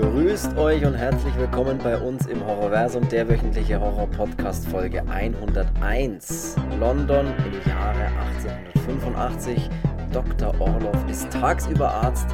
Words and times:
Grüßt 0.00 0.56
euch 0.56 0.82
und 0.86 0.94
herzlich 0.94 1.36
willkommen 1.36 1.76
bei 1.76 1.94
uns 1.98 2.26
im 2.26 2.42
Horrorversum, 2.44 3.06
der 3.10 3.28
wöchentliche 3.28 3.78
Horror-Podcast 3.78 4.66
Folge 4.68 5.06
101. 5.06 6.56
London 6.78 7.26
im 7.44 7.70
Jahre 7.70 8.06
1885. 8.06 9.68
Dr. 10.10 10.58
Orloff 10.58 10.96
ist 11.10 11.30
tagsüber 11.30 11.90
Arzt, 11.90 12.26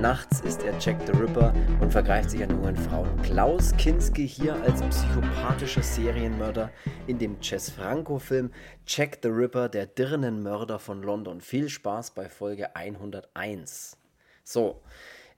nachts 0.00 0.40
ist 0.40 0.62
er 0.62 0.72
Jack 0.80 0.96
the 1.04 1.12
Ripper 1.12 1.52
und 1.80 1.92
vergreift 1.92 2.30
sich 2.30 2.42
an 2.42 2.48
jungen 2.48 2.74
Frauen. 2.74 3.20
Klaus 3.22 3.76
Kinski 3.76 4.26
hier 4.26 4.54
als 4.62 4.80
psychopathischer 4.80 5.82
Serienmörder 5.82 6.70
in 7.06 7.18
dem 7.18 7.36
Jess 7.42 7.68
Franco-Film 7.68 8.50
Jack 8.86 9.18
the 9.22 9.28
Ripper, 9.28 9.68
der 9.68 9.84
Dirnenmörder 9.84 10.78
von 10.78 11.02
London. 11.02 11.42
Viel 11.42 11.68
Spaß 11.68 12.12
bei 12.12 12.30
Folge 12.30 12.74
101. 12.74 13.98
So, 14.42 14.80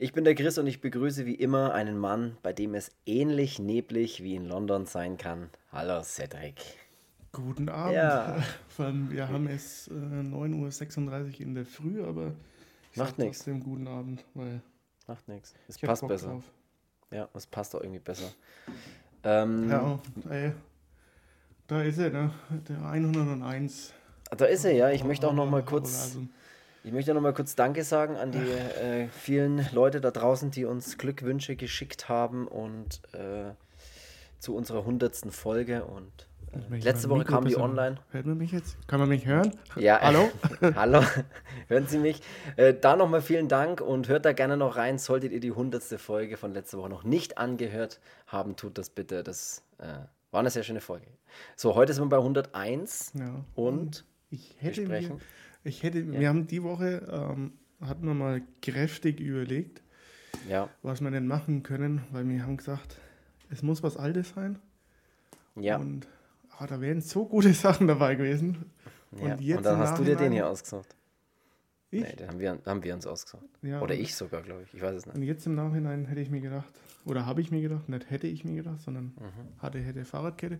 ich 0.02 0.12
bin 0.12 0.24
der 0.24 0.34
Chris 0.34 0.58
und 0.58 0.66
ich 0.66 0.80
begrüße 0.80 1.26
wie 1.26 1.34
immer 1.36 1.74
einen 1.74 1.96
Mann, 1.96 2.36
bei 2.42 2.52
dem 2.52 2.74
es 2.74 2.90
ähnlich 3.06 3.60
neblig 3.60 4.20
wie 4.22 4.34
in 4.34 4.46
London 4.46 4.84
sein 4.84 5.16
kann. 5.16 5.48
Hallo 5.70 6.02
Cedric. 6.02 6.56
Guten 7.30 7.68
Abend. 7.68 7.94
Ja. 7.96 8.42
Wir 8.78 9.28
haben 9.28 9.46
es 9.46 9.86
äh, 9.88 9.92
9.36 9.92 11.34
Uhr 11.34 11.40
in 11.40 11.54
der 11.54 11.64
Früh, 11.64 12.02
aber 12.02 12.32
ich 12.90 12.96
Macht 12.96 13.10
sag 13.10 13.18
nix. 13.18 13.38
trotzdem 13.38 13.62
guten 13.62 13.86
Abend, 13.86 14.24
weil 14.34 14.60
Macht 15.06 15.28
nichts. 15.28 15.54
Es 15.68 15.78
passt 15.78 16.06
besser. 16.08 16.28
drauf. 16.28 16.44
Ja, 17.12 17.28
es 17.34 17.46
passt 17.46 17.76
auch 17.76 17.80
irgendwie 17.82 18.00
besser. 18.00 18.32
Ähm, 19.22 19.70
Ja, 19.70 20.00
ey, 20.30 20.52
da 21.68 21.82
ist 21.82 21.98
er, 21.98 22.10
ne? 22.10 22.30
Der 22.68 22.82
101. 22.84 23.92
Da 24.36 24.46
ist 24.46 24.64
er, 24.64 24.72
ja. 24.72 24.90
Ich 24.90 25.04
möchte 25.04 25.28
auch 25.28 25.34
noch 25.34 25.48
mal 25.48 25.64
kurz. 25.64 26.18
Ich 26.84 26.92
möchte 26.92 27.14
noch 27.14 27.20
mal 27.20 27.32
kurz 27.34 27.54
Danke 27.54 27.84
sagen 27.84 28.16
an 28.16 28.32
die 28.32 28.38
äh, 28.38 29.08
vielen 29.08 29.66
Leute 29.72 30.00
da 30.00 30.10
draußen, 30.10 30.50
die 30.50 30.64
uns 30.64 30.98
Glückwünsche 30.98 31.56
geschickt 31.56 32.08
haben 32.08 32.46
und 32.48 33.00
äh, 33.14 33.52
zu 34.38 34.56
unserer 34.56 34.84
hundertsten 34.84 35.30
Folge 35.30 35.84
und 35.84 36.10
äh, 36.52 36.78
letzte 36.78 37.08
Woche 37.08 37.20
Mikro 37.20 37.34
kam 37.34 37.44
die 37.46 37.56
online. 37.56 37.96
Hört 38.10 38.26
man 38.26 38.36
mich 38.38 38.50
jetzt? 38.52 38.76
Kann 38.88 38.98
man 38.98 39.08
mich 39.08 39.26
hören? 39.26 39.52
Ja, 39.76 40.00
Hallo? 40.00 40.28
Hallo, 40.74 41.02
hören 41.68 41.86
Sie 41.86 41.98
mich? 41.98 42.20
Äh, 42.56 42.74
da 42.74 42.96
nochmal 42.96 43.22
vielen 43.22 43.48
Dank 43.48 43.80
und 43.80 44.08
hört 44.08 44.24
da 44.24 44.32
gerne 44.32 44.56
noch 44.56 44.76
rein. 44.76 44.98
Solltet 44.98 45.32
ihr 45.32 45.40
die 45.40 45.52
hundertste 45.52 45.98
Folge 45.98 46.36
von 46.36 46.52
letzter 46.52 46.78
Woche 46.78 46.88
noch 46.90 47.04
nicht 47.04 47.38
angehört 47.38 48.00
haben, 48.26 48.56
tut 48.56 48.76
das 48.76 48.90
bitte. 48.90 49.22
Das 49.22 49.62
äh, 49.78 49.86
war 50.32 50.40
eine 50.40 50.50
sehr 50.50 50.64
schöne 50.64 50.80
Folge. 50.80 51.06
So, 51.56 51.74
heute 51.76 51.92
sind 51.94 52.02
wir 52.04 52.08
bei 52.08 52.18
101 52.18 53.12
Ja. 53.18 53.44
und 53.54 54.04
Ich 54.30 54.56
wir 54.60 54.70
hätte 54.70 54.80
mir, 54.82 54.86
sprechen. 54.86 55.20
Ich 55.64 55.82
hätte, 55.82 56.10
wir 56.12 56.28
haben 56.28 56.46
die 56.46 56.62
Woche, 56.62 57.06
ähm, 57.10 57.52
hatten 57.80 58.06
wir 58.06 58.14
mal 58.14 58.42
kräftig 58.62 59.20
überlegt, 59.20 59.82
Ja, 60.48 60.68
was 60.82 61.00
wir 61.00 61.10
denn 61.10 61.26
machen 61.26 61.62
können, 61.62 62.02
weil 62.12 62.28
wir 62.28 62.42
haben 62.44 62.56
gesagt, 62.56 62.98
es 63.50 63.62
muss 63.62 63.82
was 63.82 63.96
Altes 63.96 64.30
sein. 64.30 64.58
ja. 65.56 65.76
Und 65.76 66.06
ah, 66.58 66.66
da 66.66 66.80
wären 66.80 67.00
so 67.00 67.26
gute 67.26 67.52
Sachen 67.54 67.86
dabei 67.88 68.14
gewesen. 68.14 68.64
ja. 69.12 69.34
Und 69.34 69.40
jetzt 69.40 69.58
und 69.58 69.66
dann 69.66 69.78
hast 69.78 69.98
du 69.98 70.04
dir 70.04 70.16
den 70.16 70.32
hier 70.32 70.48
ausgesucht. 70.48 70.94
Ich? 71.90 72.00
Nee, 72.02 72.16
den 72.16 72.28
haben 72.28 72.38
wir, 72.40 72.58
haben 72.64 72.82
wir 72.82 72.94
uns 72.94 73.06
ausgesucht. 73.06 73.44
Ja, 73.60 73.82
Oder 73.82 73.94
ich 73.94 74.14
sogar, 74.14 74.40
glaube 74.40 74.62
ich. 74.62 74.72
Ich 74.72 74.80
weiß 74.80 74.94
es 74.96 75.04
nicht. 75.06 75.14
Und 75.14 75.22
jetzt 75.24 75.44
im 75.46 75.54
Nachhinein 75.54 76.06
hätte 76.06 76.22
ich 76.22 76.30
mir 76.30 76.40
gedacht, 76.40 76.72
oder 77.04 77.26
habe 77.26 77.42
ich 77.42 77.50
mir 77.50 77.60
gedacht, 77.60 77.86
nicht 77.90 78.08
hätte 78.10 78.26
ich 78.28 78.44
mir 78.46 78.54
gedacht, 78.54 78.80
sondern 78.80 79.12
Mhm. 79.20 79.60
hatte, 79.60 79.78
hätte 79.78 80.04
Fahrradkette, 80.06 80.58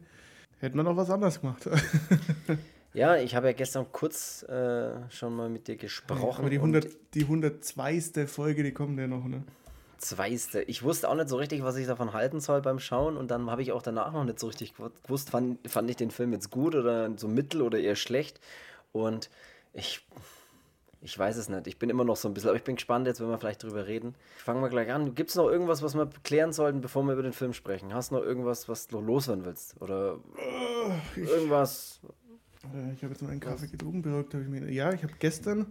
hätte 0.61 0.77
man 0.77 0.84
noch 0.84 0.97
was 0.97 1.08
anderes 1.08 1.41
gemacht. 1.41 1.67
Ja, 2.94 3.16
ich 3.16 3.34
habe 3.34 3.46
ja 3.46 3.52
gestern 3.54 3.86
kurz 3.90 4.42
äh, 4.44 4.92
schon 5.10 5.34
mal 5.34 5.48
mit 5.48 5.66
dir 5.66 5.76
gesprochen. 5.76 6.38
Aber 6.38 6.50
die, 6.50 6.58
und 6.58 6.74
100, 6.74 7.14
die 7.14 7.22
102. 7.22 8.26
Folge, 8.26 8.62
die 8.62 8.72
kommt 8.72 8.98
ja 8.98 9.06
noch, 9.06 9.24
ne? 9.24 9.42
Zweiste. 9.98 10.62
Ich 10.62 10.82
wusste 10.82 11.08
auch 11.08 11.14
nicht 11.14 11.28
so 11.28 11.36
richtig, 11.36 11.62
was 11.62 11.76
ich 11.76 11.86
davon 11.86 12.12
halten 12.12 12.40
soll 12.40 12.60
beim 12.60 12.78
Schauen 12.80 13.17
und 13.17 13.30
dann 13.30 13.48
habe 13.50 13.62
ich 13.62 13.72
auch 13.72 13.83
danach 13.83 14.12
noch 14.12 14.24
nicht 14.24 14.40
so 14.40 14.48
richtig 14.48 14.74
gewu- 14.74 14.90
gewusst, 15.05 15.30
fand, 15.30 15.58
fand 15.70 15.89
ich 15.90 15.96
den 15.96 16.11
Film 16.11 16.33
jetzt 16.33 16.50
gut 16.50 16.74
oder 16.74 17.11
so 17.17 17.28
mittel 17.28 17.62
oder 17.62 17.78
eher 17.78 17.94
schlecht. 17.96 18.40
Und 18.90 19.30
ich, 19.72 20.05
ich 21.00 21.17
weiß 21.18 21.36
es 21.36 21.48
nicht. 21.48 21.68
Ich 21.68 21.78
bin 21.78 21.88
immer 21.88 22.05
noch 22.05 22.17
so 22.17 22.28
ein 22.28 22.34
bisschen, 22.34 22.50
aber 22.50 22.56
ich 22.58 22.64
bin 22.64 22.74
gespannt 22.74 23.06
jetzt, 23.06 23.20
wenn 23.20 23.28
wir 23.28 23.38
vielleicht 23.38 23.62
drüber 23.62 23.86
reden. 23.86 24.17
Fangen 24.38 24.61
wir 24.61 24.68
gleich 24.68 24.92
an. 24.92 25.14
Gibt 25.14 25.30
es 25.30 25.36
noch 25.36 25.48
irgendwas, 25.48 25.83
was 25.83 25.94
wir 25.94 26.11
klären 26.24 26.52
sollten, 26.52 26.80
bevor 26.83 27.05
wir 27.05 27.12
über 27.12 27.22
den 27.22 27.33
Film 27.33 27.52
sprechen? 27.55 27.94
Hast 27.94 28.11
du 28.11 28.17
noch 28.17 28.22
irgendwas, 28.24 28.68
was 28.68 28.88
du 28.88 29.00
loswerden 29.00 29.44
willst? 29.46 29.80
Oder 29.80 30.18
irgendwas? 31.17 32.00
Äh, 32.74 32.92
Ich 32.95 33.02
habe 33.02 33.12
jetzt 33.12 33.23
mal 33.23 33.30
einen 33.30 33.40
Kaffee 33.40 33.67
getrunken, 33.68 34.02
beruhigt 34.02 34.34
habe 34.34 34.45
ich 34.45 34.50
mir. 34.50 34.70
Ja, 34.70 34.92
ich 34.92 35.02
habe 35.02 35.12
gestern 35.18 35.67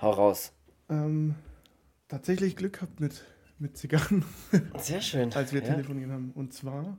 Hau 0.00 0.10
raus. 0.10 0.52
ähm, 0.88 1.34
tatsächlich 2.08 2.56
Glück 2.56 2.74
gehabt 2.74 3.00
mit, 3.00 3.24
mit 3.58 3.76
Zigarren, 3.76 4.24
Sehr 4.78 5.00
schön. 5.00 5.32
als 5.34 5.52
wir 5.52 5.62
ja. 5.62 5.68
telefoniert 5.74 6.10
haben. 6.10 6.32
Und 6.32 6.52
zwar, 6.52 6.98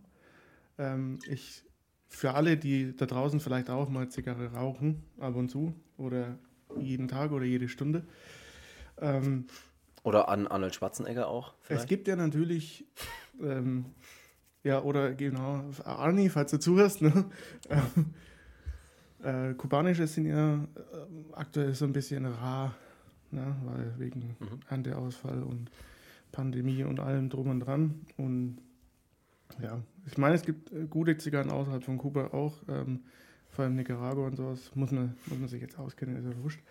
ähm, 0.77 1.19
ich, 1.27 1.63
für 2.07 2.33
alle, 2.33 2.57
die 2.57 2.95
da 2.95 3.05
draußen 3.05 3.39
vielleicht 3.39 3.69
auch 3.69 3.89
mal 3.89 4.09
Zigarre 4.09 4.53
rauchen, 4.53 5.03
ab 5.19 5.35
und 5.35 5.49
zu, 5.49 5.73
oder 5.97 6.37
jeden 6.79 7.07
Tag 7.07 7.31
oder 7.31 7.45
jede 7.45 7.67
Stunde, 7.67 8.05
ähm, 8.99 9.45
Oder 10.03 10.29
an 10.29 10.47
Arnold 10.47 10.75
Schwarzenegger 10.75 11.27
auch. 11.27 11.53
Es 11.61 11.67
Vielleicht? 11.67 11.87
gibt 11.89 12.07
ja 12.07 12.15
natürlich, 12.15 12.85
ähm, 13.41 13.85
ja, 14.63 14.81
oder 14.81 15.13
genau, 15.13 15.63
Arni, 15.83 16.29
falls 16.29 16.51
du 16.51 16.59
zuhörst, 16.59 17.01
ne? 17.01 17.25
Äh, 19.23 19.53
kubanische 19.53 20.05
sind 20.07 20.25
ja 20.25 20.55
äh, 20.55 20.63
aktuell 21.33 21.73
so 21.73 21.85
ein 21.85 21.93
bisschen 21.93 22.25
rar, 22.25 22.75
ne? 23.31 23.55
weil 23.65 23.93
wegen 23.97 24.35
Mhm. 24.39 24.59
Ernteausfall 24.69 25.43
und 25.43 25.71
Pandemie 26.31 26.83
und 26.83 26.99
allem 26.99 27.29
drum 27.29 27.47
und 27.49 27.61
dran. 27.61 28.01
Und 28.17 28.57
ja, 29.61 29.79
ich 30.07 30.17
meine, 30.17 30.35
es 30.35 30.43
gibt 30.43 30.71
äh, 30.71 30.87
gute 30.89 31.17
Zigarren 31.17 31.51
außerhalb 31.51 31.83
von 31.83 31.97
Kuba 31.97 32.27
auch, 32.27 32.55
ähm, 32.67 33.01
vor 33.49 33.65
allem 33.65 33.75
Nicaragua 33.75 34.27
und 34.27 34.35
sowas, 34.35 34.71
muss 34.75 34.91
man, 34.91 35.15
muss 35.27 35.39
man 35.39 35.47
sich 35.47 35.61
jetzt 35.61 35.77
auskennen, 35.77 36.17
ist 36.17 36.25
ja 36.25 36.43
wurscht. 36.43 36.61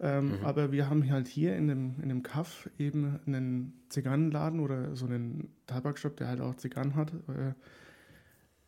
Ähm, 0.00 0.38
Mhm. 0.38 0.44
Aber 0.44 0.72
wir 0.72 0.88
haben 0.88 1.08
halt 1.10 1.28
hier 1.28 1.56
in 1.56 1.68
dem, 1.68 1.96
in 2.02 2.08
dem 2.08 2.22
Kaff 2.22 2.70
eben 2.78 3.20
einen 3.26 3.74
Zigarrenladen 3.90 4.60
oder 4.60 4.96
so 4.96 5.04
einen 5.06 5.52
Tabakshop, 5.66 6.16
der 6.16 6.28
halt 6.28 6.40
auch 6.40 6.54
Zigarren 6.56 6.94
hat, 6.94 7.12
äh, 7.28 7.52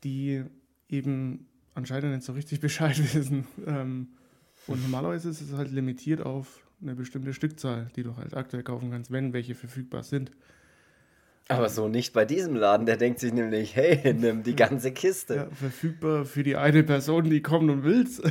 die 0.04 0.44
eben 0.90 1.46
anscheinend 1.74 2.12
nicht 2.12 2.24
so 2.24 2.32
richtig 2.32 2.60
Bescheid 2.60 2.98
wissen. 2.98 3.46
Ähm, 3.66 4.08
und 4.66 4.82
normalerweise 4.82 5.28
ist 5.28 5.40
es 5.40 5.52
halt 5.52 5.70
limitiert 5.70 6.20
auf 6.20 6.60
eine 6.80 6.94
bestimmte 6.94 7.32
Stückzahl, 7.32 7.90
die 7.96 8.02
du 8.02 8.16
halt 8.16 8.34
aktuell 8.34 8.62
kaufen 8.62 8.90
kannst, 8.90 9.10
wenn 9.10 9.32
welche 9.32 9.54
verfügbar 9.54 10.02
sind. 10.02 10.30
Aber 11.48 11.68
so 11.68 11.88
nicht 11.88 12.12
bei 12.12 12.24
diesem 12.24 12.56
Laden. 12.56 12.86
Der 12.86 12.96
denkt 12.96 13.20
sich 13.20 13.32
nämlich, 13.32 13.74
hey, 13.76 14.14
nimm 14.18 14.42
die 14.42 14.56
ganze 14.56 14.92
Kiste. 14.92 15.34
Ja, 15.34 15.46
verfügbar 15.50 16.24
für 16.24 16.42
die 16.42 16.56
eine 16.56 16.82
Person, 16.82 17.28
die 17.28 17.42
kommen 17.42 17.70
und 17.70 17.84
willst. 17.84 18.22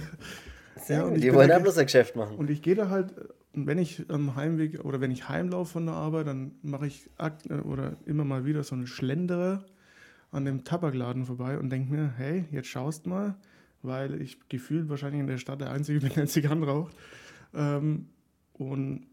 Sehr 0.78 1.00
Ja, 1.00 1.03
und 1.03 1.22
die 1.22 1.34
wollen 1.34 1.50
da 1.50 1.59
bloß 1.59 1.78
ein 1.78 1.85
Geschäft 1.85 2.16
machen. 2.16 2.38
Und 2.38 2.50
ich 2.50 2.62
gehe 2.62 2.75
da 2.75 2.90
halt, 2.90 3.13
wenn 3.53 3.78
ich 3.78 4.06
am 4.09 4.35
Heimweg 4.35 4.84
oder 4.84 5.02
wenn 5.02 5.12
ich 5.12 5.28
heimlaufe 5.29 5.73
von 5.73 5.85
der 5.85 5.96
Arbeit, 5.96 6.28
dann 6.28 6.53
mache 6.62 6.88
ich 6.88 7.09
oder 7.66 7.97
immer 8.06 8.23
mal 8.23 8.46
wieder 8.46 8.63
so 8.63 8.75
einen 8.75 8.88
Schlenderer 8.88 9.66
an 10.31 10.45
dem 10.45 10.63
Tabakladen 10.63 11.25
vorbei 11.25 11.57
und 11.59 11.69
denke 11.69 11.91
mir, 11.93 12.13
hey, 12.17 12.45
jetzt 12.51 12.67
schaust 12.69 13.05
mal, 13.05 13.35
weil 13.81 14.21
ich 14.21 14.37
gefühlt 14.49 14.89
wahrscheinlich 14.89 15.19
in 15.21 15.27
der 15.27 15.37
Stadt 15.37 15.61
der 15.61 15.71
Einzige 15.71 15.99
bin, 15.99 16.09
der 16.15 16.27
Zigarren 16.27 16.63
raucht. 16.63 16.95
Ähm, 17.53 18.07
und 18.53 19.07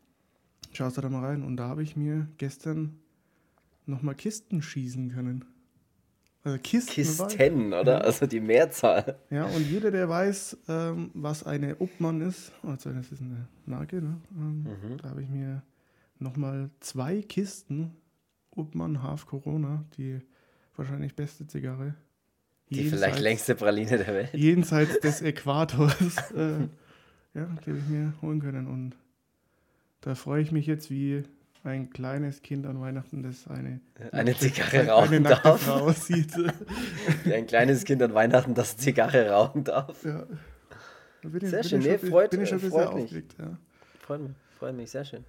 schaust 0.72 0.98
da 0.98 1.08
mal 1.08 1.24
rein. 1.24 1.42
Und 1.42 1.56
da 1.56 1.68
habe 1.68 1.82
ich 1.82 1.96
mir 1.96 2.28
gestern 2.38 2.98
nochmal 3.86 4.14
Kisten 4.14 4.62
schießen 4.62 5.10
können. 5.10 5.44
Also 6.44 6.58
Kisten. 6.62 6.92
Kisten, 6.92 7.72
oder? 7.72 8.04
Also 8.04 8.26
die 8.26 8.40
Mehrzahl. 8.40 9.18
Ja, 9.30 9.46
und 9.46 9.62
jeder, 9.68 9.90
der 9.90 10.08
weiß, 10.08 10.58
ähm, 10.68 11.10
was 11.14 11.44
eine 11.44 11.76
Obmann 11.80 12.20
ist, 12.20 12.52
also 12.62 12.90
das 12.92 13.10
ist 13.10 13.20
eine 13.22 13.48
Marke, 13.66 13.96
ne? 14.00 14.20
ähm, 14.36 14.62
Mhm. 14.62 14.96
da 15.02 15.10
habe 15.10 15.22
ich 15.22 15.28
mir 15.28 15.62
nochmal 16.18 16.70
zwei 16.80 17.22
Kisten 17.22 17.96
Obmann 18.50 19.02
Half 19.02 19.26
Corona, 19.26 19.84
die 19.96 20.20
wahrscheinlich 20.78 21.14
beste 21.14 21.46
Zigarre. 21.46 21.94
Die 22.70 22.88
vielleicht 22.90 23.20
längste 23.20 23.54
Praline 23.54 23.98
der 23.98 24.06
Welt. 24.14 24.34
Jenseits 24.34 25.00
des 25.00 25.22
Äquators, 25.22 26.30
äh, 26.32 26.60
ja, 27.34 27.44
die 27.64 27.70
habe 27.70 27.78
ich 27.78 27.86
mir 27.88 28.12
holen 28.20 28.40
können. 28.40 28.66
Und 28.66 28.94
da 30.02 30.14
freue 30.14 30.42
ich 30.42 30.52
mich 30.52 30.66
jetzt 30.66 30.90
wie 30.90 31.22
ein 31.64 31.90
kleines 31.90 32.42
Kind 32.42 32.66
an 32.66 32.80
Weihnachten, 32.80 33.22
das 33.22 33.48
eine, 33.48 33.80
Eine 34.12 34.36
Zigarre 34.36 34.80
eine 34.80 34.90
rauchen 34.90 35.22
nackte 35.22 35.42
darf. 35.48 35.62
Frau 35.62 35.90
sieht. 35.92 36.32
Wie 37.24 37.34
ein 37.34 37.46
kleines 37.46 37.84
Kind 37.84 38.02
an 38.02 38.14
Weihnachten, 38.14 38.54
das 38.54 38.76
Zigarre 38.76 39.30
rauchen 39.30 39.64
darf. 39.64 40.04
ja. 40.04 40.26
Da 41.22 41.28
bin 41.30 41.42
ich, 41.42 41.50
Sehr 41.50 41.60
bin 41.62 41.68
schön. 41.68 41.80
Nee, 41.80 41.98
freut- 41.98 42.30
bin 42.30 42.42
ich 42.42 42.48
schon 42.50 42.58
äh, 42.62 42.70
freut 42.70 42.94
mich. 42.94 43.12
Ja. 43.12 43.58
Freut 44.00 44.20
mich, 44.20 44.30
freut 44.58 44.76
mich, 44.76 44.90
sehr 44.90 45.04
schön. 45.04 45.24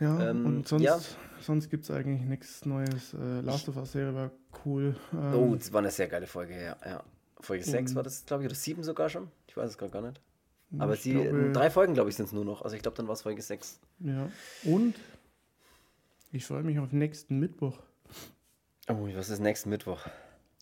Ja, 0.00 0.30
Ähm, 0.30 0.46
und 0.46 0.68
sonst, 0.68 0.82
ja. 0.82 0.98
sonst 1.40 1.70
gibt 1.70 1.84
es 1.84 1.90
eigentlich 1.90 2.22
nichts 2.22 2.64
Neues. 2.66 3.14
Äh, 3.14 3.40
Last 3.40 3.68
of 3.68 3.76
Us-Serie 3.76 4.14
war 4.14 4.30
cool. 4.64 4.96
Ähm, 5.12 5.34
Oh, 5.34 5.54
das 5.54 5.72
war 5.72 5.80
eine 5.80 5.90
sehr 5.90 6.08
geile 6.08 6.26
Folge, 6.26 6.54
ja. 6.60 6.76
ja. 6.84 7.02
Folge 7.40 7.64
6 7.64 7.90
Und- 7.92 7.96
war 7.96 8.02
das, 8.02 8.24
glaube 8.24 8.42
ich, 8.44 8.46
oder 8.48 8.54
7 8.56 8.82
sogar 8.82 9.08
schon. 9.08 9.28
Ich 9.48 9.56
weiß 9.56 9.70
es 9.70 9.78
gerade 9.78 9.92
gar 9.92 10.02
nicht. 10.02 10.20
Aber 10.78 10.96
die 10.96 11.12
glaube- 11.12 11.50
drei 11.52 11.70
Folgen, 11.70 11.92
glaube 11.94 12.08
ich, 12.08 12.16
sind 12.16 12.26
es 12.26 12.32
nur 12.32 12.44
noch. 12.44 12.62
Also 12.62 12.74
ich 12.76 12.82
glaube, 12.82 12.96
dann 12.96 13.06
war 13.06 13.12
es 13.14 13.22
Folge 13.22 13.42
6. 13.42 13.78
Ja. 14.00 14.28
Und 14.64 14.94
ich 16.32 16.46
freue 16.46 16.62
mich 16.62 16.78
auf 16.78 16.92
nächsten 16.92 17.38
Mittwoch. 17.38 17.78
Oh, 18.88 19.06
was 19.14 19.28
ist 19.28 19.40
nächsten 19.40 19.68
Mittwoch? 19.70 20.06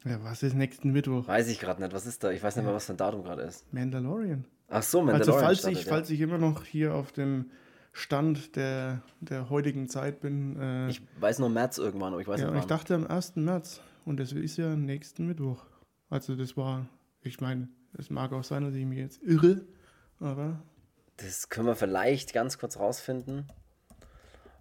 Ja, 0.05 0.23
was 0.25 0.43
ist 0.43 0.55
nächsten 0.55 0.91
Mittwoch? 0.93 1.29
Weiß 1.29 1.49
ich 1.49 1.61
gerade 1.61 1.81
nicht. 1.83 1.93
Was 1.95 2.07
ist 2.07 2.25
da? 2.25 2.31
Ich 2.31 2.43
weiß 2.43 2.57
nicht 2.57 2.65
mehr, 2.65 2.75
was 2.75 2.87
für 2.87 2.95
ein 2.95 2.97
Datum 2.97 3.23
gerade 3.23 3.43
ist. 3.43 3.73
Mandalorian. 3.73 4.45
Ach 4.69 4.83
so, 4.83 5.01
Also 5.01 5.03
Mandalorian. 5.13 5.45
falls 5.45 5.59
startet, 5.61 5.79
ich, 5.79 5.85
ja. 5.87 5.91
falls 5.93 6.11
ich 6.11 6.21
immer 6.21 6.39
noch 6.39 6.65
hier 6.65 6.95
auf 6.95 7.13
dem 7.13 7.51
Stand 7.93 8.57
der, 8.57 9.03
der 9.21 9.51
heutigen 9.51 9.89
Zeit 9.89 10.21
bin. 10.21 10.59
Äh, 10.61 10.91
Ich 10.91 11.03
weiß 11.21 11.39
nur 11.41 11.49
März 11.49 11.79
irgendwann, 11.79 12.13
aber 12.13 12.23
ich 12.23 12.29
weiß 12.29 12.41
ja, 12.41 12.47
nicht 12.47 12.53
und 12.53 12.57
ich 12.59 12.63
wann. 12.71 12.79
dachte 12.79 12.95
am 12.95 13.07
1. 13.07 13.37
März. 13.37 13.81
Und 14.05 14.19
das 14.21 14.33
ist 14.33 14.57
ja 14.57 14.77
nächsten 14.77 15.27
Mittwoch. 15.27 15.65
Also 16.09 16.35
das 16.37 16.57
war, 16.57 16.87
ich 17.23 17.41
meine, 17.41 17.69
es 17.99 18.11
mag 18.11 18.33
auch 18.33 18.45
sein, 18.45 18.65
dass 18.65 18.75
ich 18.75 18.85
mich 18.87 18.99
jetzt 18.99 19.23
irre, 19.23 19.65
aber 20.21 20.63
Das 21.17 21.49
können 21.49 21.67
wir 21.67 21.77
vielleicht 21.77 22.33
ganz 22.33 22.59
kurz 22.59 22.79
rausfinden. 22.79 23.47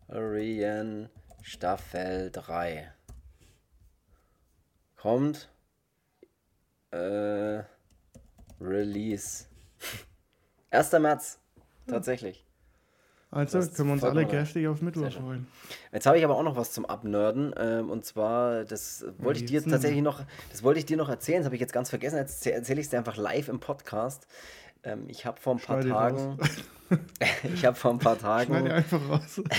Orion 0.08 1.10
Staffel 1.42 2.32
3. 2.32 2.92
Kommt. 4.96 5.50
Äh, 6.92 7.64
Release. 8.60 9.46
1. 10.72 10.92
März. 10.94 11.40
Tatsächlich. 11.88 12.46
Also 13.32 13.60
Das 13.60 13.74
können 13.74 13.90
wir 13.90 13.94
uns 13.94 14.04
alle 14.04 14.26
gerstig 14.26 14.68
auf 14.68 14.82
Mittwoch 14.82 15.12
freuen. 15.12 15.48
Jetzt 15.92 16.06
habe 16.08 16.18
ich 16.18 16.24
aber 16.24 16.36
auch 16.36 16.44
noch 16.44 16.56
was 16.56 16.72
zum 16.72 16.86
Abnörden. 16.86 17.54
Ähm, 17.58 17.90
und 17.90 18.04
zwar, 18.04 18.66
das 18.66 19.06
wollte 19.20 19.42
ich 19.42 19.46
dir 19.46 19.64
tatsächlich 19.64 20.02
noch, 20.02 20.22
das 20.52 20.64
wollte 20.64 20.80
ich 20.80 20.86
dir 20.86 20.98
noch 20.98 21.10
erzählen, 21.10 21.40
das 21.40 21.46
habe 21.46 21.56
ich 21.56 21.62
jetzt 21.62 21.74
ganz 21.74 21.90
vergessen. 21.90 22.18
Jetzt 22.18 22.46
erzähle 22.48 22.80
ich 22.80 22.88
es 22.88 22.90
dir 22.90 22.98
einfach 22.98 23.18
live 23.18 23.48
im 23.48 23.60
Podcast. 23.60 24.26
Ähm, 24.84 25.06
ich 25.08 25.26
habe 25.26 25.40
vor 25.40 25.56
ein 25.56 25.60
paar 25.60 25.82
Schneide 25.82 25.90
Tagen. 25.90 26.38
ich 27.54 27.66
habe 27.66 27.76
vor 27.78 27.92
ein 27.92 28.00
paar 28.00 28.18
Tagen. 28.20 28.56
Schneide 28.56 28.74
einfach 28.74 29.10
raus. 29.10 29.42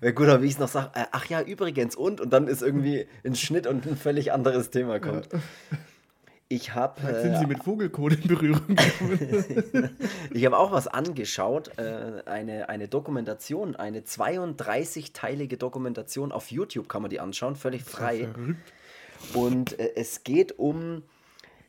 Wäre 0.00 0.14
gut, 0.14 0.28
aber 0.28 0.42
wie 0.42 0.46
ich 0.46 0.54
es 0.54 0.58
noch 0.58 0.68
sage, 0.68 0.90
äh, 0.94 1.04
ach 1.12 1.26
ja, 1.26 1.42
übrigens 1.42 1.94
und, 1.94 2.20
und 2.20 2.32
dann 2.32 2.48
ist 2.48 2.62
irgendwie 2.62 3.06
ein 3.24 3.34
Schnitt 3.36 3.66
und 3.66 3.86
ein 3.86 3.96
völlig 3.96 4.32
anderes 4.32 4.70
Thema 4.70 4.98
kommt. 5.00 5.28
Ich 6.48 6.74
habe 6.74 7.00
Jetzt 7.02 7.22
sind 7.22 7.34
äh, 7.34 7.38
sie 7.40 7.46
mit 7.46 7.64
Vogelcode 7.64 8.14
in 8.22 8.28
Berührung 8.28 8.68
gekommen. 8.68 9.90
ich 10.32 10.46
habe 10.46 10.56
auch 10.56 10.70
was 10.70 10.86
angeschaut, 10.86 11.76
äh, 11.76 12.22
eine, 12.24 12.68
eine 12.68 12.86
Dokumentation, 12.86 13.74
eine 13.74 14.00
32-teilige 14.00 15.56
Dokumentation 15.56 16.30
auf 16.30 16.52
YouTube 16.52 16.88
kann 16.88 17.02
man 17.02 17.10
die 17.10 17.18
anschauen, 17.18 17.56
völlig 17.56 17.82
frei. 17.82 18.28
Und 19.34 19.78
äh, 19.80 19.96
es 19.96 20.22
geht 20.22 20.56
um, 20.56 21.02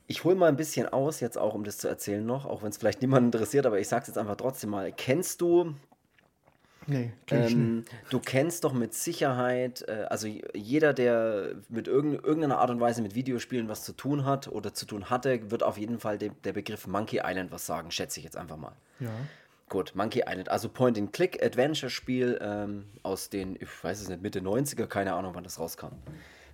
ich 0.05 0.23
hole 0.23 0.35
mal 0.35 0.47
ein 0.47 0.57
bisschen 0.57 0.87
aus, 0.87 1.21
jetzt 1.21 1.39
auch 1.39 1.55
um 1.55 1.63
das 1.63 1.79
zu 1.79 1.87
erzählen 1.87 2.23
noch, 2.23 2.45
auch 2.45 2.61
wenn 2.61 2.69
es 2.69 2.77
vielleicht 2.77 3.01
niemanden 3.01 3.27
interessiert, 3.27 3.65
aber 3.65 3.79
ich 3.79 3.87
sage 3.87 4.03
es 4.03 4.07
jetzt 4.09 4.17
einfach 4.19 4.35
trotzdem 4.35 4.69
mal. 4.69 4.91
Kennst 4.91 5.41
du 5.41 5.73
Nee. 6.87 7.11
Ähm, 7.29 7.83
du 8.09 8.19
kennst 8.19 8.63
doch 8.63 8.73
mit 8.73 8.93
Sicherheit, 8.93 9.83
äh, 9.87 10.05
also 10.09 10.27
jeder, 10.53 10.93
der 10.93 11.55
mit 11.67 11.87
irgend, 11.87 12.23
irgendeiner 12.23 12.59
Art 12.59 12.69
und 12.69 12.79
Weise 12.79 13.01
mit 13.01 13.13
Videospielen 13.13 13.67
was 13.67 13.83
zu 13.83 13.91
tun 13.91 14.25
hat 14.25 14.47
oder 14.47 14.73
zu 14.73 14.85
tun 14.85 15.09
hatte, 15.09 15.51
wird 15.51 15.63
auf 15.63 15.77
jeden 15.77 15.99
Fall 15.99 16.17
dem, 16.17 16.33
der 16.43 16.53
Begriff 16.53 16.87
Monkey 16.87 17.21
Island 17.23 17.51
was 17.51 17.65
sagen, 17.65 17.91
schätze 17.91 18.19
ich 18.19 18.23
jetzt 18.23 18.37
einfach 18.37 18.57
mal. 18.57 18.73
Ja. 18.99 19.09
Gut, 19.69 19.95
Monkey 19.95 20.23
Island, 20.25 20.49
also 20.49 20.69
Point-and-Click-Adventure-Spiel 20.69 22.39
ähm, 22.41 22.85
aus 23.03 23.29
den, 23.29 23.57
ich 23.57 23.83
weiß 23.83 23.99
es 23.99 24.07
nicht, 24.07 24.21
Mitte 24.21 24.39
90er, 24.39 24.87
keine 24.87 25.13
Ahnung, 25.13 25.35
wann 25.35 25.43
das 25.43 25.59
rauskam. 25.59 25.91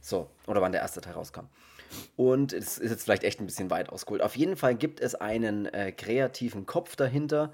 So, 0.02 0.30
oder 0.48 0.62
wann 0.62 0.72
der 0.72 0.82
erste 0.82 1.00
Teil 1.00 1.14
rauskam. 1.14 1.46
Und 2.16 2.54
es 2.54 2.80
ist 2.80 2.90
jetzt 2.90 3.04
vielleicht 3.04 3.24
echt 3.24 3.40
ein 3.40 3.46
bisschen 3.46 3.70
weit 3.70 3.90
ausgeholt. 3.90 4.24
Auf 4.24 4.36
jeden 4.36 4.56
Fall 4.56 4.74
gibt 4.74 5.00
es 5.00 5.14
einen 5.14 5.68
äh, 5.68 5.92
kreativen 5.92 6.66
Kopf 6.66 6.96
dahinter, 6.96 7.54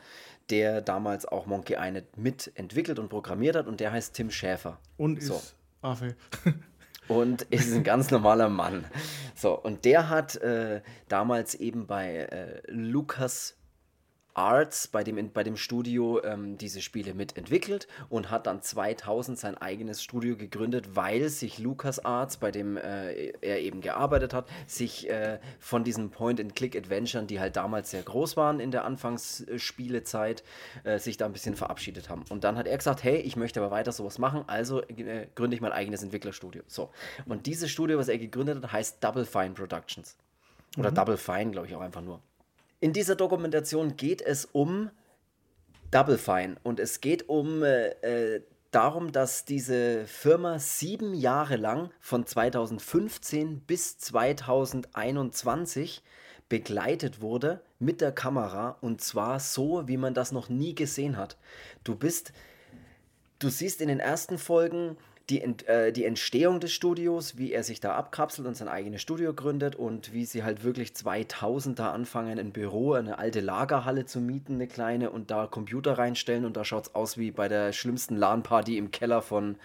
der 0.50 0.82
damals 0.82 1.26
auch 1.26 1.46
Monkey 1.46 1.76
Island 1.80 2.18
mitentwickelt 2.18 3.00
und 3.00 3.10
programmiert 3.10 3.56
hat 3.56 3.68
und 3.68 3.80
der 3.80 3.92
heißt 3.92 4.14
Tim 4.16 4.32
Schäfer. 4.32 4.80
Und 4.98 5.22
So. 5.22 5.36
ist 5.36 5.56
Affe. 5.82 6.16
Und 7.08 7.42
ist 7.44 7.74
ein 7.74 7.84
ganz 7.84 8.12
normaler 8.12 8.50
Mann. 8.50 8.86
So, 9.34 9.60
und 9.60 9.84
der 9.84 10.10
hat 10.10 10.36
äh, 10.36 10.82
damals 11.08 11.56
eben 11.56 11.88
bei 11.88 12.18
äh, 12.18 12.62
Lucas 12.68 13.56
Arts, 14.34 14.88
bei 14.88 15.04
dem, 15.04 15.32
bei 15.32 15.44
dem 15.44 15.58
Studio, 15.58 16.24
ähm, 16.24 16.58
diese 16.58 16.82
Spiele 16.82 17.14
mitentwickelt 17.14 17.88
und 18.10 18.30
hat 18.30 18.48
dann 18.48 18.62
2000 18.62 19.38
sein 19.38 19.58
eigenes 19.58 20.04
Studio 20.04 20.38
gegründet, 20.38 20.96
weil 20.96 21.30
sich 21.30 21.60
Lucas 21.60 22.04
Arts, 22.06 22.38
bei 22.38 22.52
dem 22.52 22.78
äh, 22.78 23.32
er 23.42 23.60
eben 23.60 23.82
gearbeitet 23.82 24.34
hat, 24.34 24.48
sich 24.68 25.10
äh, 25.10 25.40
von 25.60 25.84
diesen 25.84 26.10
Point-and-Click-Adventuren, 26.10 27.28
die 27.28 27.40
halt 27.40 27.56
damals 27.56 27.92
sehr 27.92 28.04
groß 28.04 28.38
waren 28.38 28.60
in 28.60 28.72
der 28.72 28.86
Anfangsspielezeit, 28.86 30.44
äh, 30.84 31.00
sich 31.00 31.18
da 31.18 31.26
ein 31.26 31.34
bisschen 31.34 31.56
verabschiedet 31.56 32.10
haben. 32.10 32.24
Und 32.30 32.44
dann 32.44 32.58
hat 32.58 32.68
er 32.68 32.78
gesagt, 32.78 33.04
hey, 33.04 33.18
ich 33.18 33.36
möchte 33.36 33.60
aber 33.60 33.72
weiter 33.72 33.92
sowas 33.92 34.20
machen, 34.20 34.44
also 34.48 34.82
äh, 34.84 35.28
gründe 35.36 35.56
ich 35.56 35.62
mein 35.62 35.72
eigenes 35.72 36.04
Entwicklerstudio. 36.04 36.64
So. 36.68 36.92
Und 37.26 37.46
dieses 37.46 37.70
Studio, 37.72 37.98
was 37.98 38.08
er 38.08 38.18
gegründet 38.18 38.64
hat, 38.64 38.72
heißt 38.72 39.04
Double 39.04 39.26
Fine 39.26 39.52
Productions. 39.52 40.16
Oder 40.78 40.92
Double 40.92 41.18
Fine, 41.18 41.52
glaube 41.52 41.68
ich 41.68 41.76
auch 41.76 41.82
einfach 41.82 42.02
nur. 42.02 42.22
In 42.82 42.94
dieser 42.94 43.16
Dokumentation 43.16 43.98
geht 43.98 44.22
es 44.22 44.46
um 44.46 44.90
Double 45.92 46.18
Fine 46.18 46.56
und 46.64 46.80
es 46.80 47.02
geht 47.02 47.28
um 47.28 47.62
äh, 47.62 47.90
äh, 48.02 48.42
darum, 48.72 49.12
dass 49.12 49.44
diese 49.44 50.08
Firma 50.08 50.60
sieben 50.60 51.14
Jahre 51.14 51.58
lang 51.58 51.92
von 52.00 52.26
2015 52.26 53.60
bis 53.62 53.98
2021 53.98 56.04
begleitet 56.48 57.22
wurde 57.22 57.62
mit 57.80 58.00
der 58.00 58.14
Kamera 58.14 58.78
und 58.80 59.02
zwar 59.02 59.42
so, 59.42 59.90
wie 59.90 59.98
man 59.98 60.14
das 60.14 60.32
noch 60.32 60.48
nie 60.48 60.74
gesehen 60.74 61.18
hat. 61.18 61.36
Du 61.84 61.96
bist 61.96 62.32
du 63.40 63.50
siehst 63.50 63.82
in 63.82 63.90
den 63.90 64.00
ersten 64.00 64.38
Folgen 64.38 64.96
die, 65.30 65.42
äh, 65.42 65.92
die 65.92 66.06
Entstehung 66.06 66.60
des 66.60 66.72
Studios, 66.74 67.38
wie 67.38 67.54
er 67.54 67.64
sich 67.64 67.80
da 67.80 67.96
abkapselt 67.96 68.48
und 68.48 68.56
sein 68.56 68.68
eigenes 68.68 69.02
Studio 69.02 69.34
gründet 69.34 69.76
und 69.76 70.14
wie 70.14 70.26
sie 70.26 70.44
halt 70.44 70.64
wirklich 70.64 70.96
2000 70.96 71.78
da 71.80 71.92
anfangen, 71.92 72.40
ein 72.40 72.52
Büro, 72.52 72.94
eine 72.94 73.20
alte 73.20 73.40
Lagerhalle 73.40 74.06
zu 74.06 74.20
mieten, 74.20 74.54
eine 74.56 74.68
kleine, 74.68 75.12
und 75.12 75.32
da 75.32 75.48
Computer 75.48 75.98
reinstellen. 75.98 76.46
Und 76.46 76.58
da 76.58 76.66
schaut 76.66 76.88
es 76.88 76.96
aus 76.96 77.18
wie 77.18 77.32
bei 77.32 77.48
der 77.48 77.74
schlimmsten 77.74 78.16
LAN-Party 78.16 78.78
im 78.78 78.92
Keller 78.92 79.22
von, 79.22 79.58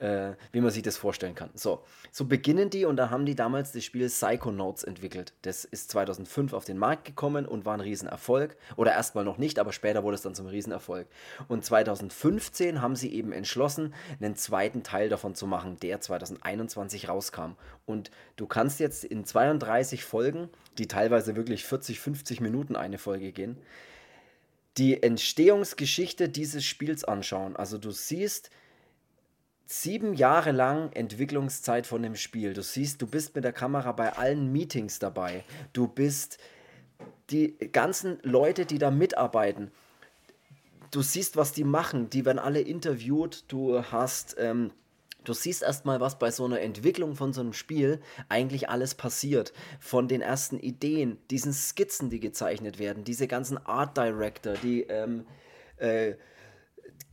äh, 0.00 0.32
wie 0.52 0.60
man 0.60 0.70
sich 0.70 0.82
das 0.82 0.96
vorstellen 0.96 1.34
kann. 1.34 1.50
So, 1.54 1.84
so 2.10 2.24
beginnen 2.24 2.70
die 2.70 2.84
und 2.84 2.96
da 2.96 3.10
haben 3.10 3.26
die 3.26 3.34
damals 3.34 3.72
das 3.72 3.84
Spiel 3.84 4.08
Psychonauts 4.08 4.82
entwickelt. 4.82 5.34
Das 5.42 5.64
ist 5.64 5.90
2005 5.90 6.52
auf 6.52 6.64
den 6.64 6.78
Markt 6.78 7.04
gekommen 7.04 7.46
und 7.46 7.64
war 7.64 7.74
ein 7.74 7.80
Riesenerfolg. 7.80 8.56
Oder 8.76 8.92
erstmal 8.92 9.24
noch 9.24 9.38
nicht, 9.38 9.58
aber 9.58 9.72
später 9.72 10.02
wurde 10.02 10.14
es 10.14 10.22
dann 10.22 10.34
zum 10.34 10.46
Riesenerfolg. 10.46 11.06
Und 11.48 11.64
2015 11.64 12.80
haben 12.80 12.96
sie 12.96 13.12
eben 13.12 13.32
entschlossen, 13.32 13.94
einen 14.20 14.36
zweiten 14.36 14.82
Teil 14.82 15.08
davon 15.08 15.34
zu 15.34 15.46
machen, 15.46 15.78
der 15.80 16.00
2021 16.00 17.08
rauskam. 17.08 17.52
Und 17.84 18.10
du 18.36 18.46
kannst 18.46 18.80
jetzt 18.80 19.04
in 19.04 19.24
32 19.24 20.04
Folgen, 20.04 20.48
die 20.78 20.88
teilweise 20.88 21.36
wirklich 21.36 21.64
40, 21.64 22.00
50 22.00 22.40
Minuten 22.40 22.74
eine 22.74 22.98
Folge 22.98 23.32
gehen, 23.32 23.58
die 24.78 25.02
Entstehungsgeschichte 25.02 26.28
dieses 26.28 26.64
Spiels 26.64 27.04
anschauen. 27.04 27.56
Also 27.56 27.76
du 27.76 27.90
siehst 27.90 28.50
sieben 29.70 30.14
Jahre 30.14 30.50
lang 30.50 30.90
Entwicklungszeit 30.94 31.86
von 31.86 32.02
dem 32.02 32.16
Spiel. 32.16 32.54
Du 32.54 32.62
siehst, 32.62 33.00
du 33.00 33.06
bist 33.06 33.36
mit 33.36 33.44
der 33.44 33.52
Kamera 33.52 33.92
bei 33.92 34.14
allen 34.14 34.50
Meetings 34.50 34.98
dabei. 34.98 35.44
Du 35.72 35.86
bist 35.86 36.38
die 37.30 37.56
ganzen 37.70 38.18
Leute, 38.22 38.66
die 38.66 38.78
da 38.78 38.90
mitarbeiten. 38.90 39.70
Du 40.90 41.02
siehst, 41.02 41.36
was 41.36 41.52
die 41.52 41.62
machen. 41.62 42.10
Die 42.10 42.24
werden 42.24 42.40
alle 42.40 42.60
interviewt. 42.60 43.44
Du 43.46 43.80
hast, 43.80 44.34
ähm, 44.40 44.72
du 45.22 45.34
siehst 45.34 45.62
erstmal, 45.62 46.00
was 46.00 46.18
bei 46.18 46.32
so 46.32 46.46
einer 46.46 46.60
Entwicklung 46.60 47.14
von 47.14 47.32
so 47.32 47.40
einem 47.40 47.52
Spiel 47.52 48.00
eigentlich 48.28 48.68
alles 48.68 48.96
passiert. 48.96 49.52
Von 49.78 50.08
den 50.08 50.20
ersten 50.20 50.58
Ideen, 50.58 51.16
diesen 51.30 51.52
Skizzen, 51.52 52.10
die 52.10 52.18
gezeichnet 52.18 52.80
werden, 52.80 53.04
diese 53.04 53.28
ganzen 53.28 53.56
Art 53.66 53.96
Director, 53.96 54.54
die 54.54 54.82
ähm, 54.82 55.26
äh, 55.76 56.14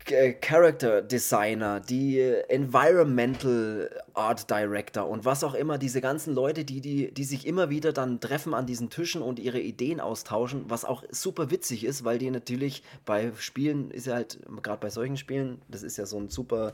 Character 0.08 1.02
Designer, 1.02 1.80
die 1.80 2.20
äh, 2.20 2.42
Environmental 2.50 3.90
Art 4.14 4.50
Director 4.50 5.08
und 5.08 5.26
was 5.26 5.44
auch 5.44 5.54
immer, 5.54 5.78
diese 5.78 6.02
ganzen 6.02 6.34
Leute, 6.34 6.66
die, 6.66 6.82
die, 6.82 7.12
die 7.14 7.24
sich 7.24 7.46
immer 7.46 7.70
wieder 7.70 7.94
dann 7.94 8.20
treffen 8.20 8.54
an 8.54 8.66
diesen 8.66 8.90
Tischen 8.90 9.22
und 9.22 9.40
ihre 9.40 9.60
Ideen 9.60 10.00
austauschen, 10.00 10.66
was 10.70 10.86
auch 10.86 11.04
super 11.12 11.52
witzig 11.52 11.84
ist, 11.84 12.04
weil 12.04 12.18
die 12.18 12.32
natürlich 12.32 12.84
bei 13.06 13.32
Spielen 13.38 13.92
ist 13.92 14.08
ja 14.08 14.16
halt, 14.16 14.40
gerade 14.64 14.80
bei 14.80 14.90
solchen 14.90 15.18
Spielen, 15.18 15.62
das 15.68 15.84
ist 15.84 15.98
ja 15.98 16.06
so 16.06 16.18
ein 16.18 16.30
super 16.30 16.74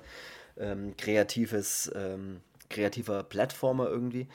ähm, 0.58 0.96
kreatives, 0.98 1.92
ähm, 1.96 2.42
kreativer 2.70 3.24
Plattformer 3.24 3.88
irgendwie, 3.88 4.28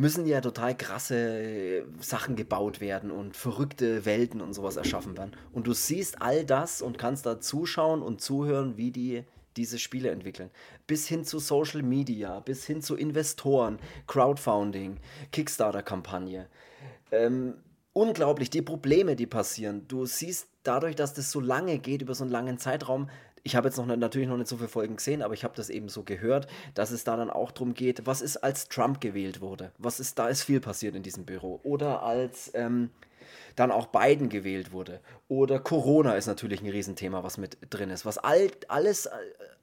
müssen 0.00 0.24
ja 0.24 0.40
total 0.40 0.74
krasse 0.74 1.14
äh, 1.14 1.84
Sachen 2.00 2.34
gebaut 2.34 2.80
werden 2.80 3.10
und 3.10 3.36
verrückte 3.36 4.06
Welten 4.06 4.40
und 4.40 4.54
sowas 4.54 4.76
erschaffen 4.76 5.16
werden. 5.18 5.32
Und 5.52 5.66
du 5.66 5.74
siehst 5.74 6.22
all 6.22 6.44
das 6.46 6.80
und 6.80 6.96
kannst 6.96 7.26
da 7.26 7.38
zuschauen 7.38 8.00
und 8.00 8.20
zuhören, 8.20 8.78
wie 8.78 8.90
die 8.90 9.24
diese 9.56 9.78
Spiele 9.78 10.10
entwickeln. 10.10 10.50
Bis 10.86 11.06
hin 11.06 11.24
zu 11.24 11.38
Social 11.38 11.82
Media, 11.82 12.40
bis 12.40 12.64
hin 12.64 12.80
zu 12.80 12.96
Investoren, 12.96 13.78
Crowdfunding, 14.06 14.98
Kickstarter-Kampagne. 15.32 16.46
Ähm, 17.10 17.54
unglaublich, 17.92 18.48
die 18.48 18.62
Probleme, 18.62 19.16
die 19.16 19.26
passieren. 19.26 19.86
Du 19.86 20.06
siehst 20.06 20.48
dadurch, 20.62 20.96
dass 20.96 21.12
das 21.12 21.30
so 21.30 21.40
lange 21.40 21.78
geht, 21.78 22.00
über 22.00 22.14
so 22.14 22.24
einen 22.24 22.32
langen 22.32 22.58
Zeitraum, 22.58 23.10
ich 23.42 23.56
habe 23.56 23.68
jetzt 23.68 23.76
noch 23.76 23.86
natürlich 23.86 24.28
noch 24.28 24.36
nicht 24.36 24.48
so 24.48 24.56
viele 24.56 24.68
Folgen 24.68 24.96
gesehen, 24.96 25.22
aber 25.22 25.34
ich 25.34 25.44
habe 25.44 25.54
das 25.56 25.70
eben 25.70 25.88
so 25.88 26.02
gehört, 26.02 26.46
dass 26.74 26.90
es 26.90 27.04
da 27.04 27.16
dann 27.16 27.30
auch 27.30 27.50
darum 27.50 27.74
geht, 27.74 28.06
was 28.06 28.20
ist, 28.20 28.38
als 28.38 28.68
Trump 28.68 29.00
gewählt 29.00 29.40
wurde? 29.40 29.72
Was 29.78 30.00
ist, 30.00 30.18
da 30.18 30.28
ist 30.28 30.42
viel 30.42 30.60
passiert 30.60 30.94
in 30.94 31.02
diesem 31.02 31.24
Büro. 31.24 31.60
Oder 31.62 32.02
als 32.02 32.50
ähm, 32.54 32.90
dann 33.56 33.70
auch 33.70 33.86
Biden 33.86 34.28
gewählt 34.28 34.72
wurde. 34.72 35.00
Oder 35.28 35.58
Corona 35.58 36.14
ist 36.14 36.26
natürlich 36.26 36.62
ein 36.62 36.68
Riesenthema, 36.68 37.22
was 37.22 37.38
mit 37.38 37.58
drin 37.70 37.90
ist. 37.90 38.04
Was 38.06 38.18
all, 38.18 38.50
alles, 38.68 39.08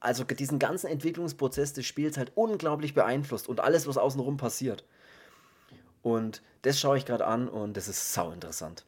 also 0.00 0.24
diesen 0.24 0.58
ganzen 0.58 0.88
Entwicklungsprozess 0.88 1.72
des 1.72 1.86
Spiels 1.86 2.16
halt 2.16 2.32
unglaublich 2.34 2.94
beeinflusst 2.94 3.48
und 3.48 3.60
alles, 3.60 3.86
was 3.86 3.98
außenrum 3.98 4.36
passiert. 4.36 4.84
Und 6.02 6.42
das 6.62 6.78
schaue 6.80 6.98
ich 6.98 7.06
gerade 7.06 7.26
an 7.26 7.48
und 7.48 7.76
das 7.76 7.88
ist 7.88 8.12
sau 8.12 8.30
interessant. 8.30 8.84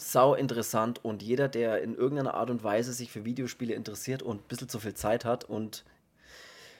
Sau 0.00 0.34
interessant 0.34 1.04
und 1.04 1.22
jeder, 1.22 1.48
der 1.48 1.82
in 1.82 1.94
irgendeiner 1.94 2.34
Art 2.34 2.48
und 2.48 2.64
Weise 2.64 2.92
sich 2.94 3.12
für 3.12 3.26
Videospiele 3.26 3.74
interessiert 3.74 4.22
und 4.22 4.38
ein 4.38 4.48
bisschen 4.48 4.68
zu 4.68 4.78
viel 4.78 4.94
Zeit 4.94 5.26
hat 5.26 5.44
und 5.44 5.84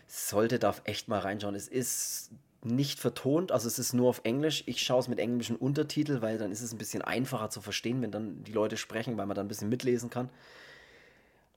sollte, 0.07 0.59
darf 0.59 0.81
echt 0.85 1.09
mal 1.09 1.21
reinschauen. 1.21 1.55
Es 1.55 1.69
ist 1.69 2.31
nicht 2.63 2.99
vertont, 2.99 3.53
also 3.53 3.69
es 3.69 3.79
ist 3.79 3.93
nur 3.93 4.09
auf 4.09 4.23
Englisch. 4.25 4.63
Ich 4.67 4.83
schaue 4.83 5.01
es 5.01 5.09
mit 5.09 5.19
englischen 5.19 5.57
Untertitel, 5.57 6.23
weil 6.23 6.39
dann 6.39 6.51
ist 6.51 6.63
es 6.63 6.73
ein 6.73 6.79
bisschen 6.79 7.03
einfacher 7.03 7.51
zu 7.51 7.61
verstehen, 7.61 8.01
wenn 8.01 8.11
dann 8.11 8.43
die 8.45 8.53
Leute 8.53 8.79
sprechen, 8.79 9.19
weil 9.19 9.27
man 9.27 9.35
dann 9.35 9.47
ein 9.47 9.49
bisschen 9.49 9.69
mitlesen 9.69 10.09
kann. 10.09 10.31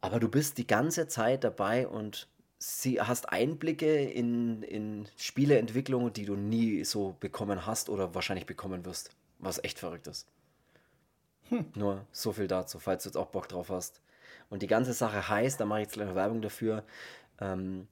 Aber 0.02 0.20
du 0.20 0.28
bist 0.28 0.58
die 0.58 0.68
ganze 0.68 1.08
Zeit 1.08 1.46
dabei 1.46 1.88
und 1.88 2.28
sie, 2.60 3.00
hast 3.00 3.30
Einblicke 3.30 4.04
in, 4.04 4.64
in 4.64 5.08
Spieleentwicklungen, 5.16 6.12
die 6.12 6.26
du 6.26 6.36
nie 6.36 6.84
so 6.84 7.16
bekommen 7.22 7.66
hast 7.66 7.90
oder 7.90 8.14
wahrscheinlich 8.14 8.46
bekommen 8.46 8.86
wirst. 8.86 9.12
Was 9.40 9.64
echt 9.64 9.80
verrückt 9.80 10.08
ist. 10.08 10.28
Hm. 11.50 11.66
Nur 11.76 12.06
so 12.12 12.32
viel 12.32 12.48
dazu, 12.48 12.80
falls 12.80 13.04
du 13.04 13.10
jetzt 13.10 13.18
auch 13.18 13.28
Bock 13.28 13.48
drauf 13.48 13.70
hast. 13.70 14.02
Und 14.50 14.62
die 14.62 14.68
ganze 14.68 14.94
Sache 14.94 15.30
heißt, 15.30 15.60
da 15.60 15.66
mache 15.66 15.82
ich 15.82 15.86
jetzt 15.88 15.94
gleich 15.94 16.14
Werbung 16.16 16.42
dafür, 16.42 16.84
ähm, 17.40 17.88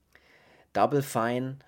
Double 0.72 1.02
Fine 1.02 1.58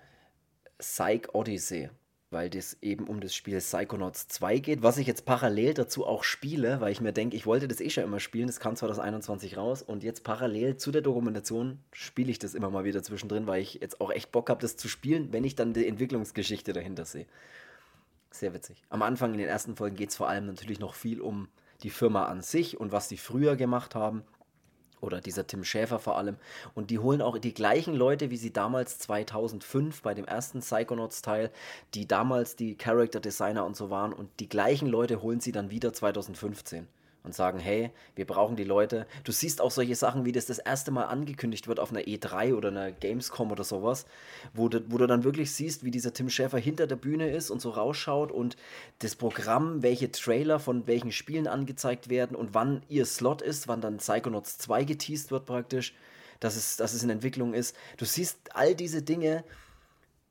Psych 0.77 1.33
Odyssey, 1.33 1.89
weil 2.31 2.49
das 2.49 2.77
eben 2.81 3.07
um 3.07 3.21
das 3.21 3.33
Spiel 3.33 3.59
Psychonauts 3.59 4.27
2 4.27 4.59
geht, 4.59 4.83
was 4.83 4.97
ich 4.97 5.07
jetzt 5.07 5.25
parallel 5.25 5.73
dazu 5.73 6.05
auch 6.05 6.23
spiele, 6.23 6.81
weil 6.81 6.91
ich 6.91 7.01
mir 7.01 7.13
denke, 7.13 7.35
ich 7.35 7.45
wollte 7.45 7.67
das 7.67 7.79
eh 7.79 7.89
schon 7.89 8.03
immer 8.03 8.19
spielen, 8.19 8.47
das 8.47 8.59
kam 8.59 8.75
2021 8.75 9.57
raus 9.57 9.81
und 9.81 10.03
jetzt 10.03 10.23
parallel 10.23 10.77
zu 10.77 10.91
der 10.91 11.01
Dokumentation 11.01 11.79
spiele 11.91 12.31
ich 12.31 12.39
das 12.39 12.55
immer 12.55 12.69
mal 12.69 12.83
wieder 12.83 13.03
zwischendrin, 13.03 13.47
weil 13.47 13.61
ich 13.61 13.75
jetzt 13.75 14.01
auch 14.01 14.11
echt 14.11 14.31
Bock 14.31 14.49
habe, 14.49 14.61
das 14.61 14.75
zu 14.75 14.89
spielen, 14.89 15.31
wenn 15.31 15.43
ich 15.43 15.55
dann 15.55 15.73
die 15.73 15.87
Entwicklungsgeschichte 15.87 16.73
dahinter 16.73 17.05
sehe. 17.05 17.25
Sehr 18.31 18.53
witzig. 18.53 18.83
Am 18.89 19.01
Anfang 19.01 19.31
in 19.31 19.37
den 19.37 19.47
ersten 19.47 19.77
Folgen 19.77 19.95
geht 19.95 20.09
es 20.09 20.17
vor 20.17 20.27
allem 20.27 20.45
natürlich 20.45 20.79
noch 20.79 20.93
viel 20.93 21.21
um 21.21 21.47
die 21.83 21.89
Firma 21.89 22.25
an 22.25 22.41
sich 22.41 22.79
und 22.79 22.91
was 22.91 23.07
die 23.07 23.17
früher 23.17 23.55
gemacht 23.55 23.95
haben 23.95 24.23
oder 25.01 25.21
dieser 25.21 25.47
Tim 25.47 25.63
Schäfer 25.63 25.99
vor 25.99 26.17
allem. 26.17 26.37
Und 26.73 26.89
die 26.89 26.99
holen 26.99 27.21
auch 27.21 27.37
die 27.37 27.53
gleichen 27.53 27.95
Leute, 27.95 28.31
wie 28.31 28.37
sie 28.37 28.51
damals 28.51 28.97
2005 28.99 30.01
bei 30.01 30.13
dem 30.13 30.25
ersten 30.25 30.59
Psychonauts-Teil, 30.59 31.51
die 31.93 32.07
damals 32.07 32.55
die 32.55 32.75
Character 32.75 33.19
Designer 33.19 33.65
und 33.65 33.75
so 33.75 33.89
waren. 33.89 34.13
Und 34.13 34.29
die 34.39 34.49
gleichen 34.49 34.87
Leute 34.87 35.21
holen 35.21 35.39
sie 35.39 35.51
dann 35.51 35.69
wieder 35.69 35.93
2015 35.93 36.87
und 37.25 37.33
sagen, 37.33 37.59
hey, 37.59 37.91
wir 38.15 38.25
brauchen 38.25 38.55
die 38.55 38.63
Leute. 38.63 39.07
Du 39.23 39.31
siehst 39.31 39.61
auch 39.61 39.71
solche 39.71 39.95
Sachen, 39.95 40.25
wie 40.25 40.31
das 40.31 40.45
das 40.45 40.59
erste 40.59 40.91
Mal 40.91 41.05
angekündigt 41.05 41.67
wird 41.67 41.79
auf 41.79 41.91
einer 41.91 42.01
E3 42.01 42.53
oder 42.53 42.69
einer 42.69 42.91
Gamescom 42.91 43.51
oder 43.51 43.63
sowas, 43.63 44.05
wo 44.53 44.69
du, 44.69 44.83
wo 44.89 44.97
du 44.97 45.07
dann 45.07 45.23
wirklich 45.23 45.51
siehst, 45.51 45.83
wie 45.83 45.91
dieser 45.91 46.13
Tim 46.13 46.29
Schäfer 46.29 46.57
hinter 46.57 46.87
der 46.87 46.95
Bühne 46.95 47.29
ist 47.29 47.49
und 47.49 47.61
so 47.61 47.71
rausschaut 47.71 48.31
und 48.31 48.57
das 48.99 49.15
Programm, 49.15 49.81
welche 49.81 50.11
Trailer 50.11 50.59
von 50.59 50.87
welchen 50.87 51.11
Spielen 51.11 51.47
angezeigt 51.47 52.09
werden 52.09 52.35
und 52.35 52.53
wann 52.53 52.83
ihr 52.87 53.05
Slot 53.05 53.41
ist, 53.41 53.67
wann 53.67 53.81
dann 53.81 53.97
Psychonauts 53.97 54.57
2 54.59 54.83
geteased 54.83 55.31
wird 55.31 55.45
praktisch, 55.45 55.93
dass 56.39 56.55
es, 56.55 56.77
dass 56.77 56.93
es 56.93 57.03
in 57.03 57.09
Entwicklung 57.09 57.53
ist. 57.53 57.75
Du 57.97 58.05
siehst 58.05 58.37
all 58.53 58.75
diese 58.75 59.01
Dinge, 59.01 59.43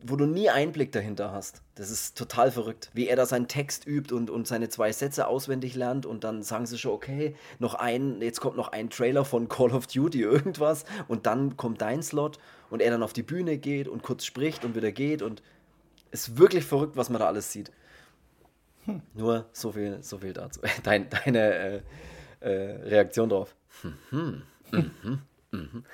wo 0.06 0.16
du 0.16 0.26
nie 0.26 0.50
Einblick 0.50 0.92
dahinter 0.92 1.32
hast. 1.32 1.62
Das 1.76 1.90
ist 1.90 2.16
total 2.16 2.50
verrückt, 2.50 2.90
wie 2.92 3.08
er 3.08 3.16
da 3.16 3.24
seinen 3.24 3.48
Text 3.48 3.86
übt 3.86 4.14
und, 4.14 4.28
und 4.28 4.46
seine 4.46 4.68
zwei 4.68 4.92
Sätze 4.92 5.26
auswendig 5.26 5.74
lernt 5.74 6.04
und 6.04 6.24
dann 6.24 6.42
sagen 6.42 6.66
sie 6.66 6.76
schon, 6.76 6.92
okay, 6.92 7.34
noch 7.58 7.74
ein, 7.74 8.20
jetzt 8.20 8.40
kommt 8.40 8.56
noch 8.56 8.68
ein 8.68 8.90
Trailer 8.90 9.24
von 9.24 9.48
Call 9.48 9.72
of 9.72 9.86
Duty 9.86 10.20
irgendwas 10.22 10.84
und 11.08 11.26
dann 11.26 11.56
kommt 11.56 11.80
dein 11.80 12.02
Slot 12.02 12.38
und 12.68 12.82
er 12.82 12.90
dann 12.90 13.02
auf 13.02 13.14
die 13.14 13.22
Bühne 13.22 13.56
geht 13.56 13.88
und 13.88 14.02
kurz 14.02 14.24
spricht 14.26 14.64
und 14.64 14.74
wieder 14.74 14.92
geht 14.92 15.22
und 15.22 15.42
ist 16.10 16.36
wirklich 16.36 16.64
verrückt, 16.64 16.96
was 16.96 17.08
man 17.08 17.20
da 17.20 17.26
alles 17.26 17.50
sieht. 17.50 17.72
Hm. 18.84 19.00
Nur 19.14 19.46
so 19.52 19.72
viel, 19.72 20.02
so 20.02 20.18
viel 20.18 20.34
dazu. 20.34 20.60
Dein, 20.82 21.08
deine 21.08 21.54
äh, 21.54 21.82
äh, 22.40 22.50
Reaktion 22.88 23.30
drauf. 23.30 23.56
Hm, 23.80 23.94
hm, 24.10 24.42
mhm, 24.70 25.22
mhm. 25.50 25.84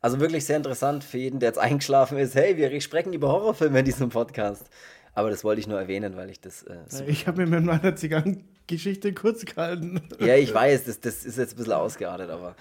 Also 0.00 0.20
wirklich 0.20 0.44
sehr 0.44 0.56
interessant 0.56 1.04
für 1.04 1.18
jeden, 1.18 1.40
der 1.40 1.50
jetzt 1.50 1.58
eingeschlafen 1.58 2.18
ist. 2.18 2.34
Hey, 2.34 2.56
wir 2.56 2.80
sprechen 2.80 3.12
über 3.12 3.28
Horrorfilme 3.28 3.78
in 3.80 3.84
diesem 3.84 4.08
Podcast. 4.08 4.68
Aber 5.14 5.30
das 5.30 5.44
wollte 5.44 5.60
ich 5.60 5.66
nur 5.66 5.80
erwähnen, 5.80 6.16
weil 6.16 6.28
ich 6.28 6.40
das. 6.40 6.62
Äh, 6.64 6.76
ich 7.06 7.26
habe 7.26 7.46
mir 7.46 7.60
mit 7.60 7.64
meiner 7.64 7.96
Zigarrengeschichte 7.96 9.14
kurz 9.14 9.46
gehalten. 9.46 10.02
Ja, 10.20 10.34
ich 10.34 10.52
weiß, 10.52 10.84
das, 10.84 11.00
das 11.00 11.24
ist 11.24 11.38
jetzt 11.38 11.54
ein 11.54 11.56
bisschen 11.56 11.72
ausgeartet, 11.72 12.30
aber. 12.30 12.54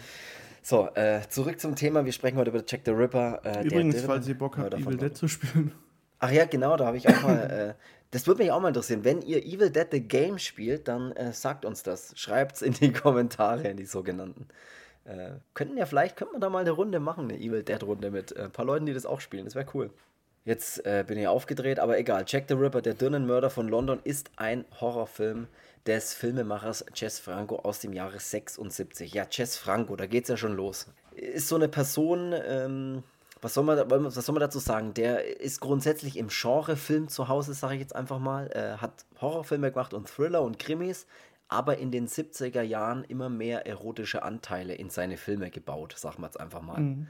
So, 0.61 0.89
äh, 0.95 1.19
zurück 1.29 1.59
zum 1.59 1.75
Thema. 1.75 2.05
Wir 2.05 2.11
sprechen 2.13 2.37
heute 2.37 2.49
über 2.49 2.63
Jack 2.65 2.81
the 2.85 2.91
Ripper. 2.91 3.41
Äh, 3.43 3.65
Übrigens, 3.65 3.95
der, 3.95 4.01
der, 4.03 4.09
falls 4.09 4.27
ihr 4.27 4.37
Bock 4.37 4.57
habt, 4.57 4.73
Evil 4.73 4.97
Dead 4.97 5.15
zu 5.15 5.27
spielen. 5.27 5.73
Ach 6.19 6.31
ja, 6.31 6.45
genau, 6.45 6.77
da 6.77 6.85
habe 6.85 6.97
ich 6.97 7.07
auch 7.07 7.21
mal. 7.21 7.75
Äh, 7.77 7.83
das 8.11 8.25
würde 8.25 8.43
mich 8.43 8.51
auch 8.51 8.61
mal 8.61 8.69
interessieren. 8.69 9.03
Wenn 9.03 9.21
ihr 9.21 9.45
Evil 9.45 9.69
Dead 9.69 9.87
the 9.91 9.99
Game 9.99 10.39
spielt, 10.39 10.87
dann 10.87 11.11
äh, 11.11 11.33
sagt 11.33 11.65
uns 11.65 11.83
das. 11.83 12.13
Schreibt 12.17 12.55
es 12.55 12.61
in 12.61 12.71
die 12.71 12.93
Kommentare, 12.93 13.67
in 13.67 13.75
die 13.75 13.85
sogenannten. 13.85 14.47
Äh, 15.05 15.31
könnten 15.53 15.77
ja 15.77 15.85
vielleicht, 15.85 16.17
könnte 16.17 16.33
man 16.33 16.41
da 16.41 16.49
mal 16.49 16.59
eine 16.59 16.71
Runde 16.71 16.99
machen, 16.99 17.25
eine 17.29 17.39
Evil 17.39 17.63
Dead 17.63 17.81
Runde 17.83 18.11
mit 18.11 18.35
äh, 18.35 18.43
ein 18.43 18.51
paar 18.51 18.65
Leuten, 18.65 18.85
die 18.85 18.93
das 18.93 19.05
auch 19.05 19.21
spielen. 19.21 19.45
Das 19.45 19.55
wäre 19.55 19.67
cool. 19.73 19.91
Jetzt 20.45 20.85
äh, 20.85 21.03
bin 21.07 21.17
ich 21.17 21.27
aufgedreht, 21.27 21.79
aber 21.79 21.97
egal. 21.97 22.23
Jack 22.27 22.45
the 22.47 22.53
Ripper, 22.53 22.81
der 22.81 22.93
Dünnenmörder 22.93 23.49
von 23.49 23.67
London, 23.67 23.99
ist 24.03 24.29
ein 24.35 24.65
Horrorfilm 24.79 25.47
des 25.87 26.13
Filmemachers 26.13 26.85
Jess 26.93 27.19
Franco 27.19 27.57
aus 27.57 27.79
dem 27.79 27.93
Jahre 27.93 28.19
76. 28.19 29.13
Ja, 29.13 29.25
Jess 29.29 29.57
Franco, 29.57 29.95
da 29.95 30.05
geht's 30.05 30.29
ja 30.29 30.37
schon 30.37 30.55
los. 30.55 30.87
Ist 31.15 31.47
so 31.47 31.55
eine 31.55 31.67
Person, 31.67 32.33
ähm, 32.45 33.03
was, 33.41 33.53
soll 33.53 33.63
man, 33.63 33.89
was 33.89 34.13
soll 34.13 34.33
man 34.33 34.41
dazu 34.41 34.59
sagen? 34.59 34.93
Der 34.93 35.39
ist 35.39 35.61
grundsätzlich 35.61 36.17
im 36.17 36.27
Genre-Film 36.29 37.07
zu 37.07 37.27
Hause, 37.27 37.53
sage 37.53 37.75
ich 37.75 37.81
jetzt 37.81 37.95
einfach 37.95 38.19
mal. 38.19 38.49
Äh, 38.51 38.77
hat 38.81 39.05
Horrorfilme 39.21 39.71
gemacht 39.71 39.93
und 39.93 40.07
Thriller 40.07 40.41
und 40.41 40.59
Krimis, 40.59 41.07
aber 41.47 41.77
in 41.77 41.91
den 41.91 42.07
70er 42.07 42.61
Jahren 42.61 43.03
immer 43.03 43.29
mehr 43.29 43.67
erotische 43.67 44.23
Anteile 44.23 44.75
in 44.75 44.89
seine 44.89 45.17
Filme 45.17 45.51
gebaut, 45.51 45.95
sagen 45.97 46.21
wir 46.21 46.25
jetzt 46.27 46.39
einfach 46.39 46.61
mal. 46.61 46.81
Mhm. 46.81 47.07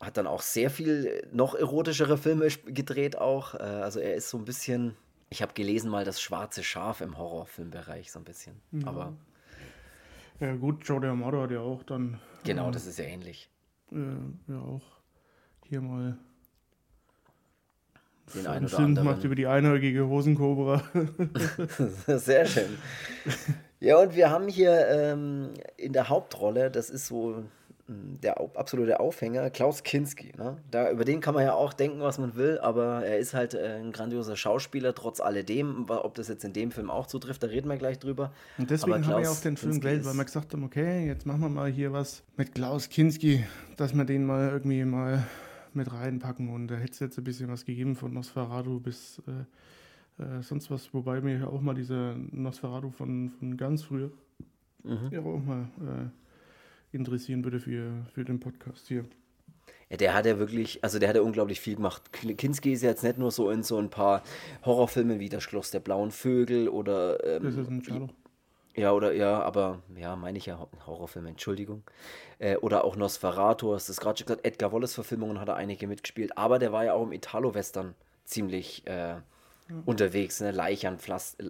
Hat 0.00 0.16
dann 0.16 0.26
auch 0.26 0.42
sehr 0.42 0.70
viel 0.70 1.28
noch 1.32 1.54
erotischere 1.54 2.16
Filme 2.16 2.48
gedreht 2.66 3.18
auch. 3.18 3.54
Äh, 3.54 3.58
also 3.58 4.00
er 4.00 4.14
ist 4.14 4.30
so 4.30 4.38
ein 4.38 4.44
bisschen, 4.44 4.96
ich 5.28 5.42
habe 5.42 5.52
gelesen 5.52 5.90
mal 5.90 6.04
das 6.04 6.20
schwarze 6.20 6.64
Schaf 6.64 7.00
im 7.00 7.18
Horrorfilmbereich 7.18 8.10
so 8.10 8.18
ein 8.18 8.24
bisschen. 8.24 8.60
Ja. 8.72 8.86
Aber 8.86 9.12
ja 10.40 10.56
gut, 10.56 10.88
Joe 10.88 11.00
D'Amato 11.00 11.42
hat 11.42 11.50
ja 11.50 11.60
auch 11.60 11.82
dann. 11.82 12.18
Genau, 12.44 12.68
äh, 12.68 12.72
das 12.72 12.86
ist 12.86 12.98
ja 12.98 13.04
ähnlich. 13.04 13.50
Äh, 13.92 13.96
ja 14.48 14.58
auch 14.58 15.00
hier 15.66 15.82
mal 15.82 16.18
den 18.34 18.46
einen 18.46 18.66
oder 18.66 18.76
Film 18.76 18.88
anderen. 18.88 19.08
macht 19.08 19.24
über 19.24 19.34
die 19.34 19.46
einäugige 19.46 20.06
Hosenkobra. 20.06 20.82
Sehr 22.06 22.46
schön. 22.46 22.78
Ja, 23.80 23.96
und 23.98 24.14
wir 24.14 24.30
haben 24.30 24.48
hier 24.48 24.86
ähm, 24.88 25.50
in 25.76 25.92
der 25.92 26.08
Hauptrolle, 26.08 26.70
das 26.70 26.90
ist 26.90 27.06
so 27.06 27.44
hm, 27.86 28.20
der 28.22 28.38
absolute 28.54 29.00
Aufhänger, 29.00 29.48
Klaus 29.50 29.82
Kinski. 29.82 30.32
Ne? 30.36 30.58
Da, 30.70 30.90
über 30.90 31.04
den 31.04 31.20
kann 31.20 31.34
man 31.34 31.44
ja 31.44 31.54
auch 31.54 31.72
denken, 31.72 32.00
was 32.00 32.18
man 32.18 32.36
will, 32.36 32.58
aber 32.58 33.04
er 33.04 33.18
ist 33.18 33.32
halt 33.32 33.54
äh, 33.54 33.78
ein 33.80 33.90
grandioser 33.90 34.36
Schauspieler, 34.36 34.94
trotz 34.94 35.20
alledem. 35.20 35.86
Ob 35.88 36.14
das 36.14 36.28
jetzt 36.28 36.44
in 36.44 36.52
dem 36.52 36.70
Film 36.70 36.90
auch 36.90 37.06
zutrifft, 37.06 37.42
da 37.42 37.46
reden 37.46 37.68
wir 37.68 37.78
gleich 37.78 37.98
drüber. 37.98 38.32
Und 38.58 38.70
deswegen 38.70 39.06
haben 39.06 39.16
wir 39.16 39.22
ja 39.22 39.30
auch 39.30 39.40
den 39.40 39.56
Film 39.56 39.80
gewählt, 39.80 40.04
weil 40.04 40.14
wir 40.14 40.24
gesagt 40.24 40.52
haben, 40.52 40.62
okay, 40.62 41.06
jetzt 41.06 41.24
machen 41.24 41.40
wir 41.40 41.48
mal 41.48 41.70
hier 41.70 41.92
was 41.92 42.22
mit 42.36 42.54
Klaus 42.54 42.90
Kinski, 42.90 43.44
dass 43.76 43.94
wir 43.94 44.04
den 44.04 44.24
mal 44.24 44.50
irgendwie 44.50 44.84
mal 44.84 45.26
mit 45.74 45.92
reinpacken. 45.92 46.48
Und 46.48 46.68
da 46.68 46.76
hätte 46.76 46.92
es 46.92 47.00
jetzt 47.00 47.18
ein 47.18 47.24
bisschen 47.24 47.48
was 47.48 47.64
gegeben 47.64 47.96
von 47.96 48.12
Nosferatu 48.12 48.80
bis 48.80 49.22
äh, 49.26 50.22
äh, 50.22 50.42
sonst 50.42 50.70
was. 50.70 50.92
Wobei 50.92 51.20
mir 51.20 51.48
auch 51.48 51.60
mal 51.60 51.74
dieser 51.74 52.14
Nosferatu 52.14 52.90
von, 52.90 53.30
von 53.30 53.56
ganz 53.56 53.82
früher 53.82 54.10
mhm. 54.82 55.08
ja 55.10 55.20
auch 55.20 55.42
mal 55.42 55.68
äh, 55.80 56.96
interessieren 56.96 57.44
würde 57.44 57.60
für, 57.60 58.04
für 58.12 58.24
den 58.24 58.40
Podcast 58.40 58.88
hier. 58.88 59.04
Ja, 59.88 59.96
der 59.96 60.14
hat 60.14 60.26
ja 60.26 60.38
wirklich, 60.38 60.82
also 60.84 60.98
der 60.98 61.08
hat 61.08 61.16
ja 61.16 61.22
unglaublich 61.22 61.60
viel 61.60 61.76
gemacht. 61.76 62.12
Kinski 62.12 62.72
ist 62.72 62.82
ja 62.82 62.90
jetzt 62.90 63.02
nicht 63.02 63.18
nur 63.18 63.32
so 63.32 63.50
in 63.50 63.64
so 63.64 63.76
ein 63.78 63.90
paar 63.90 64.22
Horrorfilmen 64.64 65.18
wie 65.18 65.28
Das 65.28 65.42
Schloss 65.42 65.70
der 65.72 65.80
blauen 65.80 66.12
Vögel 66.12 66.68
oder. 66.68 67.24
Ähm, 67.24 67.42
das 67.42 67.56
ist 67.56 67.68
ein. 67.68 68.10
Ja, 68.76 68.92
oder 68.92 69.12
ja, 69.12 69.42
aber 69.42 69.80
ja, 69.96 70.14
meine 70.16 70.38
ich 70.38 70.46
ja 70.46 70.66
Horrorfilm, 70.86 71.26
Entschuldigung. 71.26 71.82
Äh, 72.38 72.56
oder 72.56 72.84
auch 72.84 72.96
Nosferatu, 72.96 73.74
hast 73.74 73.88
du 73.88 73.94
gerade 73.94 74.18
schon 74.18 74.26
gesagt, 74.26 74.46
Edgar 74.46 74.72
Wallace-Verfilmungen 74.72 75.40
hat 75.40 75.48
er 75.48 75.56
einige 75.56 75.86
mitgespielt, 75.88 76.38
aber 76.38 76.58
der 76.58 76.72
war 76.72 76.84
ja 76.84 76.94
auch 76.94 77.02
im 77.04 77.12
Italo-Western 77.12 77.94
ziemlich 78.24 78.86
äh, 78.86 79.16
unterwegs, 79.84 80.40
ne? 80.40 80.52
Leichern, 80.52 80.98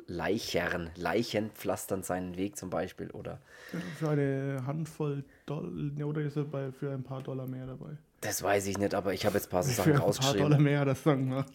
Leichern, 0.06 0.90
Leichen 0.96 1.50
pflastern 1.52 2.02
seinen 2.02 2.36
Weg 2.36 2.56
zum 2.56 2.70
Beispiel 2.70 3.10
oder 3.10 3.40
Für 3.98 4.10
eine 4.10 4.62
Handvoll 4.66 5.24
Dollar, 5.46 6.06
oder 6.06 6.22
ist 6.22 6.36
er 6.36 6.44
bei, 6.44 6.72
für 6.72 6.92
ein 6.92 7.02
paar 7.02 7.22
Dollar 7.22 7.46
mehr 7.46 7.66
dabei? 7.66 7.96
Das 8.20 8.42
weiß 8.42 8.66
ich 8.66 8.76
nicht, 8.76 8.94
aber 8.94 9.14
ich 9.14 9.24
habe 9.24 9.36
jetzt 9.36 9.46
ein 9.46 9.50
paar 9.50 9.62
so 9.64 9.70
Sachen 9.70 9.92
ein 9.92 9.98
paar 9.98 10.06
rausgeschrieben. 10.08 10.42
Dollar 10.42 10.58
mehr 10.58 10.80
hat 10.80 10.88
er 10.88 10.92
es 10.92 11.02
dann 11.02 11.28
gemacht. 11.28 11.52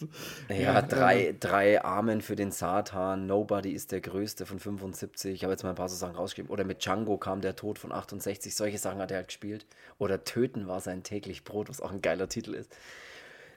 Ja, 0.50 0.80
äh, 0.80 0.88
drei, 0.88 1.36
drei 1.40 1.84
Armen 1.84 2.22
für 2.22 2.36
den 2.36 2.52
Satan, 2.52 3.28
Nobody 3.28 3.72
ist 3.72 3.92
der 3.92 4.02
größte 4.02 4.46
von 4.46 4.60
75. 4.60 5.34
Ich 5.34 5.44
habe 5.44 5.54
jetzt 5.54 5.64
mal 5.64 5.70
ein 5.70 5.76
paar 5.76 5.90
so 5.90 5.96
Sachen 5.96 6.16
rausgeschrieben. 6.16 6.52
Oder 6.52 6.64
mit 6.64 6.84
Django 6.84 7.18
kam 7.18 7.42
der 7.42 7.56
Tod 7.56 7.78
von 7.78 7.92
68. 7.92 8.56
Solche 8.56 8.78
Sachen 8.80 9.00
hat 9.00 9.12
er 9.12 9.18
halt 9.18 9.28
gespielt. 9.28 9.68
Oder 10.00 10.24
Töten 10.24 10.68
war 10.68 10.82
sein 10.82 11.04
täglich 11.04 11.44
Brot, 11.44 11.70
was 11.70 11.82
auch 11.82 11.92
ein 11.92 12.02
geiler 12.02 12.30
Titel 12.30 12.54
ist. 12.56 12.76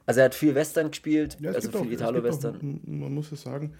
Also 0.04 0.20
er 0.20 0.26
hat 0.26 0.34
viel 0.34 0.54
Western 0.54 0.90
gespielt, 0.90 1.36
Ja, 1.40 1.50
es 1.50 1.56
also 1.56 1.82
viel 1.82 1.92
es 1.92 2.00
Italo-Western. 2.00 2.80
Man 2.84 3.12
muss 3.12 3.30
es 3.32 3.42
sagen, 3.42 3.74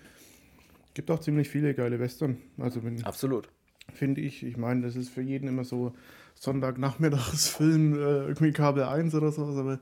gibt 0.94 1.10
auch 1.10 1.20
ziemlich 1.20 1.48
viele 1.48 1.74
geile 1.74 2.00
Western. 2.00 2.38
Also 2.58 2.82
wenn, 2.84 3.02
Absolut. 3.04 3.48
finde 3.92 4.20
ich, 4.20 4.42
ich 4.42 4.56
meine, 4.56 4.82
das 4.82 4.96
ist 4.96 5.08
für 5.08 5.22
jeden 5.22 5.48
immer 5.48 5.64
so 5.64 5.94
Sonntagnachmittagsfilm, 6.40 7.94
äh, 7.98 8.26
irgendwie 8.26 8.52
Kabel 8.52 8.84
1 8.84 9.14
oder 9.14 9.32
sowas, 9.32 9.56
aber 9.56 9.72
Ja, 9.72 9.78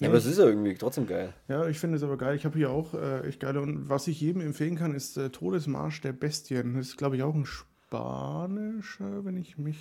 nee, 0.00 0.06
aber 0.08 0.16
es 0.16 0.26
ist 0.26 0.38
ja 0.38 0.46
irgendwie 0.46 0.74
trotzdem 0.74 1.06
geil. 1.06 1.32
Ja, 1.48 1.66
ich 1.68 1.78
finde 1.78 1.96
es 1.96 2.02
aber 2.02 2.16
geil. 2.16 2.36
Ich 2.36 2.44
habe 2.44 2.58
hier 2.58 2.70
auch 2.70 2.94
äh, 2.94 3.26
echt 3.28 3.40
geile. 3.40 3.60
Und 3.60 3.88
was 3.88 4.08
ich 4.08 4.20
jedem 4.20 4.42
empfehlen 4.42 4.76
kann, 4.76 4.94
ist 4.94 5.16
äh, 5.16 5.30
Todesmarsch 5.30 6.00
der 6.00 6.12
Bestien. 6.12 6.74
Das 6.74 6.88
ist, 6.88 6.96
glaube 6.96 7.16
ich, 7.16 7.22
auch 7.22 7.34
ein 7.34 7.46
spanischer, 7.46 9.24
wenn 9.24 9.36
ich 9.36 9.56
mich. 9.58 9.78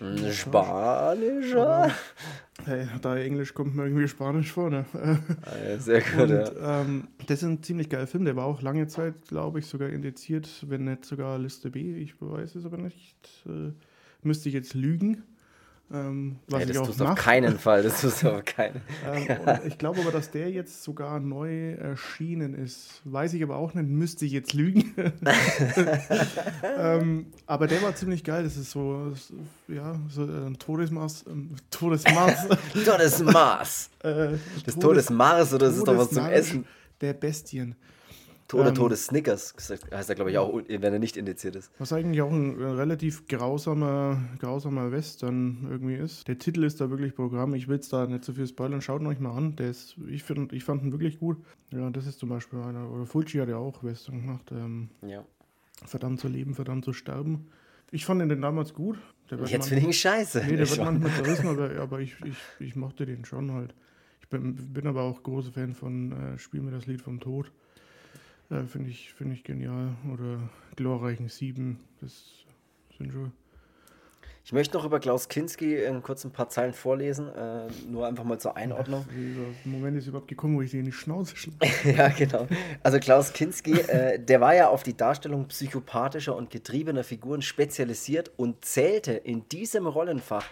Ein. 0.00 0.32
Spanischer. 0.32 1.90
Hey, 2.64 2.88
da 3.00 3.16
Englisch 3.16 3.54
kommt 3.54 3.76
mir 3.76 3.84
irgendwie 3.84 4.08
Spanisch 4.08 4.50
vor, 4.52 4.68
ne? 4.68 4.84
Ja, 4.92 5.78
Sehr 5.78 6.00
gut, 6.00 6.20
Und 6.22 6.30
ja. 6.30 6.80
ähm, 6.82 7.08
das 7.26 7.42
ist 7.42 7.48
ein 7.48 7.62
ziemlich 7.62 7.88
geiler 7.88 8.08
Film. 8.08 8.24
Der 8.24 8.34
war 8.36 8.44
auch 8.46 8.60
lange 8.60 8.86
Zeit, 8.88 9.14
glaube 9.28 9.60
ich, 9.60 9.66
sogar 9.66 9.88
indiziert, 9.90 10.48
wenn 10.68 10.84
nicht 10.84 11.04
sogar 11.04 11.38
Liste 11.38 11.70
B. 11.70 11.96
Ich 11.96 12.20
weiß 12.20 12.56
es 12.56 12.64
aber 12.66 12.76
nicht. 12.78 13.16
Äh, 13.46 13.72
müsste 14.22 14.48
ich 14.48 14.54
jetzt 14.54 14.74
lügen. 14.74 15.22
Ähm, 15.92 16.36
was 16.48 16.62
ich 16.62 16.68
das 16.68 16.78
auch 16.78 16.86
tust 16.86 17.00
du 17.00 17.04
auf 17.04 17.14
keinen 17.14 17.58
Fall. 17.58 17.82
Das 17.82 18.00
tust 18.00 18.22
du 18.22 18.30
auf 18.34 18.44
keinen 18.44 18.80
Ähm, 19.06 19.28
ich 19.66 19.76
glaube 19.76 20.00
aber, 20.00 20.10
dass 20.10 20.30
der 20.30 20.50
jetzt 20.50 20.82
sogar 20.82 21.20
neu 21.20 21.72
erschienen 21.72 22.54
ist. 22.54 23.02
Weiß 23.04 23.34
ich 23.34 23.42
aber 23.42 23.56
auch 23.56 23.74
nicht, 23.74 23.88
müsste 23.88 24.24
ich 24.24 24.32
jetzt 24.32 24.54
lügen. 24.54 24.94
ähm, 26.78 27.26
aber 27.46 27.66
der 27.66 27.82
war 27.82 27.94
ziemlich 27.94 28.24
geil. 28.24 28.44
Das 28.44 28.56
ist 28.56 28.70
so, 28.70 29.12
ja, 29.68 29.94
so 30.08 30.24
äh, 30.24 30.46
ein 30.46 30.58
Todesmaß. 30.58 31.26
Ähm, 31.28 31.50
Todesmaß. 31.70 32.48
Todesmaß. 32.84 33.90
äh, 34.02 34.28
Das 34.64 34.78
Todesmars 34.78 35.52
oder 35.52 35.66
das 35.66 35.76
ist 35.76 35.86
doch 35.86 35.98
was 35.98 36.10
zum 36.10 36.26
Essen. 36.26 36.66
Der 37.00 37.12
Bestien. 37.12 37.76
Tode, 38.46 38.68
Ähm, 38.68 38.74
Todes 38.74 39.06
Snickers 39.06 39.54
heißt 39.90 40.08
er, 40.10 40.14
glaube 40.14 40.30
ich, 40.30 40.36
auch, 40.38 40.54
wenn 40.68 40.82
er 40.92 40.98
nicht 40.98 41.16
indiziert 41.16 41.56
ist. 41.56 41.70
Was 41.78 41.92
eigentlich 41.94 42.20
auch 42.20 42.30
ein 42.30 42.60
äh, 42.60 42.64
relativ 42.64 43.26
grausamer, 43.26 44.22
grausamer 44.38 44.92
Western 44.92 45.66
irgendwie 45.70 45.94
ist. 45.94 46.28
Der 46.28 46.38
Titel 46.38 46.62
ist 46.64 46.80
da 46.80 46.90
wirklich 46.90 47.14
Programm. 47.14 47.54
Ich 47.54 47.68
will 47.68 47.78
es 47.78 47.88
da 47.88 48.06
nicht 48.06 48.22
zu 48.24 48.34
viel 48.34 48.46
spoilern. 48.46 48.82
Schaut 48.82 49.00
ihn 49.00 49.06
euch 49.06 49.18
mal 49.20 49.34
an. 49.36 49.56
Der 49.56 49.70
ist, 49.70 49.96
ich, 50.08 50.22
find, 50.24 50.52
ich 50.52 50.62
fand 50.64 50.82
ihn 50.82 50.92
wirklich 50.92 51.18
gut. 51.18 51.38
Ja, 51.72 51.88
das 51.90 52.06
ist 52.06 52.18
zum 52.18 52.28
Beispiel 52.28 52.58
einer. 52.60 52.90
Oder 52.90 53.06
Fulci 53.06 53.38
hat 53.38 53.48
ja 53.48 53.56
auch 53.56 53.82
Western 53.82 54.20
gemacht. 54.20 54.52
Ähm, 54.52 54.90
Ja. 55.06 55.24
verdammt 55.86 56.20
zu 56.20 56.28
leben, 56.28 56.54
verdammt 56.54 56.84
zu 56.84 56.92
sterben. 56.92 57.46
Ich 57.90 58.04
fand 58.04 58.20
den 58.30 58.42
damals 58.42 58.74
gut. 58.74 58.98
Jetzt 59.30 59.68
finde 59.68 59.80
ich 59.80 59.86
ihn 59.86 59.92
scheiße. 59.94 60.42
Nee, 60.46 60.56
der 60.56 60.64
Ich 60.64 60.70
wird 60.72 60.80
war- 60.80 60.92
manchmal 60.92 61.12
zerrissen, 61.24 61.46
aber, 61.48 61.70
aber 61.80 62.00
ich, 62.00 62.14
ich, 62.24 62.36
ich 62.60 62.76
mochte 62.76 63.06
den 63.06 63.24
schon 63.24 63.52
halt. 63.52 63.74
Ich 64.20 64.28
bin, 64.28 64.54
bin 64.72 64.86
aber 64.86 65.02
auch 65.02 65.22
großer 65.22 65.52
Fan 65.52 65.74
von 65.74 66.12
äh, 66.12 66.38
Spiel 66.38 66.60
mir 66.60 66.72
das 66.72 66.86
Lied 66.86 67.00
vom 67.00 67.20
Tod. 67.20 67.50
Äh, 68.50 68.64
Finde 68.64 68.90
ich, 68.90 69.12
find 69.12 69.32
ich 69.32 69.44
genial. 69.44 69.96
Oder 70.12 70.38
Glorreichen 70.76 71.28
Sieben. 71.28 71.80
Das 72.00 72.44
sind 72.98 73.12
schon. 73.12 73.32
Ich 74.46 74.52
möchte 74.52 74.76
noch 74.76 74.84
über 74.84 75.00
Klaus 75.00 75.30
Kinski 75.30 75.74
in 75.74 76.02
kurz 76.02 76.22
ein 76.22 76.30
paar 76.30 76.50
Zeilen 76.50 76.74
vorlesen, 76.74 77.28
äh, 77.34 77.66
nur 77.88 78.06
einfach 78.06 78.24
mal 78.24 78.38
zur 78.38 78.58
Einordnung. 78.58 79.06
Dieser 79.10 79.46
Moment 79.64 79.96
ist 79.96 80.06
überhaupt 80.06 80.28
gekommen, 80.28 80.56
wo 80.56 80.60
ich 80.60 80.70
sie 80.70 80.80
in 80.80 80.84
die 80.84 80.92
Schnauze 80.92 81.34
schlage. 81.34 81.70
ja, 81.96 82.08
genau. 82.08 82.46
Also 82.82 82.98
Klaus 82.98 83.32
Kinski, 83.32 83.72
äh, 83.72 84.18
der 84.18 84.42
war 84.42 84.54
ja 84.54 84.68
auf 84.68 84.82
die 84.82 84.94
Darstellung 84.94 85.48
psychopathischer 85.48 86.36
und 86.36 86.50
getriebener 86.50 87.04
Figuren 87.04 87.40
spezialisiert 87.40 88.32
und 88.36 88.66
zählte 88.66 89.12
in 89.12 89.48
diesem 89.48 89.86
Rollenfach 89.86 90.44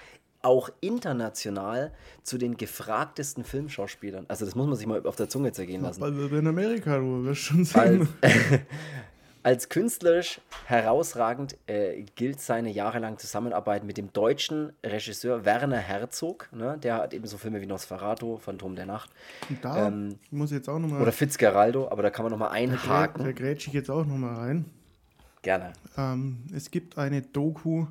auch 0.42 0.70
international 0.81 1.92
zu 2.22 2.37
den 2.38 2.57
gefragtesten 2.57 3.44
Filmschauspielern. 3.44 4.26
Also 4.28 4.44
das 4.44 4.55
muss 4.55 4.66
man 4.66 4.76
sich 4.76 4.87
mal 4.87 5.05
auf 5.07 5.16
der 5.16 5.28
Zunge 5.28 5.52
zergehen 5.52 5.83
lassen. 5.83 6.00
Weil 6.00 6.31
wir 6.31 6.38
in 6.38 6.46
Amerika, 6.46 6.98
du 6.98 7.24
wirst 7.24 7.42
schon 7.42 7.61
Als, 7.61 7.72
sehen. 7.72 8.09
als 9.44 9.68
künstlerisch 9.68 10.40
herausragend 10.66 11.57
äh, 11.66 12.02
gilt 12.16 12.40
seine 12.40 12.70
jahrelange 12.70 13.16
Zusammenarbeit 13.16 13.85
mit 13.85 13.96
dem 13.96 14.12
deutschen 14.12 14.72
Regisseur 14.85 15.44
Werner 15.44 15.78
Herzog. 15.78 16.48
Ne? 16.52 16.78
Der 16.83 16.94
hat 16.96 17.14
eben 17.14 17.26
so 17.26 17.38
Filme 17.38 17.61
wie 17.61 17.66
Nosferatu, 17.66 18.38
Phantom 18.38 18.76
der 18.76 18.87
Nacht 18.87 19.11
Und 19.48 19.64
da 19.64 19.88
ähm, 19.88 20.18
muss 20.31 20.50
ich 20.50 20.57
jetzt 20.59 20.68
auch 20.68 20.78
nochmal. 20.78 21.02
oder 21.02 21.12
Fitzgeraldo, 21.12 21.88
aber 21.88 22.02
da 22.02 22.11
kann 22.11 22.24
man 22.24 22.31
nochmal 22.33 22.48
Da 22.50 22.55
einhaken. 22.55 23.35
grätsche 23.35 23.68
ich 23.68 23.74
jetzt 23.74 23.90
auch 23.90 24.05
nochmal 24.05 24.35
rein. 24.37 24.64
Gerne. 25.42 25.72
Ähm, 25.96 26.44
es 26.55 26.70
gibt 26.70 26.96
eine 26.98 27.20
Doku 27.22 27.87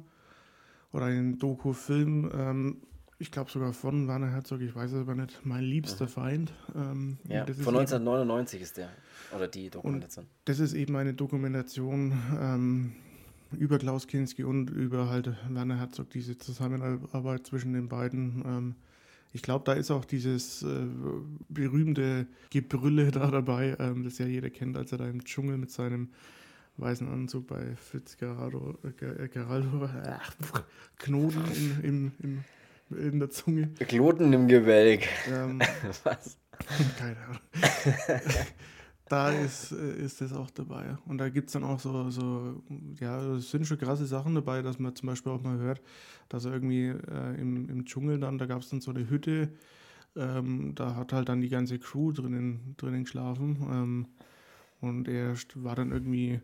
oder 0.94 1.06
einen 1.06 1.38
Doku-Film, 1.40 2.30
ähm, 2.34 2.78
ich 3.20 3.32
glaube 3.32 3.52
sogar 3.52 3.72
von 3.74 4.08
Werner 4.08 4.32
Herzog, 4.32 4.62
ich 4.62 4.74
weiß 4.76 4.92
es 4.94 5.00
aber 5.02 5.16
nicht, 5.16 5.40
Mein 5.46 5.64
liebster 5.64 6.08
Feind. 6.08 6.52
Ähm, 6.76 7.18
Mhm. 7.24 7.32
Ja, 7.32 7.46
von 7.46 7.54
eben- 7.56 7.78
1999 7.78 8.62
ist 8.62 8.78
der. 8.78 8.90
Oder 9.36 9.48
die 9.48 9.70
Dokumentation. 9.70 10.26
Das 10.46 10.60
ist 10.60 10.74
eben 10.74 10.96
eine 10.96 11.14
Dokumentation 11.14 12.14
ähm, 12.40 12.92
über 13.58 13.78
Klaus 13.78 14.08
Kinski 14.08 14.44
und 14.44 14.70
über 14.72 15.10
halt 15.10 15.30
Werner 15.50 15.78
Herzog, 15.78 16.10
diese 16.10 16.38
Zusammenarbeit 16.38 17.46
zwischen 17.48 17.74
den 17.74 17.88
beiden. 17.88 18.44
Ähm, 18.46 18.76
ich 19.34 19.42
glaube, 19.42 19.64
da 19.66 19.74
ist 19.74 19.92
auch 19.92 20.04
dieses 20.04 20.64
äh, 20.64 20.88
berühmte 21.48 22.28
Gebrülle 22.50 23.12
da 23.12 23.30
dabei, 23.32 23.76
ähm, 23.80 24.04
das 24.04 24.18
ja 24.18 24.26
jeder 24.26 24.50
kennt, 24.50 24.76
als 24.76 24.92
er 24.92 24.98
da 24.98 25.08
im 25.08 25.24
Dschungel 25.24 25.58
mit 25.58 25.72
seinem 25.72 26.10
weißen 26.82 27.08
Anzug 27.08 27.48
bei 27.48 27.76
Fitzgeraldo 27.76 28.78
äh, 28.84 29.06
äh, 29.06 29.28
Geraldo, 29.28 29.86
äh, 29.86 30.18
Knoten 30.98 31.44
in, 31.84 31.84
in, 31.84 32.44
in, 32.90 33.12
in 33.12 33.20
der 33.20 33.30
Zunge. 33.30 33.68
Kloten 33.80 34.34
im 34.34 34.48
Gebälk. 34.48 35.08
Ähm, 35.32 35.60
Was? 36.04 36.38
keine 36.98 37.18
Ahnung. 37.18 37.40
da 39.12 39.30
ist, 39.30 39.72
äh, 39.74 40.04
ist 40.04 40.22
das 40.22 40.34
auch 40.34 40.50
dabei. 40.52 40.98
Und 41.06 41.18
da 41.18 41.30
gibt 41.30 41.48
es 41.48 41.54
dann 41.54 41.64
auch 41.64 41.80
so, 41.80 42.10
so, 42.10 42.64
ja, 43.00 43.36
es 43.36 43.52
sind 43.52 43.68
schon 43.68 43.78
krasse 43.78 44.06
Sachen 44.06 44.36
dabei, 44.36 44.62
dass 44.62 44.80
man 44.80 44.96
zum 44.96 45.08
Beispiel 45.08 45.32
auch 45.32 45.42
mal 45.42 45.58
hört, 45.58 45.82
dass 46.30 46.46
er 46.46 46.54
irgendwie 46.54 46.88
äh, 46.88 47.40
im, 47.40 47.70
im 47.70 47.86
Dschungel 47.86 48.20
dann, 48.20 48.38
da 48.38 48.46
gab 48.46 48.62
es 48.62 48.70
dann 48.70 48.82
so 48.82 48.92
eine 48.92 49.10
Hütte, 49.10 49.52
ähm, 50.16 50.74
da 50.76 50.96
hat 50.96 51.14
halt 51.14 51.30
dann 51.30 51.42
die 51.42 51.50
ganze 51.50 51.78
Crew 51.80 52.12
drinnen, 52.12 52.76
drinnen 52.78 53.04
geschlafen. 53.04 53.58
Ähm, 53.70 54.08
und 54.80 55.08
er 55.08 55.36
war 55.56 55.76
dann 55.76 55.92
irgendwie, 55.92 56.40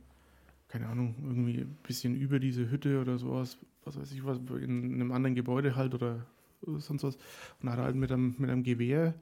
keine 0.67 0.88
Ahnung, 0.88 1.15
irgendwie 1.23 1.60
ein 1.60 1.77
bisschen 1.84 2.15
über 2.15 2.39
diese 2.39 2.69
Hütte 2.69 2.99
oder 2.99 3.17
sowas, 3.17 3.58
was 3.86 3.99
weiß 3.99 4.12
ich 4.12 4.25
was, 4.25 4.39
in 4.62 4.93
einem 4.95 5.12
anderen 5.12 5.36
Gebäude 5.36 5.75
halt 5.75 5.93
oder 5.93 6.25
sonst 6.62 7.03
was. 7.03 7.17
Und 7.62 7.69
hat 7.69 7.80
halt 7.80 7.95
mit 7.95 8.12
einem, 8.12 8.36
mit 8.38 8.49
einem 8.49 8.63
Gewehr 8.63 9.13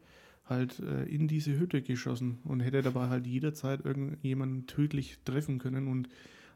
halt 0.47 0.79
äh, 0.79 1.03
in 1.03 1.27
diese 1.27 1.57
Hütte 1.57 1.81
geschossen 1.81 2.39
und 2.43 2.59
hätte 2.59 2.81
dabei 2.81 3.09
halt 3.09 3.27
jederzeit 3.27 3.83
irgendjemanden 3.83 4.67
tödlich 4.67 5.19
treffen 5.25 5.59
können 5.59 5.87
und 5.87 6.09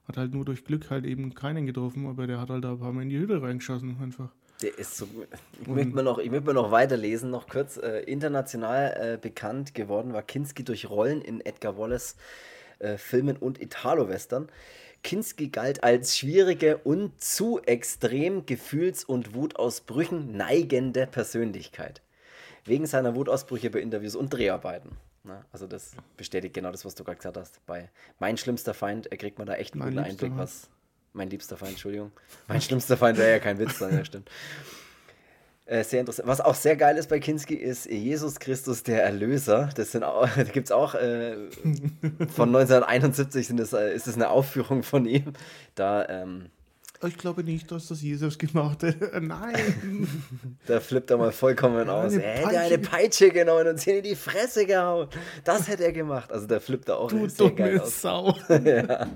hat 0.07 0.17
halt 0.17 0.33
nur 0.33 0.45
durch 0.45 0.63
Glück 0.63 0.89
halt 0.89 1.05
eben 1.05 1.33
keinen 1.35 1.65
getroffen, 1.65 2.07
aber 2.07 2.27
der 2.27 2.39
hat 2.39 2.49
halt 2.49 2.63
da 2.63 2.71
ein 2.71 2.79
paar 2.79 2.91
Mal 2.91 3.03
in 3.03 3.09
die 3.09 3.19
Hütte 3.19 3.41
reingeschossen 3.41 3.97
einfach. 4.01 4.29
Der 4.61 4.77
ist 4.77 4.97
so. 4.97 5.07
Ich 5.61 5.67
möchte 5.67 5.95
mal 5.95 6.03
noch, 6.03 6.17
ich 6.17 6.29
möchte 6.29 6.47
mal 6.47 6.53
noch 6.53 6.71
weiterlesen, 6.71 7.29
noch 7.29 7.47
kurz. 7.47 7.77
Äh, 7.77 8.01
international 8.01 9.13
äh, 9.13 9.17
bekannt 9.17 9.73
geworden 9.73 10.11
war 10.11 10.21
Kinski 10.21 10.63
durch 10.63 10.89
Rollen 10.89 11.21
in 11.21 11.39
Edgar 11.41 11.77
Wallace 11.77 12.17
äh, 12.79 12.97
Filmen 12.97 13.37
und 13.37 13.61
Italo-Western. 13.61 14.49
Kinski 15.03 15.47
galt 15.47 15.83
als 15.83 16.17
schwierige 16.17 16.77
und 16.79 17.21
zu 17.21 17.61
extrem 17.61 18.45
Gefühls- 18.45 19.03
und 19.03 19.33
Wutausbrüchen 19.33 20.35
neigende 20.35 21.07
Persönlichkeit. 21.07 22.01
Wegen 22.65 22.85
seiner 22.85 23.15
Wutausbrüche 23.15 23.69
bei 23.69 23.79
Interviews 23.79 24.15
und 24.15 24.33
Dreharbeiten. 24.33 24.97
Na, 25.23 25.45
also 25.51 25.67
das 25.67 25.91
bestätigt 26.17 26.53
genau 26.53 26.71
das, 26.71 26.85
was 26.85 26.95
du 26.95 27.03
gerade 27.03 27.17
gesagt 27.17 27.37
hast. 27.37 27.65
Bei 27.65 27.89
Mein 28.19 28.37
schlimmster 28.37 28.73
Feind 28.73 29.11
äh, 29.11 29.17
kriegt 29.17 29.37
man 29.37 29.47
da 29.47 29.55
echt 29.55 29.73
einen 29.73 29.79
Mein 29.79 29.93
guten 29.93 30.05
Einblick, 30.05 30.31
was. 30.35 30.69
Mein 31.13 31.29
liebster 31.29 31.57
Feind, 31.57 31.71
Entschuldigung. 31.71 32.11
Mein 32.47 32.61
schlimmster 32.61 32.95
Feind 32.95 33.17
wäre 33.17 33.31
ja 33.31 33.39
kein 33.39 33.57
Witz 33.57 33.79
sein, 33.79 33.97
ja 33.97 34.05
stimmt. 34.05 34.29
Äh, 35.69 35.83
sehr 35.83 35.99
interessant. 35.99 36.27
Was 36.27 36.41
auch 36.41 36.55
sehr 36.55 36.75
geil 36.75 36.97
ist 36.97 37.09
bei 37.09 37.19
Kinski 37.19 37.53
ist 37.53 37.85
Jesus 37.85 38.39
Christus 38.39 38.81
der 38.81 39.03
Erlöser. 39.03 39.69
Das 39.75 39.91
sind 39.91 40.03
auch, 40.03 40.27
da 40.35 40.43
gibt 40.43 40.65
es 40.67 40.71
auch 40.71 40.95
äh, 40.95 41.35
von 42.35 42.49
1971 42.55 43.47
sind 43.47 43.59
das, 43.59 43.73
äh, 43.73 43.93
ist 43.93 44.07
es 44.07 44.15
eine 44.15 44.29
Aufführung 44.31 44.81
von 44.81 45.05
ihm. 45.05 45.33
Da 45.75 46.07
ähm, 46.09 46.47
Ich 47.05 47.17
glaube 47.19 47.43
nicht, 47.43 47.71
dass 47.71 47.87
das 47.87 48.01
Jesus 48.01 48.39
gemacht 48.39 48.81
hat. 48.81 48.95
Nein. 49.21 50.07
da 50.65 50.79
flippt 50.79 51.11
er 51.11 51.17
mal 51.17 51.31
vollkommen 51.31 51.85
Ja, 51.85 52.01
aus. 52.01 52.13
Er 52.13 52.21
hätte 52.47 52.59
eine 52.59 52.79
Peitsche 52.79 53.29
genommen 53.29 53.67
und 53.67 53.79
sie 53.79 53.91
in 53.91 54.03
die 54.03 54.15
Fresse 54.15 54.65
gehauen. 54.65 55.07
Das 55.43 55.67
hätte 55.67 55.83
er 55.83 55.93
gemacht. 55.93 56.31
Also 56.31 56.47
da 56.47 56.59
flippt 56.59 56.89
er 56.89 56.97
auch 56.97 57.09
Du 57.09 57.29
sehr 57.29 57.51
geil 57.51 57.79
aus. 57.79 58.01
Sau. 58.01 58.35
ja. 58.49 59.07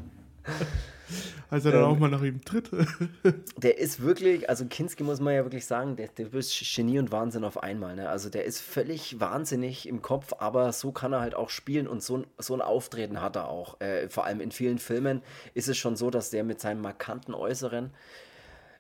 Als 1.50 1.66
er 1.66 1.72
dann 1.72 1.84
Ähm, 1.84 1.88
auch 1.88 2.00
mal 2.00 2.10
nach 2.10 2.24
ihm 2.24 2.44
tritt. 2.44 2.70
Der 3.58 3.78
ist 3.78 4.02
wirklich, 4.02 4.50
also 4.50 4.66
Kinski 4.66 5.04
muss 5.04 5.20
man 5.20 5.34
ja 5.34 5.44
wirklich 5.44 5.66
sagen, 5.66 5.96
der, 5.96 6.08
der 6.08 6.34
ist 6.34 6.76
Genie 6.76 7.00
und 7.00 7.12
Wahnsinn 7.12 7.44
auf 7.44 7.62
einmal. 7.62 7.96
Ne? 7.96 8.10
Also 8.10 8.30
der 8.30 8.46
ist 8.46 8.60
völlig 8.60 9.20
wahnsinnig 9.20 9.88
im 9.88 10.02
Kopf, 10.02 10.34
aber 10.40 10.72
so 10.74 10.92
kann 10.92 11.14
er 11.14 11.22
halt 11.22 11.36
auch 11.36 11.50
spielen 11.50 11.88
und 11.88 12.04
so 12.04 12.18
ein, 12.18 12.28
so 12.38 12.54
ein 12.54 12.62
Auftreten 12.62 13.22
hat 13.22 13.36
er 13.36 13.48
auch. 13.48 13.80
Äh, 13.80 14.10
vor 14.10 14.26
allem 14.26 14.42
in 14.42 14.52
vielen 14.52 14.80
Filmen 14.80 15.22
ist 15.54 15.68
es 15.68 15.78
schon 15.78 15.96
so, 15.96 16.10
dass 16.10 16.30
der 16.30 16.44
mit 16.44 16.60
seinem 16.60 16.82
markanten 16.82 17.34
Äußeren, 17.34 17.92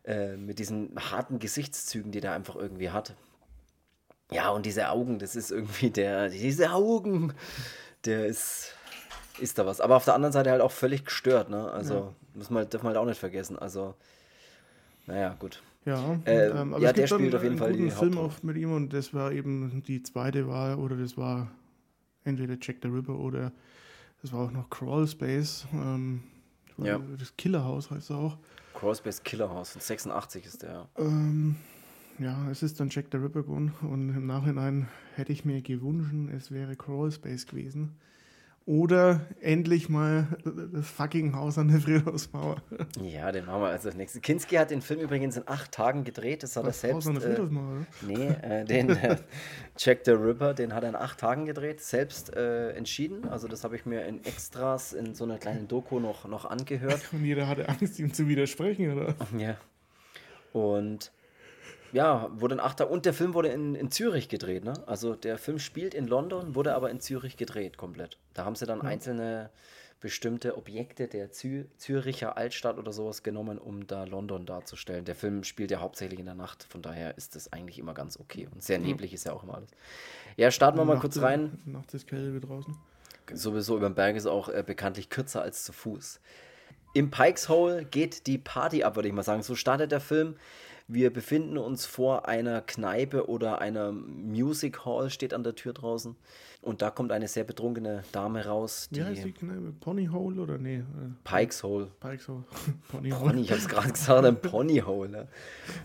äh, 0.05 0.35
mit 0.35 0.59
diesen 0.59 0.91
harten 1.11 1.39
Gesichtszügen, 1.39 2.11
die 2.11 2.21
der 2.21 2.33
einfach 2.33 2.55
irgendwie 2.55 2.89
hat. 2.89 3.15
Ja, 4.31 4.49
und 4.49 4.65
diese 4.65 4.89
Augen, 4.89 5.19
das 5.19 5.35
ist 5.35 5.51
irgendwie 5.51 5.91
der, 5.91 6.29
diese 6.29 6.71
Augen, 6.71 7.33
der 8.05 8.25
ist, 8.25 8.73
ist 9.39 9.57
da 9.57 9.65
was. 9.65 9.81
Aber 9.81 9.95
auf 9.95 10.05
der 10.05 10.13
anderen 10.15 10.33
Seite 10.33 10.51
halt 10.51 10.61
auch 10.61 10.71
völlig 10.71 11.05
gestört, 11.05 11.49
ne? 11.49 11.71
Also, 11.71 12.13
muss 12.35 12.49
man, 12.49 12.69
darf 12.69 12.83
man 12.83 12.93
halt 12.93 12.97
auch 12.97 13.05
nicht 13.07 13.19
vergessen. 13.19 13.57
Also, 13.57 13.95
naja, 15.07 15.35
gut. 15.39 15.61
Ja, 15.85 16.17
Äh, 16.25 16.47
ähm, 16.47 16.71
ja, 16.71 16.77
es 16.77 16.81
der 16.81 16.93
gibt 16.93 17.11
dann 17.11 17.19
spielt 17.19 17.35
auf 17.35 17.43
jeden 17.43 17.51
einen 17.53 17.59
Fall 17.59 17.71
guten 17.73 17.91
Film 17.91 18.17
auch 18.17 18.41
mit 18.41 18.55
ihm 18.55 18.73
und 18.73 18.93
das 18.93 19.13
war 19.13 19.33
eben 19.33 19.83
die 19.85 20.01
zweite 20.01 20.47
Wahl 20.47 20.75
oder 20.75 20.95
das 20.95 21.17
war 21.17 21.51
entweder 22.23 22.55
Jack 22.61 22.77
the 22.81 22.87
Ripper 22.87 23.15
oder 23.19 23.51
das 24.21 24.31
war 24.31 24.45
auch 24.45 24.51
noch 24.51 24.69
Crawl 24.69 25.05
Space. 25.07 25.65
Ähm, 25.73 26.23
Ja. 26.77 26.99
Das 27.19 27.35
Killerhaus 27.35 27.91
heißt 27.91 28.09
es 28.09 28.15
auch. 28.15 28.37
Crossbase 28.73 29.21
Killer 29.23 29.49
House 29.49 29.71
von 29.71 29.81
86 29.81 30.45
ist 30.45 30.63
der. 30.63 30.87
Ähm, 30.97 31.55
ja, 32.17 32.49
es 32.49 32.63
ist 32.63 32.79
dann 32.79 32.89
Jack 32.89 33.07
the 33.11 33.17
Ripper 33.17 33.43
geworden 33.43 33.73
und 33.81 34.09
im 34.09 34.25
Nachhinein 34.25 34.87
hätte 35.15 35.31
ich 35.33 35.45
mir 35.45 35.61
gewünscht, 35.61 36.33
es 36.35 36.49
wäre 36.51 36.75
Crawl 36.75 37.11
Space 37.11 37.45
gewesen. 37.45 37.95
Oder 38.65 39.19
endlich 39.41 39.89
mal 39.89 40.27
das 40.73 40.87
fucking 40.87 41.35
Haus 41.35 41.57
an 41.57 41.67
der 41.67 41.81
Friedhofsmauer. 41.81 42.61
Ja, 43.01 43.29
den 43.33 43.45
machen 43.45 43.61
wir 43.61 43.67
als 43.67 43.83
das 43.83 43.95
nächste. 43.95 44.21
Kinski 44.21 44.55
hat 44.55 44.71
den 44.71 44.81
Film 44.81 45.01
übrigens 45.01 45.35
in 45.35 45.43
acht 45.47 45.73
Tagen 45.73 46.05
gedreht. 46.05 46.43
Das 46.43 46.55
hat 46.55 46.65
Das 46.65 46.81
er 46.83 46.93
Haus 46.93 47.03
selbst. 47.03 47.07
an 47.09 47.13
der 47.15 47.23
Äh, 47.23 47.35
Friedhofsmauer, 47.35 47.71
oder? 47.71 47.85
nee, 48.07 48.27
äh, 48.27 48.63
den 48.63 48.89
äh, 48.91 49.17
Jack 49.77 50.01
the 50.05 50.11
Ripper, 50.11 50.53
den 50.53 50.73
hat 50.73 50.83
er 50.83 50.89
in 50.89 50.95
acht 50.95 51.19
Tagen 51.19 51.45
gedreht, 51.45 51.81
selbst 51.81 52.33
äh, 52.35 52.71
entschieden. 52.71 53.27
Also, 53.27 53.49
das 53.49 53.65
habe 53.65 53.75
ich 53.75 53.85
mir 53.85 54.05
in 54.05 54.23
Extras 54.23 54.93
in 54.93 55.13
so 55.13 55.25
einer 55.25 55.39
kleinen 55.39 55.67
Doku 55.67 55.99
noch, 55.99 56.25
noch 56.27 56.45
angehört. 56.45 57.01
Und 57.11 57.25
jeder 57.25 57.47
hatte 57.49 57.67
Angst, 57.67 57.99
ihm 57.99 58.13
zu 58.13 58.29
widersprechen, 58.29 58.93
oder? 58.93 59.15
Ja. 59.37 59.57
Und 60.53 61.11
ja, 61.93 62.29
wurde 62.33 62.55
in 62.55 62.59
acht 62.59 62.77
Tagen. 62.79 62.91
Und 62.91 63.05
der 63.05 63.13
Film 63.13 63.33
wurde 63.33 63.49
in, 63.49 63.75
in 63.75 63.89
Zürich 63.91 64.27
gedreht, 64.27 64.63
ne? 64.65 64.73
Also 64.87 65.15
der 65.15 65.37
Film 65.37 65.59
spielt 65.59 65.93
in 65.93 66.07
London, 66.07 66.55
wurde 66.55 66.75
aber 66.75 66.89
in 66.91 66.99
Zürich 66.99 67.37
gedreht, 67.37 67.77
komplett. 67.77 68.17
Da 68.33 68.43
haben 68.45 68.55
sie 68.55 68.65
dann 68.65 68.81
einzelne 68.81 69.49
bestimmte 70.01 70.57
Objekte 70.57 71.07
der 71.07 71.31
Zü 71.31 71.63
Züricher 71.77 72.35
Altstadt 72.35 72.77
oder 72.77 72.91
sowas 72.91 73.23
genommen, 73.23 73.57
um 73.57 73.87
da 73.87 74.03
London 74.03 74.45
darzustellen. 74.45 75.05
Der 75.05 75.15
Film 75.15 75.45
spielt 75.45 75.71
ja 75.71 75.79
hauptsächlich 75.79 76.19
in 76.19 76.25
der 76.25 76.35
Nacht, 76.35 76.63
von 76.63 76.81
daher 76.81 77.17
ist 77.17 77.35
das 77.35 77.53
eigentlich 77.53 77.79
immer 77.79 77.93
ganz 77.93 78.19
okay. 78.19 78.49
Und 78.53 78.61
sehr 78.61 78.79
neblig 78.79 79.13
ist 79.13 79.25
ja 79.25 79.31
auch 79.31 79.43
immer 79.43 79.55
alles. 79.55 79.69
Ja, 80.35 80.51
starten 80.51 80.77
wir 80.77 80.83
mal 80.83 80.99
kurz 80.99 81.15
Nacht- 81.15 81.25
rein 81.25 81.57
Nachts 81.65 81.93
ist 81.93 82.07
Kälte 82.07 82.37
draußen. 82.45 82.75
sowieso 83.31 83.77
über 83.77 83.87
den 83.89 83.95
Berg 83.95 84.17
ist 84.17 84.25
auch 84.25 84.49
äh, 84.49 84.61
bekanntlich 84.65 85.09
kürzer 85.09 85.41
als 85.41 85.63
zu 85.63 85.71
Fuß. 85.71 86.19
Im 86.93 87.09
Pikes 87.09 87.47
Hole 87.47 87.85
geht 87.85 88.27
die 88.27 88.37
Party 88.37 88.83
ab, 88.83 88.95
würde 88.97 89.07
ich 89.07 89.13
mal 89.13 89.23
sagen. 89.23 89.41
So 89.41 89.55
startet 89.55 89.91
der 89.93 90.01
Film. 90.01 90.35
Wir 90.93 91.11
befinden 91.11 91.57
uns 91.57 91.87
vor 91.87 92.27
einer 92.27 92.61
Kneipe 92.61 93.27
oder 93.27 93.59
einer 93.59 93.91
Music 93.91 94.85
Hall, 94.85 95.09
steht 95.09 95.33
an 95.33 95.43
der 95.43 95.55
Tür 95.55 95.73
draußen. 95.73 96.15
Und 96.61 96.83
da 96.83 96.91
kommt 96.91 97.11
eine 97.11 97.27
sehr 97.27 97.43
betrunkene 97.43 98.03
Dame 98.11 98.45
raus, 98.45 98.89
Wie 98.91 99.03
heißt 99.03 99.25
die 99.25 99.31
Kneipe? 99.31 99.73
Pony 99.79 100.05
Hole 100.05 100.39
oder 100.39 100.59
nee? 100.59 100.77
Äh, 100.77 100.83
Pikes 101.23 101.63
Hole. 101.63 101.87
Pikes 101.99 102.27
Hole. 102.27 102.43
Pony 102.89 103.09
Pony, 103.09 103.31
Hole. 103.31 103.41
ich 103.41 103.49
habe 103.49 103.59
es 103.59 103.67
gerade 103.67 103.91
gesagt, 103.91 104.23
ein 104.23 104.39
Ponyhole. 104.39 105.09
Ne? 105.09 105.27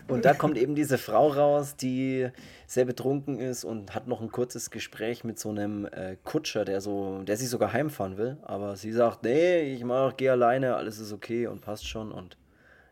Und 0.07 0.25
da 0.25 0.35
kommt 0.35 0.59
eben 0.59 0.75
diese 0.75 0.99
Frau 0.99 1.29
raus, 1.29 1.75
die 1.75 2.29
sehr 2.67 2.85
betrunken 2.85 3.39
ist 3.39 3.63
und 3.63 3.95
hat 3.95 4.07
noch 4.07 4.21
ein 4.21 4.31
kurzes 4.31 4.69
Gespräch 4.69 5.23
mit 5.23 5.39
so 5.39 5.49
einem 5.49 5.85
äh, 5.85 6.17
Kutscher, 6.23 6.65
der 6.65 6.81
so, 6.81 7.23
der 7.23 7.35
sich 7.35 7.49
sogar 7.49 7.73
heimfahren 7.73 8.17
will. 8.17 8.37
Aber 8.43 8.77
sie 8.77 8.91
sagt, 8.91 9.23
nee, 9.23 9.73
ich 9.73 9.83
mach, 9.83 10.15
geh 10.17 10.29
alleine, 10.29 10.75
alles 10.75 10.99
ist 10.99 11.11
okay 11.11 11.47
und 11.47 11.61
passt 11.61 11.87
schon 11.87 12.11
und 12.11 12.37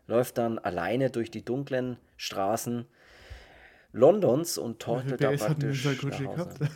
läuft 0.08 0.38
dann 0.38 0.58
alleine 0.58 1.10
durch 1.10 1.30
die 1.30 1.44
dunklen 1.44 1.98
Straßen 2.16 2.86
Londons 3.92 4.58
und 4.58 4.80
torkelt 4.80 5.22
da 5.22 5.30
praktisch 5.32 5.84
nach 6.02 6.24
Hause. 6.26 6.54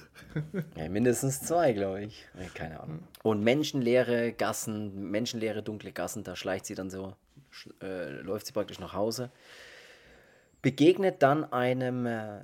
Ja, 0.77 0.89
mindestens 0.89 1.43
zwei, 1.43 1.75
glaube 1.75 2.05
ich. 2.05 2.27
Keine 2.55 2.81
Ahnung. 2.81 3.01
Und 3.23 3.43
menschenleere 3.43 4.33
Gassen, 4.33 5.11
menschenleere 5.11 5.63
dunkle 5.63 5.93
Gassen, 5.93 6.25
da 6.25 6.37
schleicht 6.37 6.65
sie 6.65 6.75
dann 6.75 6.89
so, 6.89 7.15
äh, 7.83 8.09
läuft 8.23 8.47
sie 8.47 8.55
praktisch 8.55 8.81
nach 8.81 8.95
Hause. 8.95 9.31
Begegnet 10.63 11.23
dann 11.23 11.53
einem 11.53 12.07
äh, 12.07 12.41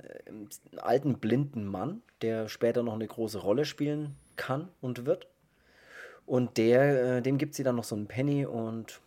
alten 0.76 1.18
blinden 1.18 1.64
Mann, 1.64 2.02
der 2.20 2.48
später 2.48 2.82
noch 2.82 2.92
eine 2.92 3.06
große 3.06 3.38
Rolle 3.38 3.64
spielen 3.64 4.16
kann 4.36 4.68
und 4.82 5.06
wird. 5.06 5.28
Und 6.26 6.58
der, 6.58 7.16
äh, 7.16 7.22
dem 7.22 7.38
gibt 7.38 7.54
sie 7.54 7.62
dann 7.62 7.76
noch 7.76 7.84
so 7.84 7.94
einen 7.94 8.06
Penny 8.06 8.44
und 8.44 9.00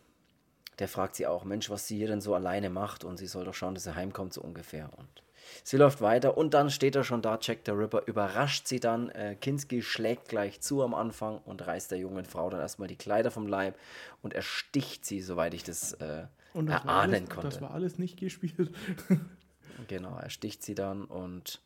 der 0.82 0.88
fragt 0.88 1.14
sie 1.14 1.28
auch, 1.28 1.44
Mensch, 1.44 1.70
was 1.70 1.86
sie 1.86 1.96
hier 1.96 2.08
denn 2.08 2.20
so 2.20 2.34
alleine 2.34 2.68
macht 2.68 3.04
und 3.04 3.16
sie 3.16 3.28
soll 3.28 3.44
doch 3.44 3.54
schauen, 3.54 3.74
dass 3.74 3.84
sie 3.84 3.94
heimkommt, 3.94 4.32
so 4.32 4.40
ungefähr. 4.40 4.90
Und 4.96 5.22
sie 5.62 5.76
läuft 5.76 6.00
weiter 6.00 6.36
und 6.36 6.54
dann 6.54 6.70
steht 6.70 6.96
er 6.96 7.04
schon 7.04 7.22
da, 7.22 7.38
Jack 7.40 7.60
the 7.66 7.70
Ripper, 7.70 8.02
überrascht 8.06 8.66
sie 8.66 8.80
dann. 8.80 9.08
Äh, 9.10 9.36
Kinski 9.40 9.80
schlägt 9.80 10.28
gleich 10.28 10.60
zu 10.60 10.82
am 10.82 10.92
Anfang 10.92 11.38
und 11.44 11.64
reißt 11.64 11.92
der 11.92 11.98
jungen 11.98 12.24
Frau 12.24 12.50
dann 12.50 12.58
erstmal 12.58 12.88
die 12.88 12.96
Kleider 12.96 13.30
vom 13.30 13.46
Leib 13.46 13.78
und 14.22 14.34
ersticht 14.34 15.04
sie, 15.04 15.20
soweit 15.20 15.54
ich 15.54 15.62
das, 15.62 15.92
äh, 15.92 16.24
Und 16.52 16.66
das 16.66 16.82
erahnen 16.82 17.14
alles, 17.14 17.30
konnte. 17.30 17.48
das 17.48 17.60
war 17.60 17.70
alles 17.70 17.98
nicht 17.98 18.18
gespielt. 18.18 18.74
Genau, 19.86 20.18
er 20.18 20.30
sticht 20.30 20.64
sie 20.64 20.74
dann 20.74 21.04
und 21.04 21.60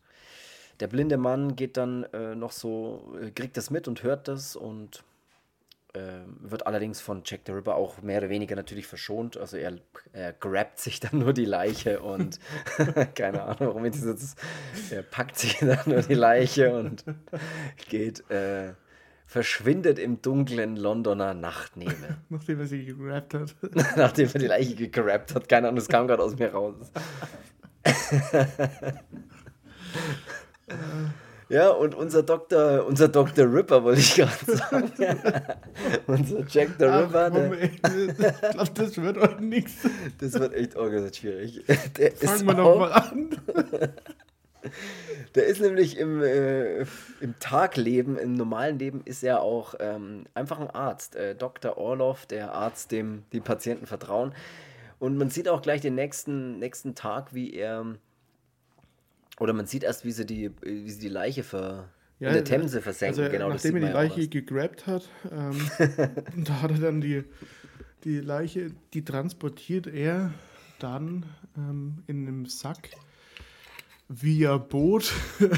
der 0.79 0.87
blinde 0.87 1.17
Mann 1.17 1.55
geht 1.55 1.75
dann 1.75 2.03
äh, 2.13 2.35
noch 2.35 2.51
so, 2.51 3.15
äh, 3.19 3.31
kriegt 3.31 3.57
das 3.57 3.71
mit 3.71 3.87
und 3.87 4.03
hört 4.03 4.27
das 4.27 4.55
und 4.55 5.03
wird 6.39 6.67
allerdings 6.67 7.01
von 7.01 7.21
Jack 7.25 7.41
the 7.45 7.51
Ripper 7.51 7.75
auch 7.75 8.01
mehr 8.01 8.19
oder 8.19 8.29
weniger 8.29 8.55
natürlich 8.55 8.87
verschont. 8.87 9.37
Also 9.37 9.57
er, 9.57 9.77
er 10.13 10.33
grabt 10.33 10.79
sich 10.79 10.99
dann 11.01 11.19
nur 11.19 11.33
die 11.33 11.45
Leiche 11.45 12.01
und 12.01 12.39
keine 13.15 13.43
Ahnung, 13.43 13.59
warum 13.59 13.85
jetzt 13.85 14.03
ist. 14.03 14.39
Er 14.91 15.03
packt 15.03 15.37
sich 15.37 15.57
dann 15.59 15.79
nur 15.85 16.01
die 16.01 16.13
Leiche 16.13 16.75
und 16.75 17.03
geht, 17.89 18.29
äh, 18.29 18.73
verschwindet 19.25 19.99
im 19.99 20.21
dunklen 20.21 20.77
Londoner 20.77 21.33
Nachtnebel. 21.33 22.17
Nachdem 22.29 22.59
er 22.61 22.67
sie 22.67 22.85
gerappt 22.85 23.33
hat. 23.33 23.55
Nachdem 23.97 24.29
er 24.33 24.39
die 24.39 24.47
Leiche 24.47 24.75
gegrabt 24.75 25.35
hat. 25.35 25.49
Keine 25.49 25.67
Ahnung, 25.67 25.77
das 25.77 25.89
kam 25.89 26.07
gerade 26.07 26.23
aus 26.23 26.37
mir 26.37 26.53
raus. 26.53 26.91
Ja, 31.49 31.69
und 31.69 31.95
unser 31.95 32.23
Dr. 32.23 32.85
unser 32.85 33.07
Dr. 33.07 33.51
Ripper, 33.51 33.83
wollte 33.83 34.01
ich 34.01 34.15
gerade 34.15 34.31
sagen. 34.45 34.91
unser 36.07 36.45
Jack 36.47 36.69
the 36.79 36.85
Ach, 36.85 37.03
Ripper, 37.03 37.29
der, 37.29 37.63
ich 37.63 37.81
glaube, 37.81 38.71
das 38.73 39.01
wird 39.01 39.17
heute 39.17 39.43
nichts. 39.43 39.87
das 40.19 40.33
wird 40.33 40.53
echt 40.53 40.75
organisiert 40.75 41.15
schwierig. 41.15 41.63
Der 41.97 42.13
ist, 42.13 42.23
Fangen 42.25 42.47
wir 42.47 42.59
auch, 42.59 42.73
doch 42.73 42.79
mal 42.79 42.91
an. 42.91 43.29
der 45.35 45.45
ist 45.45 45.61
nämlich 45.61 45.97
im, 45.97 46.21
äh, 46.21 46.81
im 47.21 47.35
Tagleben, 47.39 48.17
im 48.17 48.33
normalen 48.33 48.79
Leben, 48.79 49.01
ist 49.05 49.23
er 49.23 49.41
auch 49.41 49.75
ähm, 49.79 50.25
einfach 50.33 50.59
ein 50.59 50.69
Arzt. 50.69 51.15
Äh, 51.15 51.35
Dr. 51.35 51.77
Orloff, 51.77 52.25
der 52.25 52.53
Arzt, 52.53 52.91
dem 52.91 53.23
die 53.31 53.39
Patienten 53.39 53.85
vertrauen. 53.85 54.33
Und 54.99 55.17
man 55.17 55.29
sieht 55.29 55.47
auch 55.47 55.61
gleich 55.61 55.81
den 55.81 55.95
nächsten, 55.95 56.59
nächsten 56.59 56.95
Tag, 56.95 57.33
wie 57.33 57.53
er. 57.53 57.85
Oder 59.39 59.53
man 59.53 59.65
sieht 59.67 59.83
erst, 59.83 60.05
wie 60.05 60.11
sie 60.11 60.25
die, 60.25 60.51
wie 60.61 60.89
sie 60.89 60.99
die 60.99 61.09
Leiche 61.09 61.43
ver, 61.43 61.89
in 62.19 62.33
der 62.33 62.43
Themse 62.43 62.81
versenken. 62.81 63.19
Also, 63.19 63.31
genau, 63.31 63.49
das 63.51 63.63
nachdem 63.63 63.75
er 63.77 63.81
die 63.81 63.87
ja 63.87 63.93
Leiche 63.93 64.27
gegrabt 64.27 64.87
hat, 64.87 65.07
ähm, 65.31 65.69
da 66.43 66.61
hat 66.61 66.71
er 66.71 66.79
dann 66.79 67.01
die, 67.01 67.23
die 68.03 68.19
Leiche, 68.19 68.71
die 68.93 69.05
transportiert 69.05 69.87
er 69.87 70.33
dann 70.79 71.25
ähm, 71.55 72.03
in 72.07 72.27
einem 72.27 72.45
Sack 72.47 72.89
via 74.07 74.57
Boot. 74.57 75.13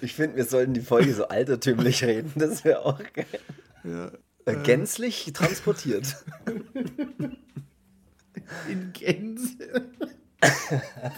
Ich 0.00 0.14
finde, 0.14 0.36
wir 0.36 0.46
sollten 0.46 0.72
die 0.72 0.80
Folge 0.80 1.12
so 1.12 1.28
altertümlich 1.28 2.02
reden. 2.02 2.32
Das 2.36 2.64
wäre 2.64 2.86
auch 2.86 3.02
geil. 3.12 3.26
ja, 3.84 4.12
Äh, 4.46 4.62
gänzlich 4.62 5.30
transportiert. 5.34 6.24
in 8.68 8.92
Gänse. 8.94 9.90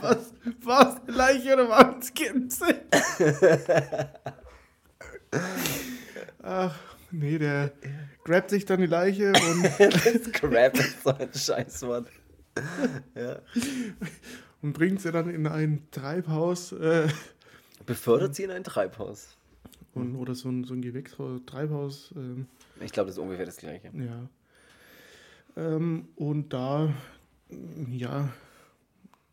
Was? 0.01 0.33
Was? 0.63 0.97
Leiche 1.07 1.55
oder 1.55 1.99
Gänse? 2.15 2.83
Ach, 6.43 6.79
nee, 7.11 7.39
der 7.39 7.73
grabt 8.25 8.51
sich 8.51 8.65
dann 8.65 8.81
die 8.81 8.87
Leiche 8.87 9.29
und. 9.29 9.65
das 9.79 10.33
Grab 10.33 10.79
ist 10.79 11.03
so 11.03 11.11
ein 11.11 11.33
Scheißwort. 11.33 12.09
ja. 13.15 13.41
Und 14.63 14.73
bringt 14.73 15.01
sie 15.01 15.13
dann 15.13 15.29
in 15.31 15.47
ein 15.47 15.87
Treibhaus. 15.91 16.73
Äh, 16.73 17.09
Befördert 17.87 18.35
sie 18.35 18.45
in 18.45 18.51
ein 18.51 18.65
Treibhaus. 18.65 19.37
Und, 19.95 20.17
oder 20.17 20.35
so 20.35 20.49
ein, 20.49 20.65
so 20.65 20.75
ein 20.75 20.83
Gewächshaus, 20.83 21.41
Treibhaus. 21.47 22.13
Ähm, 22.17 22.47
ich 22.81 22.93
glaube, 22.93 23.09
das 23.09 23.17
ist 23.17 23.23
ungefähr 23.23 23.47
das 23.47 23.57
gleiche. 23.57 23.91
Ja. 23.95 24.29
Ähm, 25.57 26.09
und 26.17 26.53
da, 26.53 26.93
ja, 27.91 28.29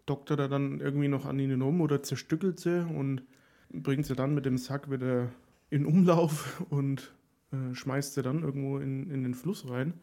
doktert 0.07 0.39
er 0.39 0.47
dann 0.47 0.79
irgendwie 0.79 1.07
noch 1.07 1.25
an 1.25 1.37
ihnen 1.37 1.61
um 1.61 1.81
oder 1.81 2.01
zerstückelt 2.01 2.59
sie 2.59 2.83
und 2.83 3.21
bringt 3.69 4.07
sie 4.07 4.15
dann 4.15 4.33
mit 4.33 4.45
dem 4.45 4.57
Sack 4.57 4.89
wieder 4.89 5.29
in 5.69 5.85
Umlauf 5.85 6.63
und 6.69 7.13
äh, 7.51 7.75
schmeißt 7.75 8.15
sie 8.15 8.23
dann 8.23 8.41
irgendwo 8.41 8.79
in, 8.79 9.11
in 9.11 9.23
den 9.23 9.35
Fluss 9.35 9.69
rein. 9.69 9.93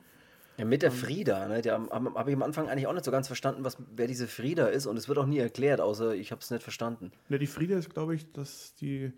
Ja, 0.56 0.64
mit 0.64 0.82
der 0.82 0.92
Frieda, 0.92 1.48
ne? 1.48 1.62
Habe 1.64 2.30
ich 2.30 2.36
am 2.36 2.42
Anfang 2.44 2.68
eigentlich 2.68 2.86
auch 2.86 2.92
nicht 2.92 3.04
so 3.04 3.10
ganz 3.10 3.26
verstanden, 3.26 3.64
was, 3.64 3.76
wer 3.96 4.06
diese 4.06 4.28
Frieda 4.28 4.68
ist 4.68 4.86
und 4.86 4.96
es 4.96 5.08
wird 5.08 5.18
auch 5.18 5.26
nie 5.26 5.38
erklärt, 5.38 5.80
außer 5.80 6.14
ich 6.14 6.30
habe 6.30 6.42
es 6.42 6.50
nicht 6.52 6.62
verstanden. 6.62 7.10
Ja, 7.28 7.38
die 7.38 7.48
Frieda 7.48 7.76
ist, 7.76 7.92
glaube 7.92 8.14
ich, 8.14 8.30
dass 8.32 8.76
die, 8.76 9.12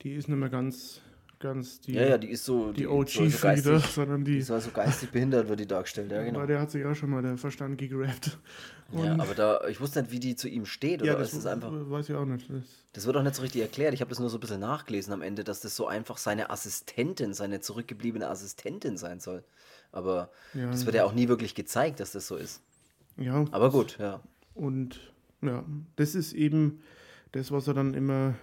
die 0.00 0.14
ist 0.14 0.28
nicht 0.28 0.38
mehr 0.38 0.48
ganz 0.48 1.02
ganz 1.40 1.80
die. 1.80 1.94
Ja, 1.94 2.06
ja, 2.06 2.18
die 2.18 2.28
ist 2.28 2.44
so. 2.44 2.72
Die, 2.72 2.82
die 2.82 2.86
OG-Frieda, 2.86 3.80
so 3.80 3.86
sondern 3.86 4.24
die. 4.24 4.34
Die 4.34 4.42
soll 4.42 4.60
so 4.60 4.70
geistig 4.70 5.10
behindert, 5.10 5.48
wird 5.48 5.60
die 5.60 5.66
dargestellt, 5.66 6.12
ja, 6.12 6.22
genau. 6.22 6.40
Weil 6.40 6.46
der 6.46 6.60
hat 6.60 6.70
sich 6.70 6.84
auch 6.84 6.94
schon 6.94 7.10
mal 7.10 7.22
der 7.22 7.36
Verstand 7.36 7.78
gegrabt. 7.78 8.38
ja, 8.92 9.18
aber 9.18 9.34
da, 9.34 9.66
ich 9.68 9.80
wusste 9.80 10.02
nicht, 10.02 10.12
wie 10.12 10.20
die 10.20 10.36
zu 10.36 10.48
ihm 10.48 10.66
steht, 10.66 11.02
oder 11.02 11.12
ja, 11.12 11.18
das 11.18 11.34
ist 11.34 11.46
einfach. 11.46 11.70
Weiß 11.72 12.08
ich 12.08 12.14
auch 12.14 12.24
nicht. 12.24 12.48
Das, 12.48 12.62
das 12.92 13.06
wird 13.06 13.16
auch 13.16 13.22
nicht 13.22 13.34
so 13.34 13.42
richtig 13.42 13.62
erklärt. 13.62 13.94
Ich 13.94 14.00
habe 14.00 14.10
das 14.10 14.20
nur 14.20 14.30
so 14.30 14.36
ein 14.36 14.40
bisschen 14.40 14.60
nachgelesen 14.60 15.12
am 15.12 15.22
Ende, 15.22 15.42
dass 15.42 15.60
das 15.60 15.74
so 15.74 15.88
einfach 15.88 16.18
seine 16.18 16.50
Assistentin, 16.50 17.34
seine 17.34 17.60
zurückgebliebene 17.60 18.28
Assistentin 18.28 18.96
sein 18.96 19.18
soll. 19.18 19.42
Aber 19.92 20.30
ja, 20.54 20.70
das 20.70 20.86
wird 20.86 20.94
ja 20.94 21.04
auch 21.04 21.14
nie 21.14 21.28
wirklich 21.28 21.54
gezeigt, 21.56 21.98
dass 21.98 22.12
das 22.12 22.28
so 22.28 22.36
ist. 22.36 22.62
Ja. 23.16 23.44
Aber 23.50 23.70
gut, 23.70 23.98
ja. 23.98 24.20
Und 24.54 25.00
ja, 25.42 25.64
das 25.96 26.14
ist 26.14 26.32
eben 26.32 26.82
das, 27.32 27.50
was 27.50 27.66
er 27.66 27.74
dann 27.74 27.94
immer 27.94 28.34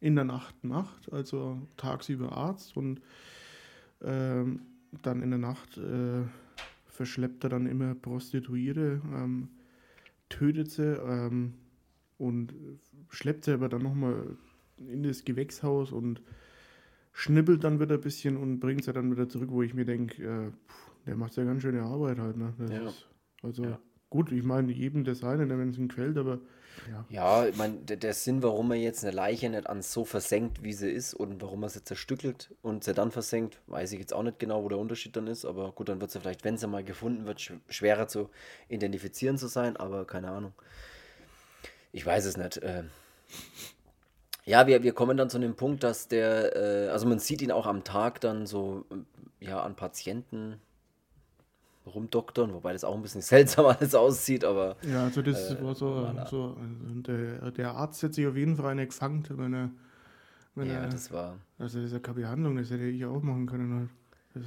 in 0.00 0.14
der 0.14 0.24
Nacht 0.24 0.62
macht, 0.64 1.12
also 1.12 1.60
tagsüber 1.76 2.32
Arzt 2.32 2.76
und 2.76 3.00
ähm, 4.02 4.60
dann 5.02 5.22
in 5.22 5.30
der 5.30 5.38
Nacht 5.38 5.76
äh, 5.78 6.22
verschleppt 6.86 7.44
er 7.44 7.50
dann 7.50 7.66
immer 7.66 7.94
Prostituierte, 7.94 9.00
ähm, 9.14 9.48
tötet 10.28 10.70
sie 10.70 10.96
ähm, 10.96 11.54
und 12.16 12.54
schleppt 13.10 13.44
sie 13.44 13.52
aber 13.52 13.68
dann 13.68 13.82
nochmal 13.82 14.36
in 14.76 15.02
das 15.02 15.24
Gewächshaus 15.24 15.92
und 15.92 16.22
schnippelt 17.12 17.64
dann 17.64 17.80
wieder 17.80 17.96
ein 17.96 18.00
bisschen 18.00 18.36
und 18.36 18.60
bringt 18.60 18.84
sie 18.84 18.92
dann 18.92 19.10
wieder 19.10 19.28
zurück, 19.28 19.50
wo 19.50 19.62
ich 19.62 19.74
mir 19.74 19.84
denke, 19.84 20.22
äh, 20.22 20.50
der 21.06 21.16
macht 21.16 21.36
ja 21.36 21.44
ganz 21.44 21.62
schöne 21.62 21.82
Arbeit 21.82 22.18
halt. 22.18 22.36
Ne? 22.36 22.54
Ja. 22.70 22.88
Ist, 22.88 23.08
also 23.42 23.64
ja. 23.64 23.80
gut, 24.10 24.30
ich 24.30 24.44
meine, 24.44 24.72
jedem 24.72 25.04
das 25.04 25.24
eine, 25.24 25.48
wenn 25.48 25.70
es 25.70 25.78
ihm 25.78 25.88
gefällt, 25.88 26.16
aber 26.16 26.40
ja, 27.08 27.46
ich 27.46 27.56
meine, 27.56 27.76
der, 27.76 27.96
der, 27.96 28.14
Sinn, 28.14 28.42
warum 28.42 28.70
er 28.70 28.78
jetzt 28.78 29.04
eine 29.04 29.14
Leiche 29.14 29.48
nicht 29.48 29.68
ans 29.68 29.92
so 29.92 30.04
versenkt, 30.04 30.62
wie 30.62 30.72
sie 30.72 30.90
ist, 30.90 31.14
und 31.14 31.40
warum 31.42 31.62
er 31.62 31.68
sie 31.68 31.84
zerstückelt 31.84 32.54
und 32.62 32.84
sie 32.84 32.94
dann 32.94 33.10
versenkt, 33.10 33.60
weiß 33.66 33.92
ich 33.92 34.00
jetzt 34.00 34.12
auch 34.12 34.22
nicht 34.22 34.38
genau, 34.38 34.64
wo 34.64 34.68
der 34.68 34.78
Unterschied 34.78 35.16
dann 35.16 35.26
ist. 35.26 35.44
Aber 35.44 35.72
gut, 35.72 35.88
dann 35.88 36.00
wird 36.00 36.10
sie 36.10 36.20
vielleicht, 36.20 36.44
wenn 36.44 36.58
sie 36.58 36.66
mal 36.66 36.84
gefunden 36.84 37.26
wird, 37.26 37.52
schwerer 37.68 38.08
zu 38.08 38.30
identifizieren 38.68 39.38
zu 39.38 39.48
sein, 39.48 39.76
aber 39.76 40.06
keine 40.06 40.30
Ahnung. 40.30 40.52
Ich 41.92 42.04
weiß 42.04 42.24
es 42.24 42.36
nicht. 42.36 42.58
Äh, 42.58 42.84
ja, 44.44 44.66
wir, 44.66 44.82
wir 44.82 44.92
kommen 44.92 45.16
dann 45.16 45.30
zu 45.30 45.38
dem 45.38 45.56
Punkt, 45.56 45.82
dass 45.82 46.08
der, 46.08 46.56
äh, 46.56 46.88
also 46.88 47.06
man 47.06 47.18
sieht 47.18 47.42
ihn 47.42 47.52
auch 47.52 47.66
am 47.66 47.84
Tag 47.84 48.20
dann 48.20 48.46
so, 48.46 48.84
ja, 49.40 49.62
an 49.62 49.76
Patienten 49.76 50.60
rumdoktern, 51.88 52.52
wobei 52.54 52.72
das 52.72 52.84
auch 52.84 52.94
ein 52.94 53.02
bisschen 53.02 53.20
seltsam 53.22 53.66
alles 53.66 53.94
aussieht, 53.94 54.44
aber. 54.44 54.76
Ja, 54.82 55.04
also 55.04 55.22
das 55.22 55.50
äh, 55.52 55.62
war 55.62 55.74
so, 55.74 56.10
so 56.30 56.56
der, 57.06 57.50
der 57.50 57.72
Arzt 57.72 58.02
hat 58.02 58.14
sich 58.14 58.26
auf 58.26 58.36
jeden 58.36 58.56
Fall 58.56 58.72
eine 58.72 58.86
gefangen, 58.86 59.24
wenn 59.30 59.54
er. 59.54 59.70
Wenn 60.54 60.68
ja, 60.68 60.80
er, 60.80 60.88
das 60.88 61.12
war. 61.12 61.38
Also 61.58 61.78
das 61.78 61.86
ist 61.86 61.92
ja 61.92 62.00
keine 62.00 62.20
Behandlung, 62.20 62.56
das 62.56 62.70
hätte 62.70 62.84
ich 62.84 63.04
auch 63.04 63.22
machen 63.22 63.46
können. 63.46 63.78
Halt. 63.78 63.88
Das, 64.34 64.42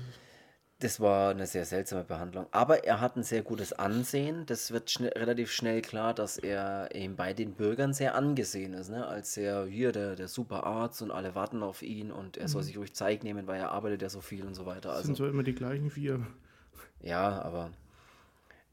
das 0.82 1.00
war 1.00 1.30
eine 1.30 1.46
sehr 1.46 1.66
seltsame 1.66 2.04
Behandlung. 2.04 2.48
Aber 2.52 2.84
er 2.84 3.00
hat 3.00 3.16
ein 3.16 3.24
sehr 3.24 3.44
gutes 3.44 3.72
Ansehen. 3.72 4.46
Das 4.48 4.72
wird 4.72 4.90
schnell, 4.90 5.12
relativ 5.16 5.52
schnell 5.52 5.82
klar, 5.82 6.14
dass 6.14 6.38
er 6.38 6.90
eben 6.94 7.16
bei 7.16 7.34
den 7.34 7.54
Bürgern 7.54 7.94
sehr 7.94 8.16
angesehen 8.16 8.74
ist. 8.74 8.90
Ne? 8.90 9.06
Als 9.06 9.34
sehr, 9.34 9.66
hier, 9.66 9.92
der, 9.92 10.16
der 10.16 10.28
super 10.28 10.66
Arzt 10.66 11.02
und 11.04 11.12
alle 11.12 11.36
warten 11.36 11.62
auf 11.62 11.84
ihn 11.84 12.12
und 12.12 12.38
er 12.38 12.48
soll 12.48 12.64
mhm. 12.64 12.66
sich 12.66 12.78
ruhig 12.78 12.94
Zeit 12.94 13.24
nehmen, 13.24 13.46
weil 13.48 13.60
er 13.60 13.72
arbeitet 13.72 14.02
ja 14.02 14.10
so 14.10 14.22
viel 14.22 14.44
und 14.44 14.56
so 14.56 14.66
weiter. 14.66 14.90
Das 14.90 14.98
also, 14.98 15.06
sind 15.08 15.16
so 15.18 15.28
immer 15.28 15.44
die 15.44 15.56
gleichen 15.56 15.92
vier. 15.92 16.26
Ja, 17.04 17.42
aber 17.42 17.72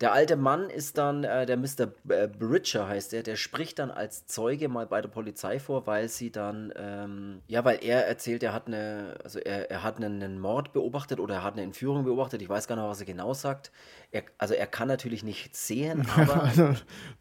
der 0.01 0.13
alte 0.13 0.37
Mann 0.37 0.71
ist 0.71 0.97
dann, 0.97 1.25
äh, 1.25 1.45
der 1.45 1.57
Mr. 1.57 1.89
Äh, 2.09 2.29
Bridger 2.29 2.87
heißt 2.87 3.13
er, 3.15 3.25
der 3.25 3.35
spricht 3.35 3.81
dann 3.81 3.91
als 3.91 4.27
Zeuge 4.27 4.69
mal 4.69 4.87
bei 4.87 5.01
der 5.01 5.09
Polizei 5.09 5.59
vor, 5.59 5.89
weil 5.89 6.09
sie 6.09 6.31
dann, 6.31 6.73
ähm, 6.77 7.43
ja, 7.49 7.65
weil 7.65 7.81
er 7.83 8.07
erzählt, 8.07 8.45
er 8.45 8.53
hat 8.53 8.69
eine, 8.69 9.17
also 9.25 9.41
er, 9.41 9.71
er 9.73 9.83
hat 9.83 9.97
einen, 9.97 10.23
einen, 10.23 10.39
Mord 10.39 10.73
beobachtet 10.73 11.19
oder 11.19 11.37
er 11.37 11.43
hat 11.43 11.55
eine 11.55 11.63
Entführung 11.63 12.05
beobachtet, 12.05 12.41
ich 12.43 12.49
weiß 12.49 12.69
gar 12.69 12.77
nicht, 12.77 12.85
was 12.85 13.01
er 13.01 13.07
genau 13.07 13.35
sagt. 13.35 13.73
Er, 14.13 14.23
also 14.39 14.55
er 14.55 14.69
kann 14.69 14.87
natürlich 14.87 15.25
nicht 15.25 15.57
sehen, 15.57 16.07
aber 16.17 16.45
also, 16.45 16.75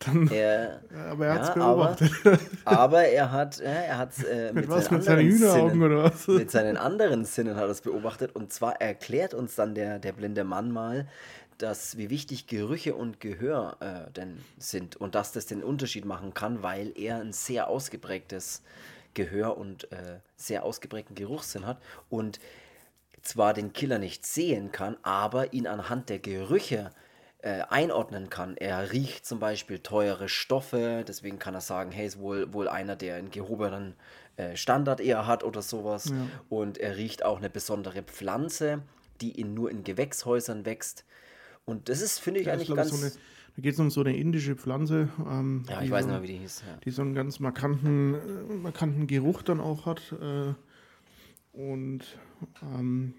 dann, 0.05 0.29
er, 0.31 0.81
aber 1.09 1.25
er 1.25 1.35
ja, 1.35 1.53
beobachtet. 1.53 2.11
Aber, 2.63 2.79
aber, 2.79 3.03
er 3.05 3.31
hat, 3.31 3.57
ja, 3.57 3.65
er 3.65 3.97
hat 3.97 4.11
äh, 4.23 4.53
mit, 4.53 4.69
mit, 4.69 4.83
seinen 4.83 4.99
mit 4.99 5.07
anderen 5.07 5.31
Sinnen, 5.33 5.81
oder 5.81 6.03
was? 6.03 6.27
mit 6.27 6.51
seinen 6.51 6.77
anderen 6.77 7.25
Sinnen 7.25 7.55
hat 7.55 7.63
er 7.63 7.69
es 7.69 7.81
beobachtet 7.81 8.35
und 8.35 8.53
zwar 8.53 8.79
erklärt 8.79 9.33
uns 9.33 9.55
dann 9.55 9.73
der, 9.73 9.97
der 9.97 10.11
blinde 10.11 10.43
Mann 10.43 10.71
mal, 10.71 11.07
dass, 11.57 11.97
wie 11.97 12.09
wichtig 12.09 12.47
Gerüche 12.47 12.95
und 12.95 13.19
Gehör 13.19 13.77
äh, 13.79 14.11
denn 14.11 14.43
sind 14.57 14.95
und 14.95 15.15
dass 15.15 15.31
das 15.31 15.45
den 15.45 15.63
Unterschied 15.63 16.05
machen 16.05 16.33
kann, 16.33 16.63
weil 16.63 16.93
er 16.97 17.19
ein 17.21 17.33
sehr 17.33 17.67
ausgeprägtes 17.67 18.61
Gehör 19.13 19.57
und 19.57 19.91
äh, 19.91 20.19
sehr 20.35 20.63
ausgeprägten 20.63 21.15
Geruchssinn 21.15 21.65
hat 21.65 21.81
und 22.09 22.39
zwar 23.21 23.53
den 23.53 23.73
Killer 23.73 23.99
nicht 23.99 24.25
sehen 24.25 24.71
kann, 24.71 24.97
aber 25.03 25.53
ihn 25.53 25.67
anhand 25.67 26.09
der 26.09 26.19
Gerüche 26.19 26.91
äh, 27.39 27.61
einordnen 27.69 28.29
kann. 28.29 28.57
Er 28.57 28.91
riecht 28.91 29.25
zum 29.25 29.39
Beispiel 29.39 29.79
teure 29.79 30.29
Stoffe, 30.29 31.03
deswegen 31.07 31.39
kann 31.39 31.53
er 31.53 31.61
sagen, 31.61 31.91
hey, 31.91 32.07
ist 32.07 32.19
wohl, 32.19 32.51
wohl 32.53 32.67
einer, 32.67 32.95
der 32.95 33.15
einen 33.15 33.31
gehobenen 33.31 33.95
äh, 34.37 34.55
Standard 34.55 34.99
eher 34.99 35.27
hat 35.27 35.43
oder 35.43 35.61
sowas. 35.61 36.09
Ja. 36.09 36.15
Und 36.49 36.77
er 36.77 36.97
riecht 36.97 37.23
auch 37.23 37.37
eine 37.37 37.49
besondere 37.49 38.03
Pflanze, 38.03 38.81
die 39.21 39.39
in, 39.39 39.53
nur 39.53 39.69
in 39.69 39.83
Gewächshäusern 39.83 40.65
wächst. 40.65 41.05
Und 41.67 41.89
das 41.89 42.01
ist, 42.01 42.19
finde 42.19 42.39
ich, 42.39 42.47
ja, 42.47 42.53
eigentlich 42.53 42.73
ganz. 42.73 42.91
So 42.91 42.95
eine, 42.95 43.11
da 43.11 43.61
geht 43.61 43.73
es 43.73 43.79
um 43.79 43.89
so 43.89 44.01
eine 44.01 44.15
indische 44.15 44.55
Pflanze. 44.55 45.09
Ähm, 45.29 45.65
ja, 45.69 45.81
ich 45.81 45.91
weiß 45.91 46.05
so, 46.05 46.11
nicht 46.11 46.19
mehr, 46.21 46.23
wie 46.23 46.33
die 46.33 46.39
hieß. 46.39 46.63
Ja. 46.65 46.77
Die 46.77 46.91
so 46.91 47.01
einen 47.01 47.13
ganz 47.13 47.41
markanten, 47.41 48.15
äh, 48.15 48.53
markanten 48.53 49.05
Geruch 49.05 49.41
dann 49.41 49.59
auch 49.59 49.85
hat. 49.85 50.13
Äh, 50.13 50.53
und 51.51 52.05
ähm, 52.63 53.13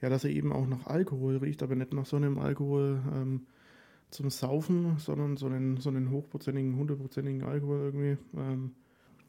ja, 0.00 0.08
dass 0.08 0.24
er 0.24 0.30
eben 0.30 0.52
auch 0.52 0.66
nach 0.66 0.86
Alkohol 0.86 1.36
riecht, 1.36 1.62
aber 1.62 1.76
nicht 1.76 1.92
nach 1.92 2.06
so 2.06 2.16
einem 2.16 2.38
Alkohol 2.38 3.00
ähm, 3.14 3.46
zum 4.10 4.30
Saufen, 4.30 4.96
sondern 4.98 5.36
so 5.36 5.46
einen, 5.46 5.76
so 5.76 5.88
einen 5.88 6.10
hochprozentigen, 6.10 6.76
hundertprozentigen 6.76 7.44
Alkohol 7.44 7.78
irgendwie. 7.78 8.18
Ähm, 8.36 8.74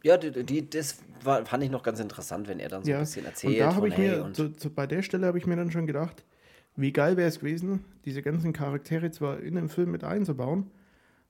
ja, 0.03 0.17
die, 0.17 0.43
die, 0.43 0.67
das 0.67 1.03
war, 1.23 1.45
fand 1.45 1.63
ich 1.63 1.69
noch 1.69 1.83
ganz 1.83 1.99
interessant, 1.99 2.47
wenn 2.47 2.59
er 2.59 2.69
dann 2.69 2.83
so 2.83 2.89
ja, 2.89 2.97
ein 2.97 3.03
bisschen 3.03 3.25
erzählt. 3.25 3.53
Und 3.53 3.59
da 3.59 3.75
habe 3.75 3.89
ich 3.89 3.97
mir, 3.97 4.31
so, 4.33 4.49
so 4.57 4.71
bei 4.71 4.87
der 4.87 5.03
Stelle 5.03 5.27
habe 5.27 5.37
ich 5.37 5.45
mir 5.45 5.55
dann 5.55 5.69
schon 5.69 5.85
gedacht, 5.85 6.23
wie 6.79 6.93
geil 6.93 7.17
wäre 7.17 7.27
es 7.27 7.39
gewesen, 7.39 7.83
diese 8.05 8.21
ganzen 8.21 8.53
Charaktere 8.53 9.11
zwar 9.11 9.39
in 9.39 9.55
den 9.55 9.69
Film 9.69 9.91
mit 9.91 10.03
einzubauen, 10.03 10.71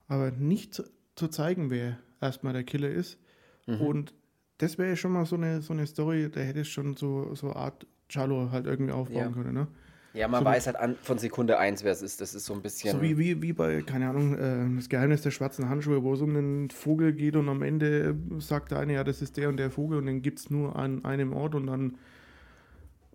aber 0.07 0.31
nicht 0.31 0.73
zu, 0.73 0.83
zu 1.15 1.27
zeigen, 1.27 1.69
wer 1.69 1.97
erstmal 2.21 2.53
der 2.53 2.63
Killer 2.63 2.89
ist. 2.89 3.17
Mhm. 3.65 3.81
Und 3.81 4.13
das 4.59 4.77
wäre 4.77 4.89
ja 4.89 4.95
schon 4.95 5.11
mal 5.11 5.25
so 5.25 5.35
eine, 5.35 5.61
so 5.61 5.73
eine 5.73 5.87
Story, 5.87 6.29
da 6.29 6.41
hätte 6.41 6.61
es 6.61 6.67
schon 6.67 6.95
so, 6.95 7.33
so 7.35 7.47
eine 7.47 7.55
Art 7.55 7.87
Chalo 8.09 8.51
halt 8.51 8.65
irgendwie 8.65 8.91
aufbauen 8.91 9.17
ja. 9.17 9.31
können, 9.31 9.53
ne? 9.53 9.67
Ja, 10.13 10.27
man 10.27 10.39
so 10.39 10.45
weiß 10.45 10.65
halt 10.65 10.75
an, 10.75 10.95
von 11.03 11.19
Sekunde 11.19 11.59
1, 11.59 11.83
wer 11.83 11.91
es 11.91 12.01
ist. 12.01 12.19
Das 12.19 12.33
ist 12.33 12.45
so 12.45 12.53
ein 12.53 12.63
bisschen. 12.63 12.93
So 12.93 13.01
wie, 13.01 13.19
wie, 13.19 13.43
wie 13.43 13.53
bei, 13.53 13.83
keine 13.83 14.09
Ahnung, 14.09 14.35
äh, 14.37 14.75
das 14.75 14.89
Geheimnis 14.89 15.21
der 15.21 15.29
schwarzen 15.29 15.69
Handschuhe, 15.69 16.03
wo 16.03 16.15
es 16.15 16.21
um 16.21 16.35
einen 16.35 16.69
Vogel 16.71 17.13
geht 17.13 17.35
und 17.35 17.47
am 17.47 17.61
Ende 17.61 18.15
sagt 18.39 18.71
der 18.71 18.79
eine, 18.79 18.93
ja, 18.93 19.03
das 19.03 19.21
ist 19.21 19.37
der 19.37 19.49
und 19.49 19.57
der 19.57 19.69
Vogel 19.69 19.99
und 19.99 20.07
den 20.07 20.23
gibt 20.23 20.39
es 20.39 20.49
nur 20.49 20.75
an 20.75 21.05
einem 21.05 21.31
Ort 21.31 21.53
und 21.53 21.67
dann 21.67 21.97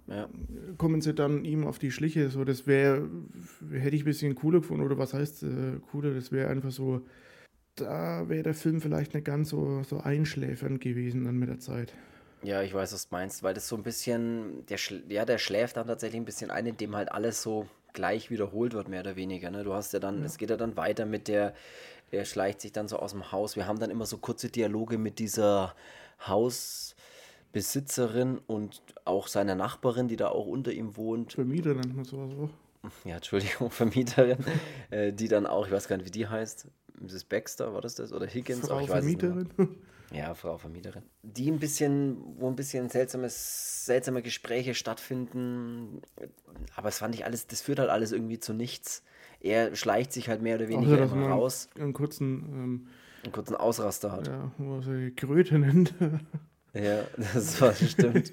ja. 0.06 0.28
kommen 0.78 1.00
sie 1.00 1.14
dann 1.14 1.44
ihm 1.44 1.66
auf 1.66 1.78
die 1.78 1.90
Schliche. 1.90 2.30
So, 2.30 2.44
das 2.44 2.66
wäre, 2.66 3.08
hätte 3.72 3.96
ich 3.96 4.02
ein 4.02 4.06
bisschen 4.06 4.34
cooler 4.34 4.60
gefunden. 4.60 4.84
Oder 4.84 4.98
was 4.98 5.14
heißt 5.14 5.42
äh, 5.44 5.78
cooler? 5.90 6.14
Das 6.14 6.32
wäre 6.32 6.48
einfach 6.48 6.70
so, 6.70 7.02
da 7.76 8.28
wäre 8.28 8.42
der 8.42 8.54
Film 8.54 8.80
vielleicht 8.80 9.14
nicht 9.14 9.24
ganz 9.24 9.50
so, 9.50 9.82
so 9.82 9.98
einschläfernd 9.98 10.80
gewesen 10.80 11.24
dann 11.24 11.36
mit 11.36 11.48
der 11.48 11.58
Zeit. 11.58 11.92
Ja, 12.42 12.62
ich 12.62 12.74
weiß, 12.74 12.92
was 12.92 13.08
du 13.08 13.14
meinst, 13.14 13.42
weil 13.42 13.54
das 13.54 13.68
so 13.68 13.76
ein 13.76 13.82
bisschen, 13.82 14.66
der, 14.66 14.78
ja, 15.08 15.24
der 15.24 15.38
schläft 15.38 15.78
dann 15.78 15.86
tatsächlich 15.86 16.20
ein 16.20 16.26
bisschen 16.26 16.50
ein, 16.50 16.66
indem 16.66 16.94
halt 16.94 17.10
alles 17.10 17.42
so 17.42 17.66
gleich 17.94 18.30
wiederholt 18.30 18.74
wird, 18.74 18.88
mehr 18.88 19.00
oder 19.00 19.16
weniger. 19.16 19.50
Ne? 19.50 19.64
Du 19.64 19.72
hast 19.72 19.94
ja 19.94 19.98
dann, 19.98 20.20
ja. 20.20 20.26
es 20.26 20.36
geht 20.36 20.50
ja 20.50 20.58
dann 20.58 20.76
weiter 20.76 21.06
mit 21.06 21.28
der, 21.28 21.54
er 22.10 22.26
schleicht 22.26 22.60
sich 22.60 22.72
dann 22.72 22.86
so 22.86 22.98
aus 22.98 23.12
dem 23.12 23.32
Haus. 23.32 23.56
Wir 23.56 23.66
haben 23.66 23.78
dann 23.78 23.90
immer 23.90 24.04
so 24.04 24.18
kurze 24.18 24.50
Dialoge 24.50 24.98
mit 24.98 25.18
dieser 25.18 25.74
Haus, 26.26 26.94
Besitzerin 27.54 28.40
und 28.46 28.82
auch 29.04 29.28
seiner 29.28 29.54
Nachbarin, 29.54 30.08
die 30.08 30.16
da 30.16 30.28
auch 30.28 30.46
unter 30.46 30.72
ihm 30.72 30.96
wohnt. 30.96 31.32
Vermieter 31.34 31.72
nennt 31.72 31.94
man 31.94 32.04
sowas 32.04 32.32
auch. 32.34 32.50
Ja, 33.06 33.16
Entschuldigung, 33.16 33.70
Vermieterin, 33.70 34.38
äh, 34.90 35.12
die 35.12 35.28
dann 35.28 35.46
auch, 35.46 35.66
ich 35.66 35.72
weiß 35.72 35.88
gar 35.88 35.96
nicht, 35.96 36.06
wie 36.06 36.10
die 36.10 36.26
heißt, 36.26 36.66
Mrs. 37.00 37.24
Baxter, 37.24 37.72
war 37.72 37.80
das 37.80 37.94
das? 37.94 38.12
Oder 38.12 38.26
Higgins? 38.26 38.66
Frau 38.66 38.78
Ach, 38.78 38.82
ich 38.82 38.90
weiß 38.90 39.04
es 39.04 39.04
nicht 39.06 39.22
mehr. 39.22 39.32
Vermieterin. 39.32 39.76
Ja, 40.12 40.34
Frau 40.34 40.58
Vermieterin. 40.58 41.02
Die 41.22 41.50
ein 41.50 41.58
bisschen, 41.58 42.18
wo 42.38 42.46
ein 42.46 42.54
bisschen 42.54 42.88
seltsames, 42.88 43.84
seltsame 43.86 44.22
Gespräche 44.22 44.74
stattfinden. 44.74 46.02
Aber 46.76 46.88
es 46.88 46.98
fand 46.98 47.16
ich 47.16 47.24
alles, 47.24 47.48
das 47.48 47.62
führt 47.62 47.80
halt 47.80 47.90
alles 47.90 48.12
irgendwie 48.12 48.38
zu 48.38 48.52
nichts. 48.52 49.02
Er 49.40 49.74
schleicht 49.74 50.12
sich 50.12 50.28
halt 50.28 50.40
mehr 50.40 50.56
oder 50.56 50.68
weniger 50.68 50.98
dass 50.98 51.10
immer 51.10 51.30
raus, 51.30 51.68
einen 51.76 51.94
kurzen, 51.94 52.44
ähm, 52.44 52.86
einen 53.24 53.32
kurzen 53.32 53.56
Ausraster 53.56 54.12
hat. 54.12 54.28
ja, 54.28 54.52
was 54.58 54.86
er 54.86 55.10
Kröte 55.10 55.58
nennt. 55.58 55.94
Ja, 56.74 57.04
das 57.34 57.60
war 57.60 57.72
stimmt. 57.72 58.32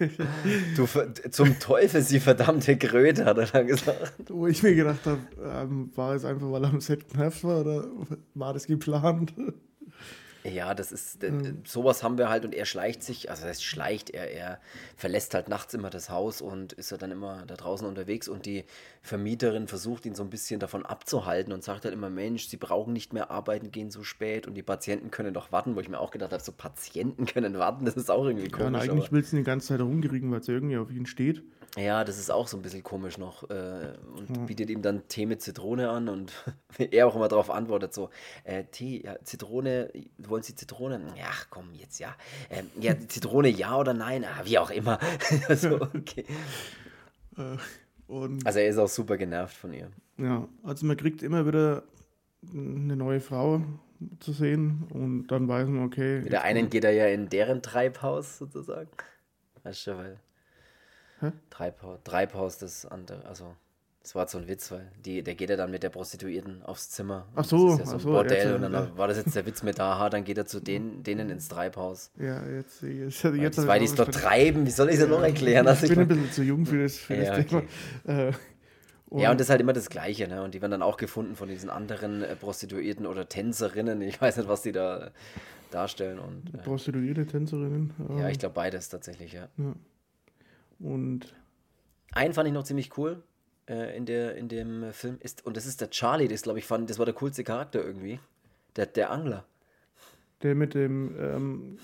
Du, 0.75 0.87
zum 1.29 1.59
Teufel, 1.59 2.01
sie 2.01 2.19
verdammte 2.19 2.75
Kröte, 2.75 3.25
hat 3.25 3.37
er 3.37 3.45
dann 3.45 3.67
gesagt. 3.67 4.13
Wo 4.29 4.47
ich 4.47 4.63
mir 4.63 4.73
gedacht 4.73 5.05
habe, 5.05 5.21
ähm, 5.43 5.91
war 5.95 6.15
es 6.15 6.25
einfach, 6.25 6.51
weil 6.51 6.63
er 6.63 6.69
am 6.71 6.81
Set 6.81 7.07
genervt 7.07 7.43
war 7.43 7.61
oder 7.61 7.85
war 8.33 8.53
das 8.53 8.65
geplant? 8.65 9.33
Ja, 10.43 10.73
das 10.73 10.91
ist, 10.91 11.21
d- 11.21 11.53
sowas 11.65 12.01
haben 12.03 12.17
wir 12.17 12.29
halt 12.29 12.45
und 12.45 12.55
er 12.55 12.65
schleicht 12.65 13.03
sich, 13.03 13.29
also 13.29 13.41
das 13.43 13.49
heißt 13.51 13.63
schleicht, 13.63 14.09
er, 14.09 14.31
er 14.31 14.59
verlässt 14.97 15.33
halt 15.35 15.49
nachts 15.49 15.73
immer 15.73 15.89
das 15.91 16.09
Haus 16.09 16.41
und 16.41 16.73
ist 16.73 16.89
ja 16.91 16.97
dann 16.97 17.11
immer 17.11 17.45
da 17.45 17.55
draußen 17.55 17.85
unterwegs 17.87 18.27
und 18.27 18.45
die 18.47 18.63
Vermieterin 19.03 19.67
versucht 19.67 20.05
ihn 20.05 20.15
so 20.15 20.23
ein 20.23 20.29
bisschen 20.29 20.59
davon 20.59 20.85
abzuhalten 20.85 21.53
und 21.53 21.63
sagt 21.63 21.85
halt 21.85 21.93
immer, 21.93 22.09
Mensch, 22.09 22.47
sie 22.47 22.57
brauchen 22.57 22.93
nicht 22.93 23.13
mehr 23.13 23.29
arbeiten 23.29 23.71
gehen 23.71 23.91
so 23.91 24.03
spät 24.03 24.47
und 24.47 24.55
die 24.55 24.63
Patienten 24.63 25.11
können 25.11 25.33
doch 25.33 25.51
warten, 25.51 25.75
wo 25.75 25.79
ich 25.79 25.89
mir 25.89 25.99
auch 25.99 26.11
gedacht 26.11 26.31
habe, 26.31 26.41
so 26.43 26.51
Patienten 26.51 27.25
können 27.27 27.57
warten, 27.57 27.85
das 27.85 27.95
ist 27.95 28.09
auch 28.09 28.25
irgendwie 28.25 28.47
Ja, 28.49 28.57
und 28.57 28.73
komisch. 28.73 28.89
eigentlich 28.89 29.05
aber, 29.07 29.11
will 29.11 29.23
sie 29.23 29.35
ihn 29.35 29.39
die 29.39 29.45
ganze 29.45 29.67
Zeit 29.67 29.81
rumkriegen, 29.81 30.31
weil 30.31 30.41
sie 30.43 30.53
irgendwie 30.53 30.77
auf 30.77 30.89
ihn 30.91 31.05
steht. 31.05 31.43
ja, 31.77 32.03
das 32.03 32.17
ist 32.19 32.29
auch 32.31 32.47
so 32.47 32.57
ein 32.57 32.61
bisschen 32.63 32.83
komisch 32.83 33.17
noch 33.17 33.49
äh, 33.49 33.93
und 34.15 34.45
bietet 34.47 34.69
ihm 34.69 34.81
dann 34.81 35.07
Tee 35.07 35.25
mit 35.25 35.41
Zitrone 35.41 35.89
an 35.89 36.09
und 36.09 36.33
er 36.77 37.07
auch 37.07 37.15
immer 37.15 37.27
darauf 37.29 37.49
antwortet 37.49 37.93
so, 37.93 38.09
äh, 38.43 38.65
Tee, 38.71 39.03
ja, 39.05 39.15
Zitrone, 39.23 39.89
wollen 40.31 40.43
Sie 40.43 40.55
Zitrone? 40.55 40.99
Ja, 41.17 41.29
komm, 41.49 41.73
jetzt 41.73 41.99
ja. 41.99 42.15
Ähm, 42.49 42.67
ja, 42.79 42.97
Zitrone 43.07 43.49
ja 43.49 43.77
oder 43.77 43.93
nein? 43.93 44.25
Ah, 44.25 44.41
wie 44.43 44.57
auch 44.57 44.71
immer. 44.71 44.99
also, 45.47 45.81
okay. 45.81 46.25
Äh, 47.37 47.57
und 48.07 48.45
also 48.45 48.59
er 48.59 48.67
ist 48.67 48.77
auch 48.77 48.89
super 48.89 49.17
genervt 49.17 49.55
von 49.55 49.73
ihr. 49.73 49.91
ja, 50.17 50.47
also 50.63 50.85
man 50.85 50.97
kriegt 50.97 51.21
immer 51.21 51.45
wieder 51.45 51.83
eine 52.51 52.95
neue 52.95 53.21
Frau 53.21 53.61
zu 54.19 54.31
sehen 54.31 54.87
und 54.91 55.27
dann 55.27 55.47
weiß 55.47 55.67
man, 55.67 55.85
okay. 55.85 56.21
Mit 56.21 56.31
der 56.31 56.43
einen 56.43 56.69
geht 56.69 56.83
er 56.83 56.91
ja 56.91 57.05
in 57.07 57.29
deren 57.29 57.61
Treibhaus 57.61 58.39
sozusagen. 58.39 58.89
Weißt 59.63 59.87
du, 59.87 59.97
weil 59.97 60.19
Hä? 61.19 61.31
Treibhaus, 61.51 61.99
Treibhaus 62.03 62.57
das 62.57 62.85
andere, 62.85 63.23
also 63.25 63.55
das 64.03 64.15
war 64.15 64.27
so 64.27 64.37
ein 64.39 64.47
Witz, 64.47 64.71
weil 64.71 64.91
die, 65.05 65.21
der 65.23 65.35
geht 65.35 65.49
ja 65.51 65.55
dann 65.55 65.69
mit 65.69 65.83
der 65.83 65.89
Prostituierten 65.89 66.63
aufs 66.63 66.89
Zimmer. 66.89 67.27
Ach 67.33 67.39
Und 67.39 67.45
so, 67.47 67.67
das 67.69 67.73
ist 67.75 67.79
ja 67.79 67.85
so 67.85 67.93
ein 67.93 67.99
so, 67.99 68.09
Bordell 68.11 68.37
jetzt, 68.47 68.55
und 68.55 68.61
dann 68.63 68.73
ja. 68.73 68.97
war 68.97 69.07
das 69.07 69.17
jetzt 69.17 69.35
der 69.35 69.45
Witz 69.45 69.61
mit 69.63 69.79
aha, 69.79 70.09
dann 70.09 70.23
geht 70.23 70.37
er 70.39 70.45
zu 70.47 70.59
denen, 70.59 71.03
denen 71.03 71.29
ins 71.29 71.47
Treibhaus. 71.49 72.11
Ja, 72.19 72.43
jetzt, 72.47 72.81
jetzt, 72.81 73.23
jetzt 73.23 73.57
das, 73.59 73.67
weil 73.67 73.79
die 73.79 73.85
es 73.85 73.91
ich 73.91 73.97
dort 73.97 74.13
treiben, 74.13 74.65
wie 74.65 74.71
soll 74.71 74.89
ich 74.89 74.99
es 74.99 75.07
noch 75.07 75.21
erklären? 75.21 75.67
Also 75.67 75.85
ich 75.85 75.91
ich 75.91 75.97
bin 75.97 76.05
ein 76.05 76.07
mein- 76.09 76.17
bisschen 76.17 76.31
zu 76.33 76.43
jung 76.43 76.65
für 76.65 76.81
das, 76.83 76.97
für 76.97 77.15
Ja, 77.15 77.35
das 77.37 77.45
Thema. 77.45 77.63
Äh, 78.07 78.31
Ja, 79.13 79.29
und 79.29 79.39
das 79.39 79.47
ist 79.47 79.49
halt 79.51 79.59
immer 79.61 79.73
das 79.73 79.89
Gleiche, 79.89 80.27
ne? 80.27 80.41
Und 80.41 80.53
die 80.53 80.61
werden 80.61 80.71
dann 80.71 80.81
auch 80.81 80.95
gefunden 80.97 81.35
von 81.35 81.49
diesen 81.49 81.69
anderen 81.69 82.23
äh, 82.23 82.35
Prostituierten 82.37 83.05
oder 83.05 83.27
Tänzerinnen. 83.27 84.01
Ich 84.01 84.19
weiß 84.21 84.37
nicht, 84.37 84.47
was 84.47 84.61
die 84.61 84.71
da 84.71 85.11
darstellen. 85.69 86.17
Und 86.17 86.53
äh, 86.55 86.57
Prostituierte 86.59 87.25
Tänzerinnen. 87.27 87.91
ja, 88.17 88.29
ich 88.29 88.39
glaube 88.39 88.55
beides 88.55 88.87
tatsächlich, 88.89 89.33
ja. 89.33 89.49
Und 90.79 91.33
Einen 92.13 92.33
fand 92.33 92.47
ich 92.47 92.53
noch 92.53 92.63
ziemlich 92.63 92.97
cool 92.97 93.21
äh, 93.69 93.95
in, 93.97 94.05
der, 94.05 94.35
in 94.35 94.47
dem 94.47 94.91
Film. 94.93 95.17
Ist, 95.21 95.45
und 95.45 95.57
das 95.57 95.65
ist 95.65 95.81
der 95.81 95.89
Charlie, 95.89 96.27
das 96.27 96.41
glaube 96.43 96.59
ich 96.59 96.65
fand, 96.65 96.89
das 96.89 96.97
war 96.99 97.05
der 97.05 97.15
coolste 97.15 97.43
Charakter 97.43 97.83
irgendwie. 97.83 98.19
Der, 98.75 98.85
der 98.85 99.11
Angler. 99.11 99.45
der 100.43 100.55
mit 100.55 100.73
dem, 100.73 101.15
ähm, 101.19 101.77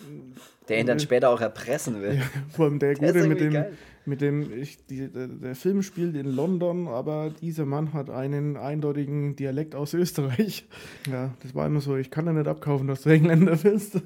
Der 0.69 0.79
ihn 0.79 0.87
dann 0.87 0.99
später 0.99 1.29
auch 1.29 1.41
erpressen 1.41 2.01
will. 2.01 2.21
vor 2.49 2.65
allem 2.65 2.79
der 2.79 2.93
Der 2.95 3.13
Gute 3.13 3.27
mit 3.27 3.39
dem, 3.41 3.53
geil. 3.53 3.73
mit 4.05 4.21
dem, 4.21 4.51
ich, 4.53 4.85
die, 4.87 5.09
der, 5.09 5.27
der 5.27 5.55
Film 5.55 5.83
spielt 5.83 6.15
in 6.15 6.25
London, 6.33 6.87
aber 6.87 7.29
dieser 7.41 7.65
Mann 7.65 7.91
hat 7.93 8.09
einen 8.09 8.55
eindeutigen 8.57 9.35
Dialekt 9.35 9.75
aus 9.75 9.93
Österreich. 9.93 10.65
Ja, 11.11 11.33
das 11.43 11.53
war 11.55 11.67
immer 11.67 11.81
so, 11.81 11.95
ich 11.97 12.09
kann 12.09 12.25
dir 12.25 12.33
nicht 12.33 12.47
abkaufen, 12.47 12.87
dass 12.87 13.01
du 13.03 13.09
Engländer 13.09 13.55
bist. 13.57 13.99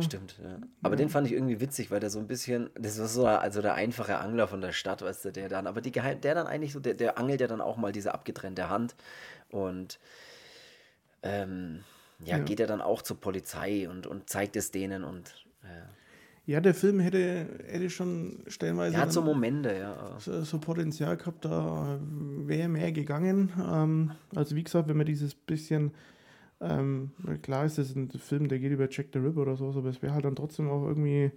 Stimmt, 0.00 0.38
ja. 0.42 0.58
Aber 0.82 0.94
den 0.94 1.08
fand 1.08 1.26
ich 1.26 1.32
irgendwie 1.32 1.60
witzig, 1.60 1.90
weil 1.90 1.98
der 1.98 2.08
so 2.10 2.20
ein 2.20 2.28
bisschen, 2.28 2.70
das 2.74 2.98
war 3.00 3.08
so 3.08 3.26
also 3.26 3.60
der 3.60 3.74
einfache 3.74 4.18
Angler 4.18 4.46
von 4.46 4.60
der 4.60 4.70
Stadt, 4.72 5.02
weißt 5.02 5.24
du, 5.24 5.32
der 5.32 5.48
dann, 5.48 5.66
aber 5.66 5.80
die 5.80 5.90
Geheim, 5.90 6.20
der 6.20 6.36
dann 6.36 6.46
eigentlich 6.46 6.72
so, 6.72 6.78
der, 6.78 6.94
der 6.94 7.18
angelt 7.18 7.40
ja 7.40 7.48
dann 7.48 7.60
auch 7.60 7.76
mal 7.76 7.90
diese 7.90 8.14
abgetrennte 8.14 8.68
Hand 8.68 8.94
und 9.50 9.98
ähm, 11.22 11.80
ja, 12.24 12.38
Ja. 12.38 12.44
geht 12.44 12.60
er 12.60 12.66
dann 12.66 12.80
auch 12.80 13.02
zur 13.02 13.20
Polizei 13.20 13.88
und, 13.88 14.06
und 14.06 14.30
zeigt 14.30 14.56
es 14.56 14.70
denen 14.70 15.02
und 15.04 15.34
äh, 15.64 16.50
Ja, 16.50 16.60
der 16.60 16.74
Film 16.74 17.00
hätte, 17.00 17.46
hätte 17.66 17.90
schon 17.90 18.44
stellenweise 18.46 18.94
er 18.96 19.02
hat 19.02 19.12
so 19.12 19.22
Momente, 19.22 19.76
ja. 19.76 20.16
so, 20.20 20.42
so 20.44 20.58
Potenzial 20.58 21.16
gehabt, 21.16 21.44
da 21.44 21.98
wäre 22.00 22.68
mehr 22.68 22.92
gegangen. 22.92 23.52
Ähm, 23.58 24.12
also 24.36 24.54
wie 24.54 24.62
gesagt, 24.62 24.88
wenn 24.88 24.96
man 24.96 25.06
dieses 25.06 25.34
bisschen, 25.34 25.92
ähm, 26.60 27.10
klar 27.42 27.64
ist 27.64 27.78
das 27.78 27.94
ein 27.94 28.10
Film, 28.10 28.48
der 28.48 28.58
geht 28.58 28.72
über 28.72 28.88
Jack 28.90 29.08
the 29.12 29.18
Ripper 29.18 29.42
oder 29.42 29.56
sowas, 29.56 29.76
aber 29.76 29.88
es 29.88 30.02
wäre 30.02 30.14
halt 30.14 30.24
dann 30.24 30.36
trotzdem 30.36 30.68
auch 30.68 30.86
irgendwie 30.86 31.32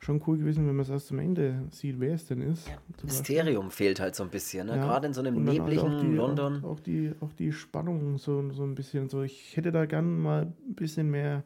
schon 0.00 0.22
cool 0.26 0.38
gewesen, 0.38 0.66
wenn 0.66 0.76
man 0.76 0.84
es 0.84 0.88
erst 0.88 1.08
zum 1.08 1.18
Ende 1.18 1.62
sieht, 1.70 2.00
wer 2.00 2.14
es 2.14 2.26
denn 2.26 2.40
ist. 2.40 2.66
Beispiel. 2.66 3.04
Mysterium 3.04 3.70
fehlt 3.70 4.00
halt 4.00 4.14
so 4.14 4.24
ein 4.24 4.30
bisschen, 4.30 4.66
ne? 4.66 4.76
Ja, 4.76 4.84
Gerade 4.84 5.08
in 5.08 5.14
so 5.14 5.20
einem 5.20 5.36
halt 5.36 5.58
nebligen 5.58 5.80
auch 5.82 6.00
die, 6.00 6.06
London. 6.06 6.64
Auch, 6.64 6.70
auch, 6.70 6.80
die, 6.80 7.12
auch 7.20 7.32
die 7.34 7.52
Spannung 7.52 8.16
so, 8.16 8.50
so 8.52 8.62
ein 8.64 8.74
bisschen. 8.74 9.10
So, 9.10 9.22
ich 9.22 9.56
hätte 9.56 9.72
da 9.72 9.84
gern 9.84 10.18
mal 10.18 10.42
ein 10.42 10.74
bisschen 10.74 11.10
mehr, 11.10 11.44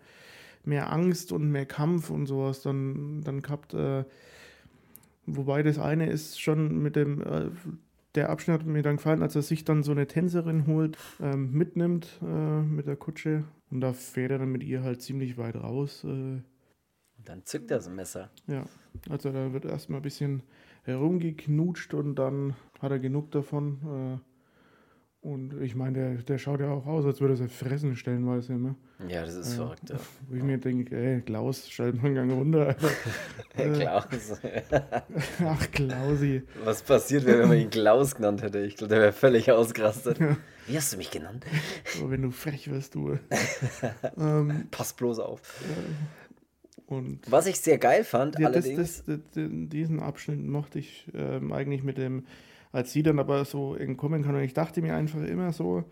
mehr 0.64 0.92
Angst 0.92 1.32
und 1.32 1.50
mehr 1.50 1.66
Kampf 1.66 2.10
und 2.10 2.26
sowas 2.26 2.62
dann, 2.62 3.22
dann 3.24 3.42
gehabt. 3.42 3.74
Äh, 3.74 4.04
wobei 5.26 5.64
das 5.64 5.80
eine 5.80 6.08
ist 6.08 6.40
schon 6.40 6.80
mit 6.80 6.94
dem, 6.94 7.22
äh, 7.22 7.50
der 8.14 8.30
Abschnitt 8.30 8.60
hat 8.60 8.66
mir 8.66 8.82
dann 8.82 8.96
gefallen, 8.96 9.22
als 9.22 9.34
er 9.34 9.42
sich 9.42 9.64
dann 9.64 9.82
so 9.82 9.92
eine 9.92 10.06
Tänzerin 10.06 10.66
holt, 10.66 10.96
ähm, 11.20 11.52
mitnimmt 11.52 12.20
äh, 12.22 12.60
mit 12.62 12.86
der 12.86 12.96
Kutsche. 12.96 13.44
Und 13.70 13.80
da 13.80 13.92
fährt 13.92 14.30
er 14.30 14.38
dann 14.38 14.52
mit 14.52 14.62
ihr 14.62 14.82
halt 14.82 15.02
ziemlich 15.02 15.36
weit 15.36 15.56
raus. 15.56 16.04
Äh, 16.04 16.08
Und 16.08 16.42
dann 17.24 17.44
zückt 17.44 17.70
er 17.70 17.80
so 17.80 17.90
ein 17.90 17.96
Messer. 17.96 18.30
ja, 18.46 18.64
also 19.10 19.32
da 19.32 19.52
wird 19.52 19.64
erstmal 19.64 20.00
ein 20.00 20.04
bisschen 20.04 20.42
herumgeknutscht 20.84 21.94
und 21.94 22.14
dann 22.16 22.54
hat 22.80 22.92
er 22.92 22.98
genug 22.98 23.30
davon. 23.32 24.20
Äh, 24.22 24.33
und 25.24 25.60
ich 25.62 25.74
meine, 25.74 25.92
der, 25.98 26.14
der 26.22 26.38
schaut 26.38 26.60
ja 26.60 26.70
auch 26.70 26.86
aus, 26.86 27.04
als 27.04 27.20
würde 27.20 27.42
er 27.42 27.48
fressen 27.48 27.96
stellenweise 27.96 28.52
immer. 28.52 28.74
Ja, 29.08 29.24
das 29.24 29.34
ist 29.34 29.56
Ja. 29.56 29.64
verrückt. 29.64 29.90
Ja. 29.90 29.96
Wo 30.28 30.36
ich 30.36 30.42
mir 30.42 30.58
denke, 30.58 30.96
ey, 30.96 31.20
Klaus, 31.22 31.68
schalt 31.70 31.96
mal 31.96 32.06
einen 32.06 32.14
Gang 32.14 32.32
runter. 32.32 32.76
Äh. 33.56 33.70
Klaus. 33.80 34.38
Ach, 35.44 35.70
Klausi. 35.72 36.42
Was 36.64 36.82
passiert 36.82 37.24
wäre, 37.26 37.40
wenn 37.40 37.48
man 37.48 37.58
ihn 37.58 37.70
Klaus 37.70 38.14
genannt 38.14 38.42
hätte? 38.42 38.60
Ich 38.60 38.76
glaube, 38.76 38.94
der 38.94 39.02
wäre 39.02 39.12
völlig 39.12 39.50
ausgerastet. 39.50 40.18
Wie 40.66 40.76
hast 40.76 40.92
du 40.92 40.96
mich 40.98 41.10
genannt? 41.10 41.44
Aber 41.98 42.10
wenn 42.12 42.22
du 42.22 42.30
frech 42.30 42.70
wirst, 42.70 42.94
du. 42.94 43.18
ähm, 44.18 44.68
Pass 44.70 44.92
bloß 44.94 45.18
auf. 45.18 45.40
und 46.86 47.20
Was 47.30 47.46
ich 47.46 47.58
sehr 47.60 47.78
geil 47.78 48.04
fand, 48.04 48.38
ja, 48.38 48.50
das, 48.50 48.64
allerdings. 48.66 49.04
das, 49.04 49.04
das, 49.06 49.30
den- 49.34 49.68
diesen 49.68 50.00
Abschnitt 50.00 50.40
mochte 50.46 50.78
ich 50.78 51.06
ähm, 51.14 51.52
eigentlich 51.52 51.82
mit 51.82 51.98
dem, 51.98 52.26
als 52.74 52.92
sie 52.92 53.04
dann 53.04 53.20
aber 53.20 53.44
so 53.44 53.76
entkommen 53.76 54.24
kann. 54.24 54.34
Und 54.34 54.42
ich 54.42 54.52
dachte 54.52 54.82
mir 54.82 54.96
einfach 54.96 55.22
immer 55.22 55.52
so, 55.52 55.84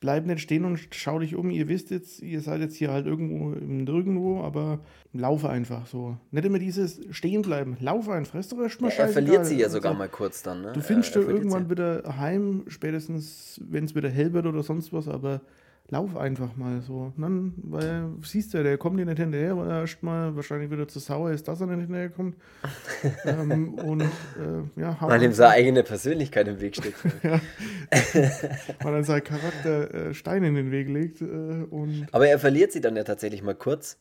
bleib 0.00 0.26
nicht 0.26 0.40
stehen 0.40 0.66
und 0.66 0.78
schau 0.90 1.18
dich 1.18 1.34
um. 1.34 1.50
Ihr 1.50 1.66
wisst 1.66 1.90
jetzt, 1.90 2.20
ihr 2.20 2.42
seid 2.42 2.60
jetzt 2.60 2.76
hier 2.76 2.92
halt 2.92 3.06
irgendwo 3.06 3.52
im 3.54 3.84
Nirgendwo, 3.84 4.42
aber 4.42 4.80
laufe 5.14 5.48
einfach 5.48 5.86
so. 5.86 6.18
Nicht 6.30 6.44
immer 6.44 6.58
dieses 6.58 7.00
Stehen 7.10 7.40
bleiben. 7.40 7.78
Laufe 7.80 8.12
einfach. 8.12 8.38
Ist 8.38 8.52
doch 8.52 8.58
erstmal 8.58 8.90
Ja, 8.90 9.04
er 9.04 9.08
verliert 9.08 9.46
sie 9.46 9.58
ja 9.58 9.70
sogar 9.70 9.92
Also, 9.92 9.98
mal 9.98 10.10
kurz 10.10 10.42
dann. 10.42 10.60
Ne? 10.60 10.72
Du 10.74 10.82
findest 10.82 11.14
ja 11.14 11.22
irgendwann 11.22 11.64
sie. 11.64 11.70
wieder 11.70 12.02
heim, 12.18 12.64
spätestens 12.68 13.58
wenn 13.66 13.84
es 13.84 13.94
wieder 13.94 14.10
hell 14.10 14.34
wird 14.34 14.44
oder 14.44 14.62
sonst 14.62 14.92
was, 14.92 15.08
aber 15.08 15.40
lauf 15.88 16.16
einfach 16.16 16.56
mal 16.56 16.80
so. 16.80 17.12
Dann, 17.16 17.54
weil 17.56 18.08
siehst 18.22 18.54
du 18.54 18.62
der 18.62 18.78
kommt 18.78 18.98
dir 18.98 19.06
nicht 19.06 19.18
hinterher, 19.18 19.56
weil 19.56 19.70
er 19.70 19.80
erstmal 19.80 20.34
wahrscheinlich 20.34 20.70
wieder 20.70 20.88
zu 20.88 20.98
sauer 20.98 21.30
ist, 21.30 21.46
dass 21.48 21.60
er 21.60 21.66
nicht 21.66 21.80
hinterherkommt. 21.80 22.36
ähm, 23.24 23.74
und 23.74 24.02
äh, 24.02 24.80
ja, 24.80 24.96
Weil 25.00 25.22
ihm 25.22 25.32
seine 25.32 25.50
eigene 25.50 25.82
Persönlichkeit 25.82 26.48
im 26.48 26.60
Weg 26.60 26.76
steht. 26.76 26.94
weil 27.22 28.92
dann 28.92 29.04
sein 29.04 29.22
Charakter 29.22 29.94
äh, 29.94 30.14
Steine 30.14 30.48
in 30.48 30.54
den 30.54 30.70
Weg 30.70 30.88
legt. 30.88 31.20
Äh, 31.20 31.24
und 31.24 32.06
Aber 32.12 32.28
er 32.28 32.38
verliert 32.38 32.72
sie 32.72 32.80
dann 32.80 32.96
ja 32.96 33.04
tatsächlich 33.04 33.42
mal 33.42 33.54
kurz 33.54 33.98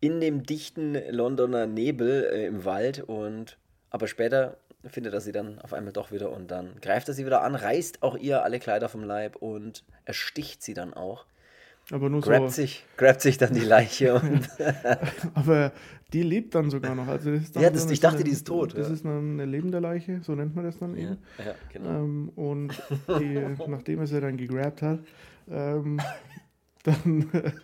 in 0.00 0.20
dem 0.20 0.42
dichten 0.42 0.96
Londoner 1.10 1.66
Nebel 1.66 2.28
äh, 2.32 2.46
im 2.46 2.64
Wald 2.64 3.00
und 3.00 3.58
aber 3.96 4.08
später 4.08 4.58
findet 4.84 5.14
er 5.14 5.22
sie 5.22 5.32
dann 5.32 5.58
auf 5.60 5.72
einmal 5.72 5.94
doch 5.94 6.12
wieder 6.12 6.30
und 6.30 6.50
dann 6.50 6.78
greift 6.82 7.08
er 7.08 7.14
sie 7.14 7.24
wieder 7.24 7.40
an, 7.42 7.54
reißt 7.54 8.02
auch 8.02 8.14
ihr 8.18 8.44
alle 8.44 8.58
Kleider 8.58 8.90
vom 8.90 9.02
Leib 9.04 9.36
und 9.36 9.84
ersticht 10.04 10.62
sie 10.62 10.74
dann 10.74 10.92
auch. 10.92 11.24
Aber 11.90 12.10
nur 12.10 12.20
grabt 12.20 12.50
so. 12.50 12.56
sich, 12.56 12.84
grabt 12.98 13.22
sich 13.22 13.38
dann 13.38 13.54
die 13.54 13.60
Leiche 13.60 14.20
Aber 15.34 15.72
die 16.12 16.22
lebt 16.22 16.54
dann 16.54 16.68
sogar 16.68 16.94
noch. 16.94 17.08
Also 17.08 17.30
das 17.32 17.44
ist 17.44 17.56
dann 17.56 17.62
Ja, 17.62 17.70
das- 17.70 17.90
ich 17.90 18.00
dachte, 18.00 18.22
die 18.22 18.32
ist 18.32 18.46
tot, 18.46 18.76
Das 18.76 18.88
ja. 18.88 18.94
ist 18.94 19.04
dann 19.06 19.32
eine 19.40 19.46
lebende 19.46 19.78
Leiche, 19.78 20.20
so 20.22 20.34
nennt 20.34 20.54
man 20.54 20.66
das 20.66 20.78
dann 20.78 20.94
ja, 20.94 21.04
eben. 21.04 21.18
ja, 21.38 21.54
genau. 21.72 21.88
Ähm, 21.88 22.28
und 22.36 22.74
die, 23.18 23.40
nachdem 23.68 24.00
er 24.00 24.06
sie 24.06 24.20
dann 24.20 24.36
gegrabt 24.36 24.82
hat, 24.82 24.98
ähm, 25.48 25.98
dann 26.82 27.30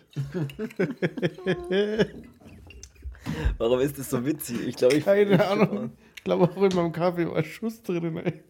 Warum 3.57 3.79
ist 3.79 3.97
das 3.99 4.09
so 4.09 4.25
witzig? 4.25 4.67
Ich 4.67 4.75
glaube, 4.75 4.95
ich 4.95 5.05
keine 5.05 5.45
Ahnung. 5.45 5.91
Ich 6.23 6.25
glaube 6.25 6.45
auch 6.45 6.63
in 6.63 6.73
meinem 6.73 6.93
Kaffee 6.93 7.29
war 7.29 7.43
Schuss 7.43 7.83
drin. 7.83 8.15
Ey. 8.15 8.43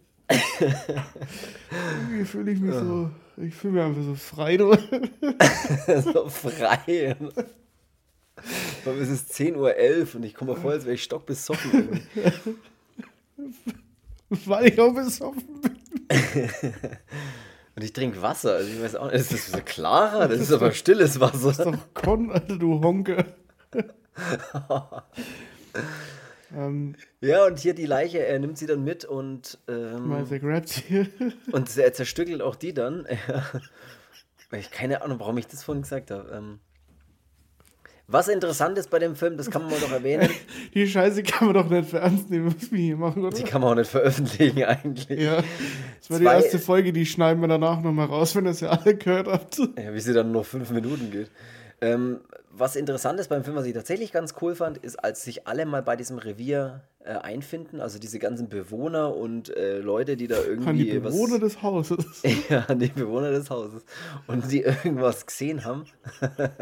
Irgendwie 0.60 2.24
fühle 2.24 2.52
ich 2.52 2.60
mich 2.60 2.76
so, 2.76 3.10
ich 3.36 3.56
fühle 3.56 3.74
mich 3.74 3.82
einfach 3.82 4.04
so 4.04 4.14
frei. 4.14 4.58
Du. 4.58 4.78
so 6.14 6.30
frei. 6.30 7.16
Warum 8.84 9.02
ist 9.02 9.10
es 9.10 9.28
10.11 9.32 9.56
Uhr 9.56 10.16
und 10.18 10.24
ich 10.24 10.36
komme 10.36 10.54
mir 10.54 10.60
vor, 10.60 10.70
als 10.70 10.86
wäre 10.86 10.94
ich 10.94 11.02
stockbesoffen. 11.02 12.02
irgendwie. 12.16 12.56
Weil 14.46 14.68
ich 14.68 14.80
auch 14.80 14.94
besoffen 14.94 15.62
bin. 15.62 15.80
Und 17.76 17.84
ich 17.84 17.92
trinke 17.92 18.22
Wasser. 18.22 18.54
Also 18.54 18.72
ich 18.72 18.84
weiß 18.84 18.98
auch 18.98 19.12
nicht, 19.12 19.16
ist 19.16 19.34
das 19.34 19.52
so 19.52 19.58
klarer? 19.66 20.28
Das 20.28 20.40
ist 20.40 20.52
aber 20.52 20.72
stilles 20.74 21.20
Wasser. 21.20 21.72
Doch, 21.72 21.92
Con, 21.96 22.32
Alter, 22.32 22.56
du 22.56 22.80
Honke. 22.84 23.26
ähm, 26.56 26.96
Ja, 27.22 27.46
und 27.46 27.60
hier 27.60 27.74
die 27.74 27.86
Leiche, 27.86 28.20
er 28.26 28.40
nimmt 28.40 28.58
sie 28.58 28.66
dann 28.68 28.84
mit 28.84 29.06
und, 29.06 29.58
ähm, 29.68 30.26
der 30.30 30.40
grabt 30.40 30.70
hier. 30.70 31.08
und 31.52 31.76
er 31.78 31.94
zerstückelt 31.94 32.42
auch 32.42 32.56
die 32.56 32.74
dann. 32.74 33.06
Ich 34.56 34.70
keine 34.70 35.02
Ahnung, 35.02 35.20
warum 35.20 35.36
ich 35.40 35.48
das 35.48 35.64
vorhin 35.64 35.82
gesagt 35.82 36.12
habe. 36.12 36.30
Ähm, 36.32 36.60
was 38.06 38.28
interessant 38.28 38.78
ist 38.78 38.92
bei 38.92 39.00
dem 39.00 39.16
Film, 39.16 39.36
das 39.36 39.50
kann 39.50 39.64
man 39.64 39.72
mal 39.72 39.80
doch 39.80 39.92
erwähnen, 39.92 40.30
Die 40.76 40.88
Scheiße 40.88 41.24
kann 41.24 41.48
man 41.48 41.56
doch 41.56 41.70
nicht 41.70 41.90
für 41.90 42.00
ernst 42.00 42.30
nehmen, 42.30 42.54
was 42.56 42.72
wir 42.72 42.78
hier 42.80 42.98
machen, 42.98 43.26
oder? 43.26 43.36
die 43.36 43.44
kann 43.44 43.62
man 43.62 43.72
auch 43.72 43.76
nicht 43.76 43.90
veröffentlichen 43.90 44.64
eigentlich. 44.64 45.10
Ja, 45.20 45.38
das 45.38 46.12
war 46.12 46.20
die 46.20 46.26
Zwei- 46.26 46.36
erste 46.36 46.60
Folge, 46.60 46.94
die 46.94 47.08
schneiden 47.08 47.42
wir 47.42 47.48
danach 47.48 47.82
nochmal 47.82 48.06
raus, 48.06 48.36
wenn 48.36 48.46
ihr 48.46 48.52
es 48.52 48.60
ja 48.60 48.70
alle 48.70 48.96
gehört 48.96 49.28
habt. 49.28 49.58
Ja, 49.58 49.92
wie 49.94 50.00
sie 50.00 50.14
dann 50.14 50.32
nur 50.32 50.44
fünf 50.44 50.70
Minuten 50.70 51.10
geht. 51.10 51.32
Ähm, 51.84 52.22
was 52.50 52.78
interessant 52.78 53.20
ist 53.20 53.28
beim 53.28 53.44
Film, 53.44 53.58
was 53.58 53.66
ich 53.66 53.74
tatsächlich 53.74 54.14
ganz 54.14 54.36
cool 54.42 54.56
fand, 54.56 54.78
ist, 54.78 55.04
als 55.04 55.24
sich 55.24 55.48
alle 55.48 55.66
mal 55.66 55.82
bei 55.84 55.98
diesem 55.98 56.18
Revier 56.18 56.84
äh, 57.04 57.16
einfinden, 57.16 57.82
also 57.82 58.00
diese 58.00 58.20
ganzen 58.20 58.48
Bewohner 58.48 59.14
und 59.14 59.50
äh, 59.58 59.80
Leute, 59.80 60.16
die 60.16 60.28
da 60.28 60.38
irgendwie 60.42 60.70
An 60.70 60.78
die 60.78 61.00
Bewohner 61.00 61.42
was, 61.42 61.54
des 61.54 61.62
Hauses. 61.62 62.24
ja, 62.50 62.60
an 62.68 62.80
die 62.80 62.88
Bewohner 62.88 63.32
des 63.32 63.50
Hauses 63.50 63.84
und 64.28 64.50
die 64.50 64.62
irgendwas 64.62 65.26
gesehen 65.26 65.66
haben. 65.66 65.86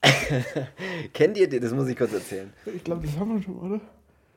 Kennt 1.12 1.36
ihr 1.38 1.48
die? 1.48 1.58
Das 1.58 1.72
muss 1.72 1.88
ich 1.88 1.96
kurz 1.96 2.12
erzählen. 2.12 2.52
Ich 2.66 2.84
glaube, 2.84 3.04
das 3.04 3.16
haben 3.18 3.34
wir 3.34 3.42
schon, 3.42 3.58
oder? 3.58 3.80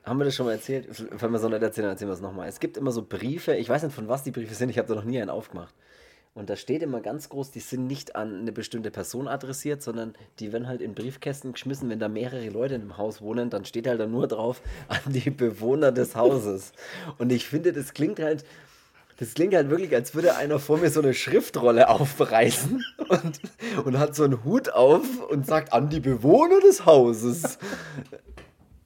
Haben 0.05 0.19
wir 0.19 0.25
das 0.25 0.35
schon 0.35 0.47
mal 0.47 0.53
erzählt? 0.53 0.87
Wenn 1.21 1.31
wir 1.31 1.39
so 1.39 1.49
nicht 1.49 1.61
erzählen, 1.61 1.83
dann 1.85 1.93
erzählen 1.93 2.09
wir 2.09 2.15
es 2.15 2.21
nochmal. 2.21 2.49
Es 2.49 2.59
gibt 2.59 2.77
immer 2.77 2.91
so 2.91 3.03
Briefe, 3.03 3.55
ich 3.55 3.69
weiß 3.69 3.83
nicht, 3.83 3.93
von 3.93 4.07
was 4.07 4.23
die 4.23 4.31
Briefe 4.31 4.55
sind, 4.55 4.69
ich 4.69 4.79
habe 4.79 4.87
da 4.87 4.95
noch 4.95 5.05
nie 5.05 5.21
einen 5.21 5.29
aufgemacht. 5.29 5.75
Und 6.35 6.49
da 6.49 6.55
steht 6.55 6.81
immer 6.81 6.99
ganz 6.99 7.29
groß, 7.29 7.51
die 7.51 7.59
sind 7.59 7.85
nicht 7.85 8.15
an 8.15 8.39
eine 8.39 8.51
bestimmte 8.51 8.89
Person 8.89 9.27
adressiert, 9.27 9.83
sondern 9.83 10.15
die 10.39 10.51
werden 10.51 10.67
halt 10.67 10.81
in 10.81 10.95
Briefkästen 10.95 11.53
geschmissen. 11.53 11.89
Wenn 11.89 11.99
da 11.99 12.07
mehrere 12.09 12.49
Leute 12.49 12.73
im 12.73 12.97
Haus 12.97 13.21
wohnen, 13.21 13.51
dann 13.51 13.65
steht 13.65 13.85
halt 13.87 13.99
da 13.99 14.07
nur 14.07 14.27
drauf 14.27 14.61
an 14.87 15.13
die 15.13 15.29
Bewohner 15.29 15.91
des 15.91 16.15
Hauses. 16.15 16.71
Und 17.19 17.31
ich 17.31 17.47
finde, 17.47 17.71
das 17.71 17.93
klingt 17.93 18.19
halt, 18.19 18.45
das 19.17 19.35
klingt 19.35 19.53
halt 19.53 19.69
wirklich, 19.69 19.93
als 19.93 20.15
würde 20.15 20.35
einer 20.35 20.57
vor 20.57 20.79
mir 20.79 20.89
so 20.89 21.01
eine 21.01 21.13
Schriftrolle 21.13 21.87
aufreißen 21.87 22.83
und, 23.09 23.39
und 23.85 23.99
hat 23.99 24.15
so 24.15 24.23
einen 24.23 24.43
Hut 24.43 24.69
auf 24.73 25.05
und 25.29 25.45
sagt 25.45 25.71
an 25.71 25.89
die 25.89 25.99
Bewohner 25.99 26.59
des 26.61 26.87
Hauses. 26.87 27.59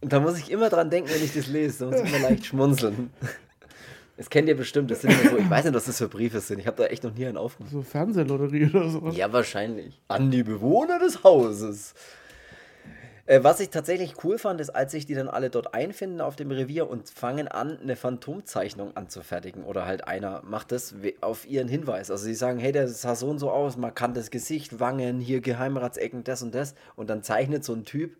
Und 0.01 0.11
da 0.11 0.19
muss 0.19 0.37
ich 0.37 0.51
immer 0.51 0.67
dran 0.67 0.89
denken, 0.89 1.09
wenn 1.11 1.23
ich 1.23 1.33
das 1.33 1.47
lese. 1.47 1.85
Da 1.85 1.91
muss 1.91 2.01
ich 2.01 2.13
immer 2.13 2.27
leicht 2.27 2.45
schmunzeln. 2.45 3.09
Das 4.18 4.32
kennt 4.32 4.49
ihr 4.49 4.57
bestimmt. 4.57 4.89
Das 4.89 5.01
sind 5.01 5.11
immer 5.11 5.30
so, 5.30 5.38
ich 5.38 5.49
weiß 5.49 5.65
nicht, 5.65 5.76
was 5.76 5.86
das 5.86 5.99
für 5.99 6.09
Briefe 6.09 6.39
sind. 6.39 6.59
Ich 6.59 6.68
habe 6.68 6.76
da 6.76 6.86
echt 6.88 7.03
noch 7.03 7.13
nie 7.13 7.28
einen 7.28 7.38
aufgemacht. 7.38 7.72
So 7.72 7.84
Fernsehlotterie 7.84 8.70
oder 8.74 8.89
so. 8.89 9.09
Ja, 9.09 9.32
wahrscheinlich. 9.32 10.01
An 10.07 10.32
die 10.32 10.43
Bewohner 10.43 10.97
des 10.97 11.24
Hauses. 11.24 11.93
Äh, 13.28 13.43
was 13.43 13.59
ich 13.59 13.70
tatsächlich 13.70 14.24
cool 14.24 14.39
fand, 14.39 14.59
ist, 14.59 14.72
als 14.72 14.93
sich 14.93 15.05
die 15.05 15.13
dann 15.13 15.28
alle 15.28 15.51
dort 15.51 15.76
einfinden 15.76 16.20
auf 16.20 16.36
dem 16.36 16.49
Revier 16.49 16.89
und 16.89 17.09
fangen 17.09 17.47
an, 17.47 17.78
eine 17.80 17.95
Phantomzeichnung 17.95 18.97
anzufertigen. 18.97 19.63
Oder 19.63 19.86
halt 19.86 20.07
einer 20.07 20.41
macht 20.43 20.72
das 20.72 20.95
auf 21.22 21.47
ihren 21.47 21.68
Hinweis. 21.68 22.09
Also 22.09 22.24
sie 22.24 22.34
sagen, 22.34 22.57
hey, 22.57 22.72
der 22.72 22.88
sah 22.88 23.15
so 23.15 23.30
und 23.30 23.38
so 23.38 23.51
aus, 23.51 23.78
markantes 23.78 24.32
Gesicht, 24.32 24.80
Wangen, 24.80 25.20
hier 25.20 25.41
Geheimratsecken, 25.41 26.24
das 26.24 26.41
und 26.41 26.55
das. 26.55 26.74
Und 26.95 27.09
dann 27.11 27.22
zeichnet 27.22 27.63
so 27.63 27.74
ein 27.74 27.86
Typ 27.86 28.18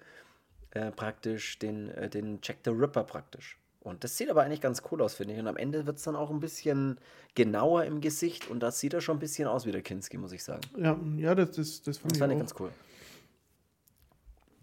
äh, 0.72 0.92
praktisch 0.92 1.58
den, 1.58 1.90
äh, 1.90 2.08
den 2.08 2.40
Jack 2.44 2.58
the 2.66 2.72
Ripper 2.72 3.04
praktisch. 3.04 3.58
Und 3.88 4.04
das 4.04 4.18
sieht 4.18 4.30
aber 4.30 4.44
eigentlich 4.44 4.62
ganz 4.62 4.84
cool 4.92 5.02
aus, 5.02 5.16
finde 5.16 5.34
ich. 5.34 5.40
Und 5.40 5.48
am 5.48 5.58
Ende 5.58 5.86
wird 5.86 5.98
es 5.98 6.04
dann 6.04 6.16
auch 6.16 6.30
ein 6.30 6.40
bisschen 6.40 6.98
genauer 7.36 7.86
im 7.86 8.02
Gesicht 8.02 8.50
und 8.50 8.62
das 8.62 8.80
sieht 8.80 8.94
er 8.94 9.02
schon 9.02 9.18
ein 9.18 9.20
bisschen 9.20 9.48
aus 9.48 9.66
wie 9.66 9.72
der 9.72 9.82
Kinski, 9.82 10.18
muss 10.18 10.32
ich 10.32 10.44
sagen. 10.44 10.62
Ja, 10.78 11.00
ja 11.18 11.36
das, 11.36 11.52
das, 11.52 11.82
das 11.82 11.98
fand 11.98 12.12
Das 12.12 12.18
ich 12.18 12.20
fand 12.20 12.34
ich 12.34 12.40
ganz 12.40 12.54
cool. 12.60 12.72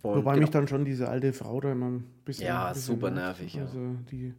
Und 0.02 0.16
Wobei 0.16 0.34
genau. 0.34 0.42
mich 0.42 0.50
dann 0.50 0.68
schon 0.68 0.84
diese 0.84 1.08
alte 1.08 1.32
Frau 1.32 1.60
da 1.60 1.72
immer 1.72 1.86
ein 1.86 2.04
bisschen. 2.24 2.46
Ja, 2.46 2.66
ein 2.66 2.74
bisschen 2.74 2.94
super 2.94 3.10
nervig, 3.10 3.54
ja. 3.54 3.62
Also 3.62 3.78
die. 4.10 4.34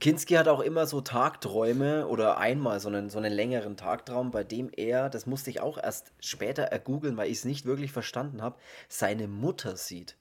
Kinski 0.00 0.34
hat 0.34 0.48
auch 0.48 0.60
immer 0.60 0.86
so 0.86 1.00
Tagträume 1.00 2.08
oder 2.08 2.38
einmal 2.38 2.80
so 2.80 2.88
einen, 2.88 3.10
so 3.10 3.18
einen 3.18 3.32
längeren 3.32 3.76
Tagtraum, 3.76 4.32
bei 4.32 4.42
dem 4.42 4.70
er, 4.76 5.08
das 5.08 5.26
musste 5.26 5.50
ich 5.50 5.60
auch 5.60 5.78
erst 5.78 6.12
später 6.18 6.64
ergoogeln, 6.64 7.16
weil 7.16 7.30
ich 7.30 7.38
es 7.38 7.44
nicht 7.44 7.64
wirklich 7.64 7.92
verstanden 7.92 8.42
habe, 8.42 8.56
seine 8.88 9.28
Mutter 9.28 9.76
sieht. 9.76 10.16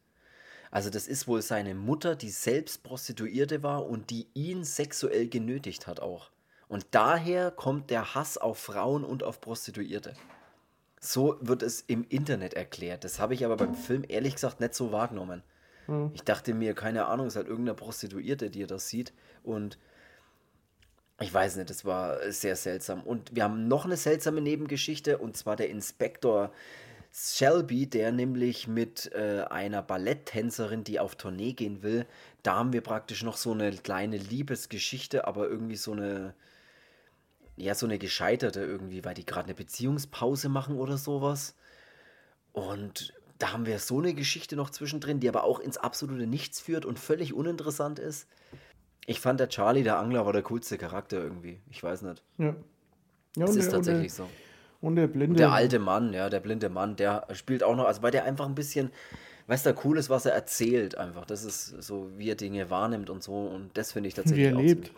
Also 0.74 0.90
das 0.90 1.08
ist 1.08 1.28
wohl 1.28 1.44
seine 1.44 1.76
Mutter, 1.76 2.16
die 2.16 2.32
selbst 2.32 2.82
Prostituierte 2.82 3.62
war 3.62 3.86
und 3.86 4.10
die 4.10 4.26
ihn 4.34 4.64
sexuell 4.64 5.28
genötigt 5.28 5.86
hat 5.86 6.00
auch. 6.00 6.32
Und 6.68 6.88
daher 6.90 7.52
kommt 7.52 7.92
der 7.92 8.16
Hass 8.16 8.40
auf 8.40 8.58
Frauen 8.58 9.04
und 9.04 9.22
auf 9.22 9.40
Prostituierte. 9.40 10.16
So 11.00 11.38
wird 11.42 11.62
es 11.62 11.82
im 11.82 12.04
Internet 12.10 12.56
erklärt. 12.56 13.04
Das 13.04 13.20
habe 13.20 13.36
ich 13.36 13.46
aber 13.46 13.56
beim 13.56 13.76
Film 13.76 14.04
ehrlich 14.08 14.34
gesagt 14.34 14.62
nicht 14.62 14.74
so 14.74 14.92
wahrgenommen. 14.92 15.44
Ja. 15.88 16.10
Ich 16.16 16.24
dachte 16.24 16.56
mir, 16.56 16.74
keine 16.74 17.06
Ahnung, 17.06 17.28
es 17.28 17.36
halt 17.36 17.48
irgendeine 17.48 17.76
Prostituierte, 17.76 18.50
die 18.50 18.66
das 18.66 18.90
sieht. 18.90 19.14
Und 19.44 19.78
ich 21.20 21.32
weiß 21.32 21.58
nicht, 21.58 21.70
das 21.70 21.86
war 21.86 22.32
sehr 22.32 22.56
seltsam. 22.56 23.04
Und 23.04 23.36
wir 23.36 23.44
haben 23.44 23.68
noch 23.68 23.86
eine 23.86 23.96
seltsame 23.96 24.42
Nebengeschichte, 24.42 25.20
und 25.20 25.38
zwar 25.38 25.56
der 25.56 25.70
Inspektor 25.70 26.52
Shelby, 27.16 27.88
der 27.88 28.12
nämlich 28.12 28.68
mit 28.68 29.12
äh, 29.14 29.46
einer 29.50 29.84
Balletttänzerin, 29.84 30.84
die 30.84 31.00
auf 31.00 31.16
Tournee 31.16 31.54
gehen 31.54 31.84
will, 31.84 32.08
da 32.42 32.56
haben 32.56 32.74
wir 32.74 32.82
praktisch 32.82 33.22
noch 33.22 33.38
so 33.38 33.52
eine 33.52 33.72
kleine 33.72 34.18
Liebesgeschichte, 34.18 35.28
aber 35.28 35.48
irgendwie 35.48 35.76
so 35.76 35.92
eine, 35.92 36.34
ja, 37.56 37.76
so 37.76 37.86
eine 37.86 38.00
gescheiterte 38.00 38.62
irgendwie, 38.62 39.06
weil 39.06 39.14
die 39.14 39.28
gerade 39.28 39.46
eine 39.46 39.54
Beziehungspause 39.54 40.50
machen 40.50 40.76
oder 40.76 40.98
sowas. 40.98 41.56
Und 42.52 43.14
da 43.38 43.54
haben 43.54 43.68
wir 43.68 43.78
so 43.78 44.00
eine 44.00 44.16
Geschichte 44.16 44.56
noch 44.56 44.72
zwischendrin, 44.72 45.20
die 45.20 45.30
aber 45.30 45.44
auch 45.44 45.60
ins 45.60 45.78
absolute 45.78 46.26
Nichts 46.26 46.60
führt 46.60 46.84
und 46.84 46.98
völlig 46.98 47.34
uninteressant 47.34 48.00
ist. 48.00 48.28
Ich 49.06 49.20
fand 49.20 49.40
der 49.40 49.50
Charlie, 49.50 49.84
der 49.84 50.00
Angler, 50.00 50.26
war 50.26 50.34
der 50.34 50.44
coolste 50.44 50.80
Charakter 50.80 51.18
irgendwie. 51.18 51.62
Ich 51.70 51.84
weiß 51.84 52.02
nicht. 52.02 52.24
Ja. 52.40 52.56
Ja, 53.36 53.46
Das 53.46 53.56
ist 53.56 53.70
tatsächlich 53.70 54.14
so. 54.14 54.28
Und 54.84 54.98
der 54.98 55.08
Blinde. 55.08 55.38
Der 55.38 55.54
alte 55.54 55.80
Mann, 55.80 56.14
ja, 56.14 56.30
der 56.30 56.42
blinde 56.42 56.70
Mann, 56.70 56.98
der 56.98 57.26
spielt 57.32 57.64
auch 57.64 57.76
noch, 57.76 57.86
also 57.86 58.02
weil 58.02 58.12
der 58.12 58.26
einfach 58.26 58.46
ein 58.46 58.54
bisschen, 58.54 58.92
weißt 59.48 59.66
du, 59.66 59.76
cool 59.86 59.98
ist, 59.98 60.10
was 60.10 60.26
er 60.26 60.34
erzählt 60.34 60.98
einfach. 60.98 61.26
Das 61.26 61.46
ist 61.46 61.82
so, 61.82 62.12
wie 62.18 62.30
er 62.30 62.36
Dinge 62.36 62.70
wahrnimmt 62.70 63.10
und 63.10 63.24
so. 63.24 63.34
Und 63.34 63.70
das 63.76 63.94
finde 63.94 64.10
ich 64.10 64.14
tatsächlich 64.14 64.48
Wie 64.48 64.52
er 64.52 64.58
auch 64.58 64.62
lebt. 64.62 64.92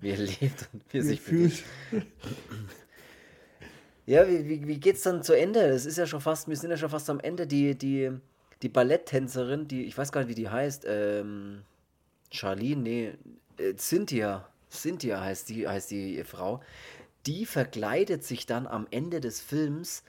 Wie 0.00 0.10
er 0.10 0.18
lebt 0.18 0.68
und 0.74 0.82
wie 0.90 0.98
er 0.98 1.04
sich 1.04 1.20
fühlt. 1.20 1.64
Ja, 4.06 4.28
wie, 4.28 4.48
wie, 4.48 4.66
wie 4.66 4.78
geht's 4.78 5.02
dann 5.02 5.22
zu 5.22 5.32
Ende? 5.32 5.60
Es 5.60 5.86
ist 5.86 5.96
ja 5.96 6.06
schon 6.06 6.20
fast, 6.20 6.48
wir 6.48 6.56
sind 6.56 6.70
ja 6.70 6.76
schon 6.76 6.90
fast 6.90 7.08
am 7.08 7.20
Ende. 7.20 7.46
Die, 7.46 7.78
die, 7.78 8.10
die 8.60 8.68
Balletttänzerin, 8.68 9.68
die, 9.68 9.84
ich 9.84 9.96
weiß 9.96 10.12
gar 10.12 10.20
nicht, 10.20 10.30
wie 10.30 10.34
die 10.34 10.48
heißt, 10.48 10.84
ähm, 10.86 11.62
Charlene, 12.30 12.82
nee, 12.82 13.12
äh, 13.56 13.74
Cynthia, 13.76 14.48
Cynthia 14.70 15.20
heißt 15.20 15.48
die, 15.48 15.66
heißt 15.66 15.90
die 15.90 16.22
Frau, 16.24 16.60
die 17.26 17.46
verkleidet 17.46 18.24
sich 18.24 18.46
dann 18.46 18.66
am 18.66 18.86
Ende 18.90 19.20
des 19.20 19.40
Films 19.40 20.02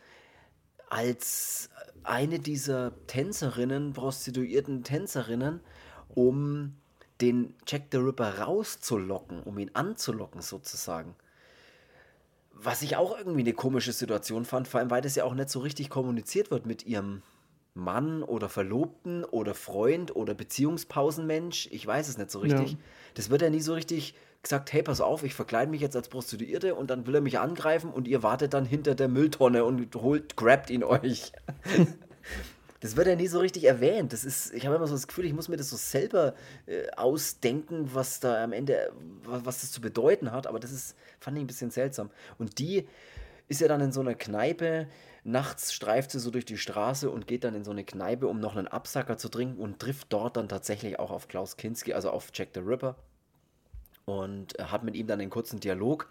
als 0.89 1.69
eine 2.03 2.39
dieser 2.39 2.93
Tänzerinnen, 3.07 3.93
prostituierten 3.93 4.83
Tänzerinnen, 4.83 5.61
um 6.09 6.75
den 7.21 7.53
Jack 7.67 7.83
the 7.91 7.97
Ripper 7.97 8.39
rauszulocken, 8.39 9.43
um 9.43 9.57
ihn 9.59 9.71
anzulocken 9.73 10.41
sozusagen. 10.41 11.15
Was 12.53 12.81
ich 12.81 12.95
auch 12.95 13.17
irgendwie 13.17 13.41
eine 13.41 13.53
komische 13.53 13.93
Situation 13.93 14.45
fand, 14.45 14.67
vor 14.67 14.79
allem 14.79 14.89
weil 14.89 15.01
das 15.01 15.15
ja 15.15 15.23
auch 15.23 15.33
nicht 15.33 15.49
so 15.49 15.59
richtig 15.59 15.89
kommuniziert 15.89 16.51
wird 16.51 16.65
mit 16.65 16.85
ihrem 16.85 17.21
Mann 17.73 18.23
oder 18.23 18.49
Verlobten 18.49 19.23
oder 19.23 19.53
Freund 19.53 20.15
oder 20.15 20.33
Beziehungspausenmensch. 20.33 21.69
Ich 21.71 21.85
weiß 21.85 22.09
es 22.09 22.17
nicht 22.17 22.31
so 22.31 22.39
richtig. 22.39 22.73
Ja. 22.73 22.77
Das 23.13 23.29
wird 23.29 23.41
ja 23.41 23.49
nie 23.49 23.61
so 23.61 23.73
richtig 23.73 24.15
gesagt, 24.43 24.73
hey, 24.73 24.83
pass 24.83 25.01
auf, 25.01 25.23
ich 25.23 25.33
verkleide 25.33 25.69
mich 25.69 25.81
jetzt 25.81 25.95
als 25.95 26.09
Prostituierte 26.09 26.75
und 26.75 26.89
dann 26.89 27.05
will 27.05 27.15
er 27.15 27.21
mich 27.21 27.39
angreifen 27.39 27.91
und 27.91 28.07
ihr 28.07 28.23
wartet 28.23 28.53
dann 28.53 28.65
hinter 28.65 28.95
der 28.95 29.07
Mülltonne 29.07 29.63
und 29.63 29.93
holt, 29.95 30.35
grabt 30.35 30.69
ihn 30.69 30.83
euch. 30.83 31.31
Das 32.81 32.95
wird 32.95 33.05
ja 33.05 33.15
nie 33.15 33.27
so 33.27 33.37
richtig 33.37 33.65
erwähnt. 33.65 34.11
Das 34.11 34.25
ist, 34.25 34.51
ich 34.55 34.65
habe 34.65 34.75
immer 34.75 34.87
so 34.87 34.95
das 34.95 35.07
Gefühl, 35.07 35.25
ich 35.25 35.33
muss 35.33 35.47
mir 35.47 35.55
das 35.55 35.69
so 35.69 35.77
selber 35.77 36.33
äh, 36.65 36.89
ausdenken, 36.97 37.91
was 37.93 38.19
da 38.19 38.43
am 38.43 38.53
Ende, 38.53 38.91
was, 39.23 39.45
was 39.45 39.61
das 39.61 39.71
zu 39.71 39.81
bedeuten 39.81 40.31
hat. 40.31 40.47
Aber 40.47 40.59
das 40.59 40.71
ist, 40.71 40.95
fand 41.19 41.37
ich 41.37 41.43
ein 41.43 41.47
bisschen 41.47 41.69
seltsam. 41.69 42.09
Und 42.39 42.57
die 42.57 42.87
ist 43.47 43.61
ja 43.61 43.67
dann 43.67 43.81
in 43.81 43.91
so 43.91 44.01
einer 44.01 44.15
Kneipe. 44.15 44.87
Nachts 45.23 45.73
streift 45.73 46.09
sie 46.09 46.19
so 46.19 46.31
durch 46.31 46.45
die 46.45 46.57
Straße 46.57 47.11
und 47.11 47.27
geht 47.27 47.43
dann 47.43 47.53
in 47.53 47.63
so 47.63 47.69
eine 47.69 47.83
Kneipe, 47.83 48.27
um 48.27 48.39
noch 48.39 48.55
einen 48.55 48.67
Absacker 48.67 49.15
zu 49.15 49.29
trinken 49.29 49.61
und 49.61 49.77
trifft 49.77 50.11
dort 50.11 50.35
dann 50.35 50.49
tatsächlich 50.49 50.97
auch 50.97 51.11
auf 51.11 51.27
Klaus 51.27 51.57
Kinski, 51.57 51.93
also 51.93 52.09
auf 52.09 52.31
Jack 52.33 52.49
the 52.55 52.61
Ripper. 52.61 52.95
Und 54.19 54.53
hat 54.59 54.83
mit 54.83 54.95
ihm 54.95 55.07
dann 55.07 55.21
einen 55.21 55.29
kurzen 55.29 55.59
Dialog 55.59 56.09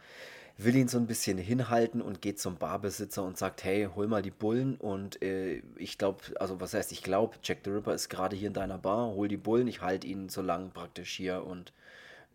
will 0.64 0.76
ihn 0.76 0.88
so 0.88 0.98
ein 0.98 1.06
bisschen 1.06 1.38
hinhalten 1.38 2.02
und 2.02 2.20
geht 2.20 2.38
zum 2.38 2.56
Barbesitzer 2.56 3.22
und 3.24 3.38
sagt, 3.38 3.64
hey, 3.64 3.88
hol 3.94 4.06
mal 4.06 4.20
die 4.20 4.30
Bullen 4.30 4.76
und 4.76 5.22
äh, 5.22 5.62
ich 5.76 5.96
glaube, 5.96 6.18
also 6.38 6.60
was 6.60 6.74
heißt, 6.74 6.92
ich 6.92 7.02
glaube, 7.02 7.36
Jack 7.42 7.58
the 7.64 7.70
Ripper 7.70 7.94
ist 7.94 8.10
gerade 8.10 8.36
hier 8.36 8.48
in 8.48 8.54
deiner 8.54 8.78
Bar, 8.78 9.14
hol 9.14 9.26
die 9.26 9.38
Bullen, 9.38 9.68
ich 9.68 9.80
halte 9.80 10.06
ihn 10.06 10.28
so 10.28 10.42
lang 10.42 10.70
praktisch 10.70 11.12
hier 11.12 11.46
und 11.46 11.72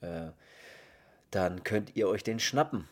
äh, 0.01 0.27
dann 1.29 1.63
könnt 1.63 1.95
ihr 1.95 2.07
euch 2.07 2.23
den 2.23 2.39
schnappen. 2.39 2.87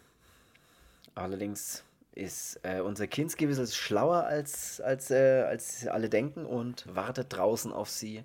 Allerdings 1.15 1.83
ist 2.13 2.59
äh, 2.61 2.81
unser 2.81 3.07
Kinski 3.07 3.47
ein 3.47 3.67
schlauer 3.67 4.25
als, 4.25 4.81
als, 4.81 5.09
äh, 5.09 5.43
als 5.47 5.87
alle 5.87 6.09
denken 6.09 6.45
und 6.45 6.85
wartet 6.93 7.33
draußen 7.33 7.71
auf 7.71 7.89
sie 7.89 8.23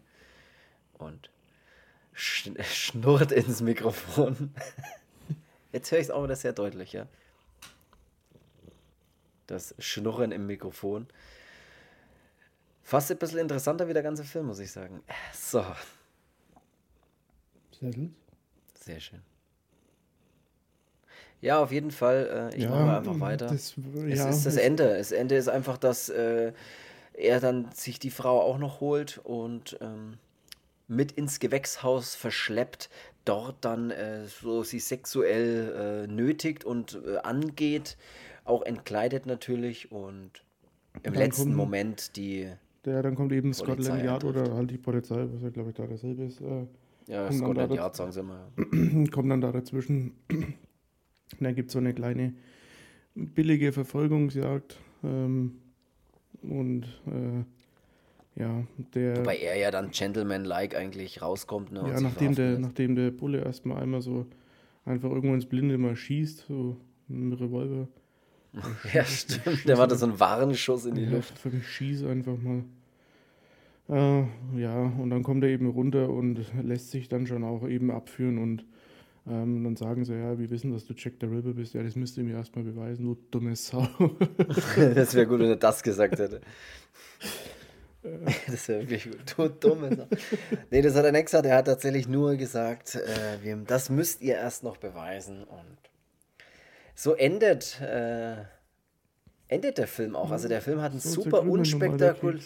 und 0.98 1.30
sch 2.18 2.50
schnurrt 2.64 3.32
ins 3.32 3.60
Mikrofon. 3.60 4.52
Jetzt 5.72 5.90
höre 5.92 5.98
ich 5.98 6.06
es 6.06 6.10
auch 6.10 6.24
wieder 6.24 6.36
sehr 6.36 6.52
deutlich, 6.52 6.92
ja. 6.92 7.06
Das 9.46 9.74
Schnurren 9.78 10.32
im 10.32 10.46
Mikrofon. 10.46 11.06
Fast 12.82 13.10
ein 13.10 13.18
bisschen 13.18 13.38
interessanter 13.38 13.88
wie 13.88 13.92
der 13.92 14.02
ganze 14.02 14.24
Film, 14.24 14.46
muss 14.46 14.58
ich 14.58 14.72
sagen. 14.72 15.02
So. 15.32 15.64
Sehr 17.78 17.92
gut. 17.92 18.10
Sehr 18.74 19.00
schön. 19.00 19.22
Ja, 21.40 21.62
auf 21.62 21.70
jeden 21.70 21.92
Fall. 21.92 22.50
Äh, 22.52 22.56
ich 22.56 22.64
ja, 22.64 22.70
mache 22.70 22.96
einfach 22.98 23.20
weiter. 23.20 23.46
Das, 23.46 23.74
ja, 23.76 24.28
es 24.28 24.38
ist 24.38 24.46
das 24.46 24.56
Ende. 24.56 24.98
Das 24.98 25.12
Ende 25.12 25.36
ist 25.36 25.48
einfach, 25.48 25.78
dass 25.78 26.08
äh, 26.08 26.52
er 27.12 27.40
dann 27.40 27.70
sich 27.72 27.98
die 27.98 28.10
Frau 28.10 28.40
auch 28.40 28.58
noch 28.58 28.80
holt 28.80 29.18
und 29.18 29.78
ähm, 29.80 30.18
mit 30.88 31.12
ins 31.12 31.38
Gewächshaus 31.38 32.14
verschleppt, 32.14 32.90
dort 33.24 33.56
dann 33.64 33.90
äh, 33.90 34.26
so 34.26 34.62
sie 34.62 34.80
sexuell 34.80 36.06
äh, 36.08 36.12
nötigt 36.12 36.64
und 36.64 37.00
äh, 37.06 37.18
angeht, 37.18 37.96
auch 38.44 38.62
entkleidet 38.62 39.26
natürlich 39.26 39.92
und 39.92 40.42
im 41.02 41.12
dann 41.12 41.14
letzten 41.14 41.42
kommt, 41.44 41.56
Moment 41.56 42.16
die. 42.16 42.50
Ja, 42.86 43.02
dann 43.02 43.14
kommt 43.14 43.32
eben 43.32 43.52
Polizei 43.52 43.64
Scotland 43.64 44.04
Yard 44.04 44.24
oder 44.24 44.54
halt 44.54 44.70
die 44.70 44.78
Polizei, 44.78 45.26
was 45.30 45.42
ja 45.42 45.50
glaube 45.50 45.70
ich 45.70 45.76
da 45.76 45.86
dasselbe 45.86 46.24
ist. 46.24 46.40
Äh, 46.40 46.66
ja, 47.06 47.30
Scotland 47.30 47.74
Yard 47.74 47.94
sagen 47.94 48.12
sie 48.12 48.20
immer. 48.20 48.48
kommt 49.10 49.30
dann 49.30 49.40
da 49.40 49.52
dazwischen. 49.52 50.14
Und 50.28 51.40
dann 51.40 51.54
gibt 51.54 51.68
es 51.68 51.74
so 51.74 51.78
eine 51.78 51.92
kleine 51.92 52.34
billige 53.14 53.72
Verfolgungsjagd. 53.72 54.78
Ähm, 55.04 55.58
und 56.42 56.84
äh, 57.06 57.44
ja, 58.38 58.64
der. 58.94 59.16
Wobei 59.18 59.38
er 59.38 59.56
ja 59.56 59.70
dann 59.70 59.90
Gentleman-like 59.90 60.76
eigentlich 60.76 61.22
rauskommt. 61.22 61.72
Ne, 61.72 61.84
ja, 61.88 62.00
nachdem 62.00 62.34
der, 62.34 62.58
nachdem 62.58 62.94
der 62.94 63.10
Bulle 63.10 63.42
erstmal 63.42 63.82
einmal 63.82 64.00
so 64.00 64.26
einfach 64.84 65.10
irgendwo 65.10 65.34
ins 65.34 65.46
Blinde 65.46 65.76
mal 65.76 65.96
schießt, 65.96 66.46
so 66.46 66.76
ein 67.08 67.32
Revolver. 67.32 67.88
ja, 68.92 69.04
stimmt. 69.04 69.68
Der 69.68 69.76
war 69.76 69.86
da 69.86 69.96
so 69.96 70.06
ein 70.06 70.18
Warnschuss 70.18 70.86
in 70.86 70.94
die 70.94 71.02
ja, 71.02 71.10
Luft. 71.10 71.34
Ich 71.44 71.68
schieße 71.68 72.08
einfach 72.08 72.36
mal. 72.38 72.64
Äh, 73.88 74.60
ja, 74.60 74.82
und 74.82 75.10
dann 75.10 75.22
kommt 75.22 75.42
er 75.44 75.50
eben 75.50 75.68
runter 75.68 76.08
und 76.08 76.40
lässt 76.62 76.90
sich 76.90 77.08
dann 77.08 77.26
schon 77.26 77.42
auch 77.42 77.66
eben 77.66 77.90
abführen 77.90 78.38
und 78.38 78.64
ähm, 79.26 79.64
dann 79.64 79.76
sagen 79.76 80.04
sie, 80.04 80.14
ja, 80.14 80.38
wir 80.38 80.50
wissen, 80.50 80.72
dass 80.72 80.86
du 80.86 80.94
Jack 80.96 81.14
the 81.20 81.26
Ripper 81.26 81.52
bist. 81.52 81.74
Ja, 81.74 81.82
das 81.82 81.96
müsst 81.96 82.16
ihr 82.16 82.24
mir 82.24 82.36
erstmal 82.36 82.64
beweisen, 82.64 83.04
du 83.04 83.16
dumme 83.30 83.56
Sau. 83.56 83.86
das 84.76 85.14
wäre 85.14 85.26
gut, 85.26 85.40
wenn 85.40 85.50
er 85.50 85.56
das 85.56 85.82
gesagt 85.82 86.18
hätte. 86.18 86.40
Das 88.46 88.68
wäre 88.68 88.80
wirklich 88.80 89.04
gut. 89.04 89.34
Du 89.36 89.48
dumme 89.48 90.08
Nee, 90.70 90.82
das 90.82 90.94
hat 90.94 91.04
er 91.04 91.12
nicht 91.12 91.26
gesagt. 91.26 91.46
Er 91.46 91.56
hat 91.56 91.66
tatsächlich 91.66 92.08
nur 92.08 92.36
gesagt, 92.36 92.94
äh, 92.94 93.56
das 93.66 93.90
müsst 93.90 94.20
ihr 94.20 94.34
erst 94.34 94.62
noch 94.62 94.76
beweisen. 94.76 95.44
Und 95.44 95.78
so 96.94 97.14
endet, 97.14 97.80
äh, 97.80 98.36
endet 99.48 99.78
der 99.78 99.86
Film 99.86 100.16
auch. 100.16 100.30
Also 100.30 100.48
der 100.48 100.62
Film 100.62 100.80
hat 100.80 100.92
ein 100.92 101.00
so 101.00 101.22
super, 101.22 101.42
unspektakul 101.42 102.40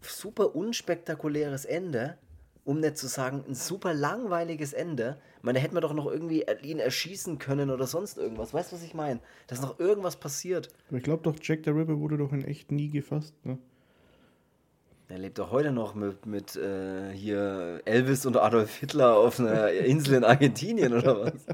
super 0.00 0.54
unspektakuläres 0.54 1.64
Ende. 1.64 2.18
Um 2.64 2.80
nicht 2.80 2.98
zu 2.98 3.06
sagen, 3.06 3.44
ein 3.46 3.54
super 3.54 3.94
langweiliges 3.94 4.72
Ende. 4.72 5.18
Ich 5.36 5.44
meine, 5.44 5.58
da 5.58 5.62
hätte 5.62 5.74
man 5.74 5.82
doch 5.82 5.94
noch 5.94 6.06
irgendwie 6.06 6.44
ihn 6.62 6.80
erschießen 6.80 7.38
können 7.38 7.70
oder 7.70 7.86
sonst 7.86 8.18
irgendwas. 8.18 8.52
Weißt 8.52 8.72
du, 8.72 8.76
was 8.76 8.82
ich 8.82 8.92
meine? 8.92 9.20
Dass 9.46 9.62
noch 9.62 9.78
irgendwas 9.78 10.16
passiert. 10.16 10.70
ich 10.90 11.04
glaube 11.04 11.22
doch, 11.22 11.36
Jack 11.40 11.60
the 11.64 11.70
Ripper 11.70 12.00
wurde 12.00 12.18
doch 12.18 12.32
in 12.32 12.44
echt 12.44 12.72
nie 12.72 12.88
gefasst, 12.88 13.34
ne? 13.44 13.58
Er 15.08 15.18
lebt 15.18 15.38
doch 15.38 15.52
heute 15.52 15.70
noch 15.70 15.94
mit, 15.94 16.26
mit 16.26 16.56
äh, 16.56 17.12
hier 17.12 17.80
Elvis 17.84 18.26
und 18.26 18.36
Adolf 18.36 18.74
Hitler 18.76 19.16
auf 19.16 19.38
einer 19.38 19.70
Insel 19.72 20.14
in 20.14 20.24
Argentinien 20.24 20.92
oder 20.94 21.20
was? 21.20 21.46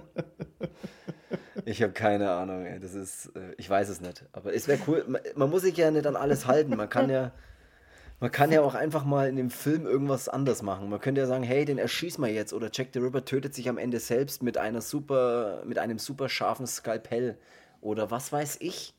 Ich 1.66 1.82
habe 1.82 1.92
keine 1.92 2.30
Ahnung, 2.30 2.64
ey. 2.64 2.80
Das 2.80 2.94
ist, 2.94 3.26
äh, 3.36 3.52
ich 3.58 3.68
weiß 3.68 3.90
es 3.90 4.00
nicht. 4.00 4.24
Aber 4.32 4.54
es 4.54 4.68
wäre 4.68 4.80
cool. 4.86 5.04
Man, 5.06 5.20
man, 5.36 5.50
muss 5.50 5.62
sich 5.62 5.76
ja 5.76 5.90
nicht 5.90 6.06
an 6.06 6.16
alles 6.16 6.46
halten. 6.46 6.74
Man 6.76 6.88
kann 6.88 7.10
ja, 7.10 7.30
man 8.20 8.30
kann 8.30 8.50
ja 8.50 8.62
auch 8.62 8.74
einfach 8.74 9.04
mal 9.04 9.28
in 9.28 9.36
dem 9.36 9.50
Film 9.50 9.86
irgendwas 9.86 10.30
anders 10.30 10.62
machen. 10.62 10.88
Man 10.88 11.00
könnte 11.00 11.20
ja 11.20 11.26
sagen, 11.26 11.44
hey, 11.44 11.66
den 11.66 11.78
erschieß 11.78 12.16
mal 12.16 12.30
jetzt. 12.30 12.54
Oder 12.54 12.70
Jack 12.72 12.88
the 12.94 13.00
Ripper 13.00 13.24
tötet 13.26 13.54
sich 13.54 13.68
am 13.68 13.76
Ende 13.76 14.00
selbst 14.00 14.42
mit 14.42 14.56
einer 14.56 14.80
super, 14.80 15.62
mit 15.66 15.78
einem 15.78 15.98
super 15.98 16.30
scharfen 16.30 16.66
Skalpell. 16.66 17.36
Oder 17.82 18.10
was 18.10 18.32
weiß 18.32 18.56
ich. 18.60 18.94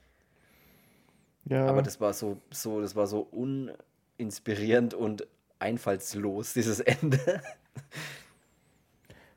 Ja. 1.46 1.66
Aber 1.66 1.82
das 1.82 2.00
war 2.00 2.14
so, 2.14 2.38
so, 2.52 2.82
das 2.82 2.96
war 2.96 3.08
so 3.08 3.28
un 3.32 3.72
inspirierend 4.18 4.94
und 4.94 5.28
einfallslos, 5.60 6.54
dieses 6.54 6.80
Ende. 6.80 7.20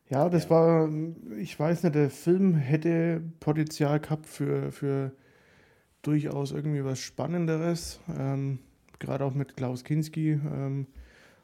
Ja, 0.09 0.29
das 0.29 0.45
ja. 0.45 0.51
war, 0.51 0.89
ich 1.37 1.59
weiß 1.59 1.83
nicht, 1.83 1.95
der 1.95 2.11
Film 2.11 2.55
hätte 2.55 3.23
Potenzial 3.41 3.99
gehabt 3.99 4.27
für, 4.27 4.71
für 4.71 5.13
durchaus 6.03 6.53
irgendwie 6.53 6.85
was 6.85 7.01
Spannenderes, 7.01 8.01
ähm, 8.17 8.61
gerade 9.01 9.25
auch 9.25 9.35
mit 9.35 9.57
Klaus 9.57 9.83
Kinski. 9.83 10.33
Ähm, 10.33 10.87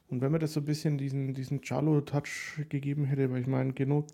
und 0.09 0.21
wenn 0.21 0.31
man 0.31 0.41
das 0.41 0.53
so 0.53 0.61
ein 0.61 0.67
bisschen 0.67 0.99
diesen, 0.99 1.35
diesen 1.35 1.63
Charlo-Touch 1.63 2.67
gegeben 2.69 3.05
hätte, 3.05 3.31
weil 3.33 3.41
ich 3.41 3.47
meine, 3.47 3.73
genug, 3.73 4.07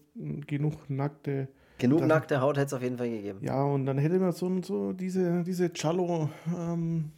genug 0.47 0.89
nackte. 0.89 1.49
Genug 1.79 1.99
dann, 2.01 2.09
nackte 2.09 2.41
Haut 2.41 2.57
hätte 2.57 2.66
es 2.66 2.73
auf 2.73 2.83
jeden 2.83 2.97
Fall 2.97 3.11
gegeben. 3.11 3.41
Ja, 3.43 3.62
und 3.64 3.85
dann 3.85 3.99
hätte 3.99 4.19
man 4.19 4.33
so, 4.33 4.62
so 4.62 4.93
diese, 4.93 5.43
diese 5.43 5.71
Charlo, 5.75 6.31
ähm, 6.57 7.11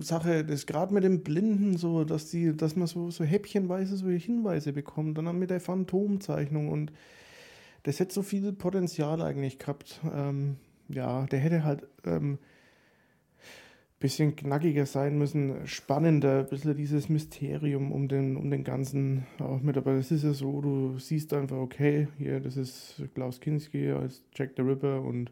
Sache, 0.00 0.44
das 0.44 0.66
gerade 0.66 0.94
mit 0.94 1.04
dem 1.04 1.22
Blinden 1.22 1.76
so, 1.76 2.04
dass 2.04 2.30
die, 2.30 2.56
dass 2.56 2.76
man 2.76 2.86
so, 2.86 3.10
so 3.10 3.24
häppchenweise 3.24 3.96
so 3.96 4.08
Hinweise 4.08 4.72
bekommt, 4.72 5.18
dann 5.18 5.38
mit 5.38 5.50
der 5.50 5.60
Phantomzeichnung 5.60 6.68
und 6.68 6.92
das 7.82 8.00
hätte 8.00 8.14
so 8.14 8.22
viel 8.22 8.52
Potenzial 8.52 9.20
eigentlich 9.20 9.58
gehabt. 9.58 10.00
Ähm, 10.14 10.56
ja, 10.88 11.26
der 11.26 11.40
hätte 11.40 11.64
halt 11.64 11.86
ähm, 12.04 12.38
bisschen 14.02 14.34
knackiger 14.34 14.84
sein 14.84 15.16
müssen, 15.16 15.66
spannender, 15.66 16.40
ein 16.40 16.46
bisschen 16.48 16.76
dieses 16.76 17.08
Mysterium 17.08 17.92
um 17.92 18.08
den, 18.08 18.36
um 18.36 18.50
den 18.50 18.64
ganzen 18.64 19.26
auch 19.38 19.60
mit. 19.60 19.76
Aber 19.76 19.92
es 19.92 20.10
ist 20.10 20.24
ja 20.24 20.32
so, 20.32 20.60
du 20.60 20.98
siehst 20.98 21.32
einfach, 21.32 21.56
okay, 21.56 22.08
hier, 22.18 22.40
das 22.40 22.56
ist 22.56 23.02
Klaus 23.14 23.40
Kinski 23.40 23.92
als 23.92 24.22
Jack 24.34 24.50
the 24.56 24.62
Ripper 24.62 25.02
und 25.02 25.30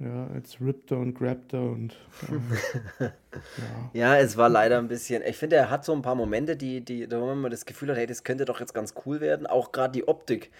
ja, 0.00 0.28
jetzt 0.34 0.60
rippt 0.60 0.92
er 0.92 0.98
und 0.98 1.14
grabt 1.14 1.52
er 1.52 1.62
und. 1.62 1.96
Äh, 3.00 3.04
ja. 3.94 4.14
ja. 4.14 4.18
es 4.18 4.36
war 4.36 4.48
leider 4.48 4.78
ein 4.78 4.88
bisschen. 4.88 5.22
Ich 5.26 5.36
finde, 5.36 5.56
er 5.56 5.70
hat 5.70 5.84
so 5.84 5.92
ein 5.92 6.02
paar 6.02 6.14
Momente, 6.14 6.56
die, 6.56 6.80
die, 6.80 7.08
da 7.08 7.20
wo 7.20 7.34
man 7.34 7.50
das 7.50 7.66
Gefühl 7.66 7.90
hat, 7.90 7.96
hey, 7.96 8.06
das 8.06 8.22
könnte 8.22 8.44
doch 8.44 8.60
jetzt 8.60 8.74
ganz 8.74 8.94
cool 9.04 9.20
werden. 9.20 9.46
Auch 9.46 9.72
gerade 9.72 9.92
die 9.92 10.06
Optik 10.06 10.50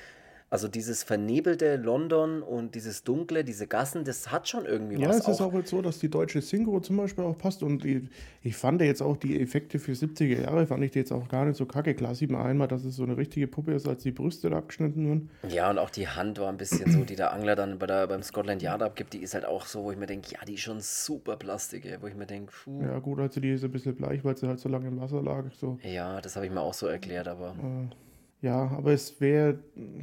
also 0.51 0.67
dieses 0.67 1.03
vernebelte 1.03 1.77
London 1.77 2.43
und 2.43 2.75
dieses 2.75 3.05
dunkle, 3.05 3.45
diese 3.45 3.67
Gassen, 3.67 4.05
das 4.05 4.33
hat 4.33 4.49
schon 4.49 4.65
irgendwie 4.65 4.97
ja, 4.97 5.09
was. 5.09 5.19
Ja, 5.19 5.23
es 5.23 5.29
ist 5.29 5.41
auch 5.43 5.53
jetzt 5.53 5.69
so, 5.69 5.83
dass 5.83 5.99
die 5.99 6.09
deutsche 6.09 6.41
Synchro 6.41 6.81
zum 6.81 6.97
Beispiel 6.97 7.25
auch 7.25 7.37
passt 7.37 7.63
und 7.63 7.85
die, 7.85 8.09
ich 8.43 8.57
fand 8.57 8.81
jetzt 8.81 9.03
auch 9.03 9.17
die 9.19 9.41
Effekte 9.41 9.79
für 9.79 9.93
70er 9.93 10.43
Jahre, 10.43 10.67
fand 10.67 10.83
ich 10.85 10.93
die 10.93 11.01
jetzt 11.01 11.13
auch 11.13 11.29
gar 11.29 11.45
nicht 11.45 11.57
so 11.57 11.67
kacke. 11.67 11.95
Klar 11.95 12.15
sieht 12.15 12.31
man 12.31 12.47
einmal, 12.47 12.67
dass 12.67 12.85
es 12.85 12.97
so 12.97 13.03
eine 13.03 13.19
richtige 13.19 13.47
Puppe 13.47 13.75
ist, 13.75 13.87
als 13.87 14.03
die 14.03 14.11
Brüste 14.11 14.51
abgeschnitten 14.51 15.07
wurden. 15.07 15.31
Ja, 15.49 15.69
und 15.69 15.79
auch 15.79 15.91
die 15.91 16.09
Hand 16.09 16.39
war 16.39 16.49
ein 16.49 16.57
bisschen 16.57 16.91
so, 16.91 17.05
die 17.05 17.17
der 17.17 17.33
Angler 17.33 17.55
dann 17.55 17.79
bei 17.79 17.87
der, 17.87 18.07
beim 18.07 18.23
Scotland 18.23 18.63
Yard 18.63 18.83
abgibt, 18.83 19.13
die 19.13 19.19
ist 19.19 19.35
halt 19.35 19.45
auch 19.45 19.67
so, 19.67 19.85
wo 19.85 19.93
ich 19.93 19.99
mir 19.99 20.07
denke, 20.07 20.29
ja, 20.33 20.39
die 20.47 20.55
ist 20.55 20.61
schon 20.61 20.81
super 20.81 21.37
Plastik, 21.37 21.85
ey, 21.85 21.99
wo 22.01 22.07
ich 22.07 22.15
mir 22.15 22.27
denke, 22.27 22.53
puh. 22.65 22.83
Ja, 22.83 22.99
gut, 23.01 23.19
also 23.19 23.39
die 23.41 23.51
ist 23.51 23.65
ein 23.65 23.71
bisschen 23.71 23.97
bleich, 23.97 24.25
weil 24.25 24.37
sie 24.37 24.49
halt 24.49 24.61
so 24.61 24.71
lange 24.71 24.89
im 24.89 24.99
Wasser 24.99 25.23
lag. 25.23 25.45
So. 25.61 25.79
Ja, 25.83 26.23
das 26.23 26.37
habe 26.37 26.47
ich 26.47 26.53
mir 26.53 26.63
auch 26.63 26.75
so 26.75 26.87
erklärt, 26.87 27.29
aber. 27.29 27.49
Äh, 27.49 28.08
Ja, 28.41 28.71
aber 28.77 28.93
es 28.93 29.21
wäre, 29.21 29.59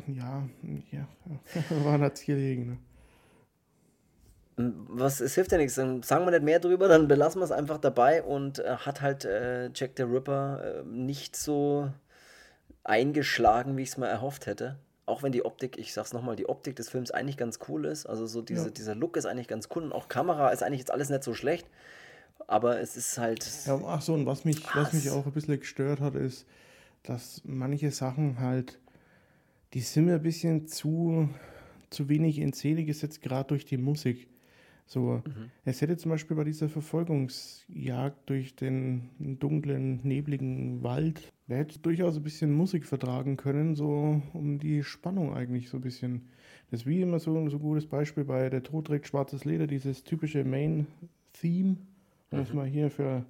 ja, 0.08 0.48
ja, 0.92 1.08
war 1.84 1.94
ein 1.94 2.02
Erzählhegen. 2.02 2.80
Ne? 4.58 4.74
Was, 4.88 5.20
es 5.20 5.36
hilft 5.36 5.52
ja 5.52 5.58
nichts, 5.58 5.76
dann 5.76 6.02
sagen 6.04 6.26
wir 6.26 6.32
nicht 6.32 6.44
mehr 6.44 6.60
drüber, 6.60 6.88
dann 6.88 7.08
belassen 7.08 7.42
wir 7.42 7.46
es 7.46 7.52
einfach 7.52 7.78
dabei 7.78 8.24
und 8.24 8.60
äh, 8.60 8.78
hat 8.78 9.02
halt 9.02 9.26
äh, 9.26 9.70
Jack 9.74 9.92
the 9.98 10.04
Ripper 10.04 10.82
äh, 10.82 10.84
nicht 10.84 11.36
so 11.36 11.92
eingeschlagen, 12.84 13.76
wie 13.78 13.84
ich 13.84 13.90
es 13.90 13.98
mal 13.98 14.08
erhofft 14.08 14.46
hätte. 14.46 14.78
Auch 15.06 15.24
wenn 15.24 15.32
die 15.32 15.46
Optik, 15.46 15.78
ich 15.78 15.94
sag's 15.94 16.14
nochmal, 16.14 16.36
die 16.36 16.48
Optik 16.48 16.76
des 16.78 16.90
Films 16.90 17.12
eigentlich 17.12 17.38
ganz 17.38 17.60
cool 17.68 17.86
ist. 17.86 18.06
Also 18.06 18.26
so 18.26 18.42
diese, 18.42 18.66
ja. 18.66 18.72
dieser 18.72 18.96
Look 18.96 19.18
ist 19.18 19.26
eigentlich 19.26 19.48
ganz 19.48 19.70
cool 19.76 19.84
und 19.84 19.92
auch 19.92 20.08
Kamera 20.08 20.50
ist 20.50 20.64
eigentlich 20.64 20.80
jetzt 20.80 20.92
alles 20.92 21.10
nicht 21.10 21.24
so 21.24 21.34
schlecht. 21.34 21.68
Aber 22.48 22.80
es 22.80 22.96
ist 22.96 23.18
halt. 23.18 23.48
Ja, 23.66 23.80
ach 23.86 24.02
so, 24.02 24.14
und 24.14 24.26
was 24.26 24.46
mich, 24.46 24.64
was 24.76 24.94
mich 24.94 25.10
auch 25.10 25.26
ein 25.26 25.32
bisschen 25.32 25.60
gestört 25.60 26.00
hat, 26.00 26.16
ist, 26.16 26.46
dass 27.08 27.41
manche 27.45 27.91
Sachen 27.91 28.39
halt, 28.39 28.80
die 29.74 29.80
sind 29.80 30.06
mir 30.06 30.16
ein 30.16 30.22
bisschen 30.22 30.68
zu, 30.68 31.30
zu 31.89 32.10
wenig 32.10 32.39
in 32.39 32.53
Szene 32.53 32.86
gesetzt, 32.86 33.22
gerade 33.22 33.47
durch 33.49 33.66
die 33.66 33.78
Musik. 33.78 34.28
So, 34.88 35.24
mhm. 35.26 35.49
es 35.64 35.82
hätte 35.82 35.97
zum 35.97 36.12
Beispiel 36.12 36.38
bei 36.38 36.43
dieser 36.43 36.70
Verfolgungsjagd 36.70 38.30
durch 38.30 38.56
den 38.56 39.10
dunklen, 39.39 39.99
nebligen 40.03 40.84
Wald, 40.84 41.34
wer 41.47 41.58
hätte 41.58 41.80
durchaus 41.80 42.18
ein 42.18 42.24
bisschen 42.24 42.53
Musik 42.53 42.86
vertragen 42.86 43.36
können, 43.36 43.76
so 43.76 44.22
um 44.34 44.60
die 44.60 44.84
Spannung 44.84 45.34
eigentlich 45.34 45.70
so 45.70 45.78
ein 45.78 45.82
bisschen. 45.82 46.30
Das 46.70 46.82
ist 46.82 46.86
wie 46.86 47.01
immer 47.01 47.20
so, 47.20 47.36
ein 47.36 47.49
so 47.49 47.58
gutes 47.58 47.88
Beispiel 47.88 48.26
bei 48.26 48.49
Der 48.49 48.62
Tod 48.62 48.88
trägt 48.88 49.08
schwarzes 49.08 49.43
Leder, 49.43 49.66
dieses 49.66 50.03
typische 50.03 50.43
Main-Theme, 50.43 51.78
um 52.32 52.39
es 52.39 52.49
mhm. 52.49 52.56
mal 52.56 52.68
hier 52.68 52.91
für 52.91 53.26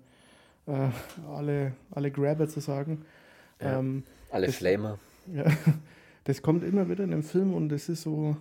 äh, 0.67 0.89
alle, 1.28 1.73
alle 1.91 2.11
Grabber 2.11 2.49
zu 2.49 2.59
sagen. 2.59 3.05
Ja, 3.62 3.80
ähm, 3.80 4.03
alle 4.32 4.47
das, 4.47 4.56
Flamer. 4.56 4.99
Ja, 5.34 5.45
das 6.24 6.41
kommt 6.41 6.64
immer 6.64 6.89
wieder 6.89 7.03
in 7.03 7.12
dem 7.12 7.24
Film 7.24 7.53
und 7.53 7.70
das 7.70 7.89
ist 7.89 8.01
so, 8.01 8.38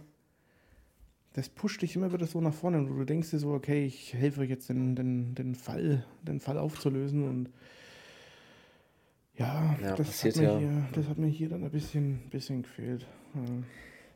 das 1.35 1.49
pusht 1.49 1.83
dich 1.83 1.97
immer 1.97 2.13
wieder 2.13 2.27
so 2.27 2.41
nach 2.41 2.55
vorne 2.55 2.79
und 2.79 2.89
du 2.89 3.05
denkst 3.05 3.31
dir 3.31 3.39
so, 3.39 3.53
okay, 3.53 3.85
ich 3.85 4.15
helfe 4.15 4.43
euch 4.43 4.51
jetzt 4.51 4.69
den, 4.69 4.97
den, 4.97 5.35
den 5.35 5.55
Fall, 5.55 6.05
den 6.23 6.41
Fall 6.41 6.59
aufzulösen 6.59 7.29
und 7.29 7.49
ja, 9.37 9.77
ja 9.83 9.97
das, 9.97 10.25
hat 10.25 10.37
mir 10.37 10.43
ja. 10.43 10.59
Hier, 10.59 10.89
das 10.93 11.09
hat 11.09 11.19
mir 11.19 11.27
hier 11.27 11.49
dann 11.49 11.65
ein 11.65 11.71
bisschen, 11.71 12.21
bisschen 12.31 12.63
gefehlt. 12.63 13.07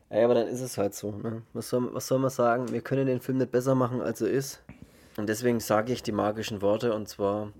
Ja. 0.09 0.23
aber 0.23 0.33
dann 0.33 0.47
ist 0.47 0.61
es 0.61 0.77
halt 0.77 0.93
so. 0.93 1.11
Ne? 1.11 1.41
Was, 1.51 1.69
soll, 1.69 1.93
was 1.93 2.07
soll 2.07 2.19
man 2.19 2.29
sagen? 2.29 2.71
Wir 2.71 2.81
können 2.81 3.05
den 3.05 3.19
Film 3.19 3.37
nicht 3.37 3.51
besser 3.51 3.75
machen, 3.75 4.01
als 4.01 4.21
er 4.21 4.29
ist. 4.29 4.63
Und 5.17 5.27
deswegen 5.27 5.59
sage 5.59 5.91
ich 5.91 6.01
die 6.01 6.13
magischen 6.13 6.61
Worte 6.61 6.93
und 6.93 7.09
zwar, 7.09 7.51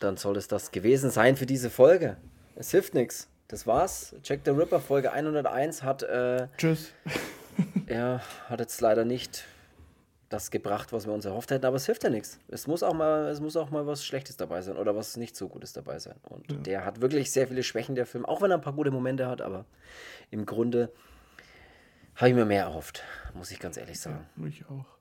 dann 0.00 0.16
soll 0.16 0.36
es 0.36 0.48
das 0.48 0.72
gewesen 0.72 1.10
sein 1.10 1.36
für 1.36 1.46
diese 1.46 1.70
Folge. 1.70 2.16
Es 2.58 2.72
hilft 2.72 2.92
nichts. 2.92 3.28
Das 3.46 3.68
war's. 3.68 4.16
Jack 4.24 4.40
the 4.44 4.50
Ripper, 4.50 4.80
Folge 4.80 5.12
101 5.12 5.84
hat. 5.84 6.02
Äh, 6.02 6.48
Tschüss. 6.56 6.92
er 7.86 8.20
hat 8.48 8.58
jetzt 8.58 8.80
leider 8.80 9.04
nicht 9.04 9.44
das 10.28 10.50
gebracht, 10.50 10.92
was 10.92 11.06
wir 11.06 11.14
uns 11.14 11.24
erhofft 11.24 11.52
hätten, 11.52 11.64
aber 11.64 11.76
es 11.76 11.86
hilft 11.86 12.02
ja 12.02 12.10
nichts. 12.10 12.40
Es 12.48 12.66
muss 12.66 12.82
auch 12.82 12.94
mal, 12.94 13.28
es 13.28 13.40
muss 13.40 13.56
auch 13.56 13.70
mal 13.70 13.86
was 13.86 14.04
Schlechtes 14.04 14.36
dabei 14.36 14.60
sein 14.60 14.76
oder 14.76 14.96
was 14.96 15.16
nicht 15.16 15.36
so 15.36 15.48
Gutes 15.48 15.72
dabei 15.72 16.00
sein. 16.00 16.16
Und 16.28 16.50
ja. 16.50 16.58
der 16.58 16.84
hat 16.84 17.00
wirklich 17.00 17.30
sehr 17.30 17.46
viele 17.46 17.62
Schwächen, 17.62 17.94
der 17.94 18.06
Film, 18.06 18.26
auch 18.26 18.42
wenn 18.42 18.50
er 18.50 18.58
ein 18.58 18.60
paar 18.60 18.74
gute 18.74 18.90
Momente 18.90 19.28
hat, 19.28 19.40
aber 19.40 19.64
im 20.32 20.44
Grunde 20.44 20.92
habe 22.16 22.30
ich 22.30 22.34
mir 22.34 22.44
mehr 22.44 22.64
erhofft, 22.64 23.04
muss 23.34 23.52
ich 23.52 23.60
ganz 23.60 23.76
ehrlich 23.76 24.00
sagen. 24.00 24.26
Ja, 24.36 24.46
ich 24.46 24.66
auch. 24.66 24.97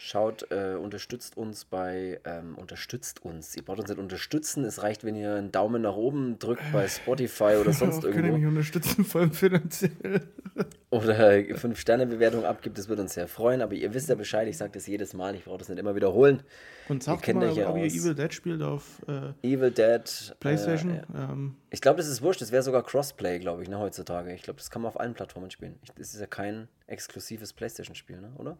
Schaut, 0.00 0.46
äh, 0.52 0.76
unterstützt 0.76 1.36
uns 1.36 1.64
bei, 1.64 2.20
ähm, 2.24 2.54
unterstützt 2.56 3.24
uns. 3.24 3.56
Ihr 3.56 3.64
braucht 3.64 3.80
uns 3.80 3.88
nicht 3.88 3.98
unterstützen. 3.98 4.64
Es 4.64 4.80
reicht, 4.80 5.02
wenn 5.02 5.16
ihr 5.16 5.34
einen 5.34 5.50
Daumen 5.50 5.82
nach 5.82 5.96
oben 5.96 6.38
drückt 6.38 6.62
bei 6.72 6.86
Spotify 6.86 7.56
oder 7.60 7.72
sonst 7.74 8.04
irgendwo. 8.04 8.28
Können 8.28 8.40
mich 8.40 8.46
unterstützen, 8.46 9.04
vor 9.04 9.22
allem 9.22 9.32
finanziell. 9.32 10.22
Oder 10.90 11.14
5-Sterne-Bewertung 11.14 12.44
abgibt, 12.44 12.78
das 12.78 12.88
würde 12.88 13.02
uns 13.02 13.14
sehr 13.14 13.28
freuen. 13.28 13.60
Aber 13.60 13.74
ihr 13.74 13.92
wisst 13.92 14.08
ja 14.08 14.14
Bescheid, 14.14 14.48
ich 14.48 14.56
sage 14.56 14.72
das 14.72 14.86
jedes 14.86 15.12
Mal, 15.14 15.34
ich 15.34 15.44
brauche 15.44 15.58
das 15.58 15.68
nicht 15.68 15.78
immer 15.78 15.94
wiederholen. 15.94 16.42
Und 16.88 17.02
sagt 17.02 17.28
ihr 17.28 17.34
mal, 17.34 17.52
ja 17.52 17.68
ob 17.68 17.76
ihr 17.76 17.84
Evil 17.84 18.14
Dead 18.14 18.32
spielt 18.32 18.62
auf 18.62 19.02
äh, 19.06 19.32
Evil 19.42 19.70
Dead 19.70 20.36
Playstation. 20.40 20.92
Äh, 20.92 21.02
ja. 21.12 21.30
ähm. 21.32 21.56
Ich 21.70 21.80
glaube, 21.80 21.98
das 21.98 22.06
ist 22.06 22.22
wurscht. 22.22 22.40
Das 22.40 22.52
wäre 22.52 22.62
sogar 22.62 22.82
Crossplay, 22.84 23.38
glaube 23.38 23.64
ich, 23.64 23.68
ne, 23.68 23.78
heutzutage. 23.78 24.32
Ich 24.32 24.42
glaube, 24.42 24.58
das 24.58 24.70
kann 24.70 24.80
man 24.80 24.88
auf 24.90 24.98
allen 24.98 25.12
Plattformen 25.14 25.50
spielen. 25.50 25.78
das 25.96 26.14
ist 26.14 26.20
ja 26.20 26.26
kein 26.26 26.68
exklusives 26.86 27.52
Playstation-Spiel, 27.52 28.20
ne, 28.20 28.32
oder? 28.36 28.56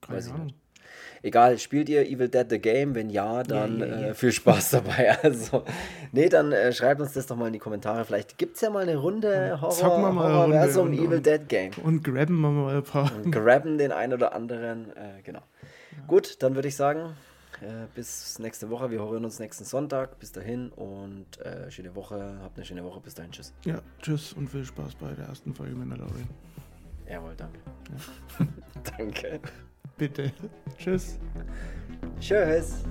Keine 0.00 0.18
Weiß 0.18 0.30
Ahnung. 0.30 0.52
Egal, 1.22 1.58
spielt 1.58 1.88
ihr 1.88 2.06
Evil 2.06 2.28
Dead 2.28 2.46
the 2.50 2.58
Game? 2.58 2.94
Wenn 2.94 3.08
ja, 3.08 3.42
dann 3.42 3.80
ja, 3.80 3.86
ja, 3.86 4.00
ja. 4.00 4.06
Äh, 4.08 4.14
viel 4.14 4.32
Spaß 4.32 4.70
dabei. 4.72 5.16
Also, 5.22 5.64
nee, 6.12 6.28
dann 6.28 6.52
äh, 6.52 6.72
schreibt 6.72 7.00
uns 7.00 7.12
das 7.14 7.26
doch 7.26 7.36
mal 7.36 7.46
in 7.46 7.54
die 7.54 7.58
Kommentare. 7.58 8.04
Vielleicht 8.04 8.36
gibt 8.36 8.56
es 8.56 8.60
ja 8.60 8.70
mal 8.70 8.82
eine 8.82 8.96
Runde 8.96 9.58
Horror, 9.60 9.70
Zocken 9.70 10.02
wir 10.02 10.12
mal 10.12 10.32
Horror 10.32 10.44
Runde 10.44 10.80
und, 10.82 10.92
Evil 10.92 11.16
und, 11.16 11.26
Dead 11.26 11.48
Game. 11.48 11.70
Und 11.82 12.04
grabben 12.04 12.40
wir 12.40 12.50
mal 12.50 12.76
ein 12.76 12.82
paar. 12.82 13.10
Und 13.14 13.30
grabben 13.30 13.78
den 13.78 13.92
einen 13.92 14.12
oder 14.12 14.34
anderen. 14.34 14.90
Äh, 14.90 15.22
genau. 15.22 15.40
Gut, 16.06 16.42
dann 16.42 16.54
würde 16.54 16.68
ich 16.68 16.76
sagen, 16.76 17.14
äh, 17.62 17.86
bis 17.94 18.38
nächste 18.38 18.68
Woche. 18.68 18.90
Wir 18.90 18.98
hören 18.98 19.24
uns 19.24 19.38
nächsten 19.38 19.64
Sonntag. 19.64 20.18
Bis 20.18 20.32
dahin 20.32 20.70
und 20.70 21.40
äh, 21.40 21.70
schöne 21.70 21.94
Woche. 21.94 22.38
Habt 22.42 22.58
eine 22.58 22.66
schöne 22.66 22.84
Woche. 22.84 23.00
Bis 23.00 23.14
dahin. 23.14 23.30
Tschüss. 23.30 23.54
Ja, 23.64 23.80
tschüss 24.02 24.32
und 24.34 24.50
viel 24.50 24.64
Spaß 24.64 24.96
bei 24.96 25.12
der 25.12 25.26
ersten 25.26 25.54
Folge 25.54 25.74
Mandalorian. 25.74 26.28
Jawohl, 27.08 27.34
danke. 27.36 27.60
danke. 28.98 29.40
Bitte. 29.96 30.32
Tschüss. 30.78 31.18
Tschüss. 32.20 32.84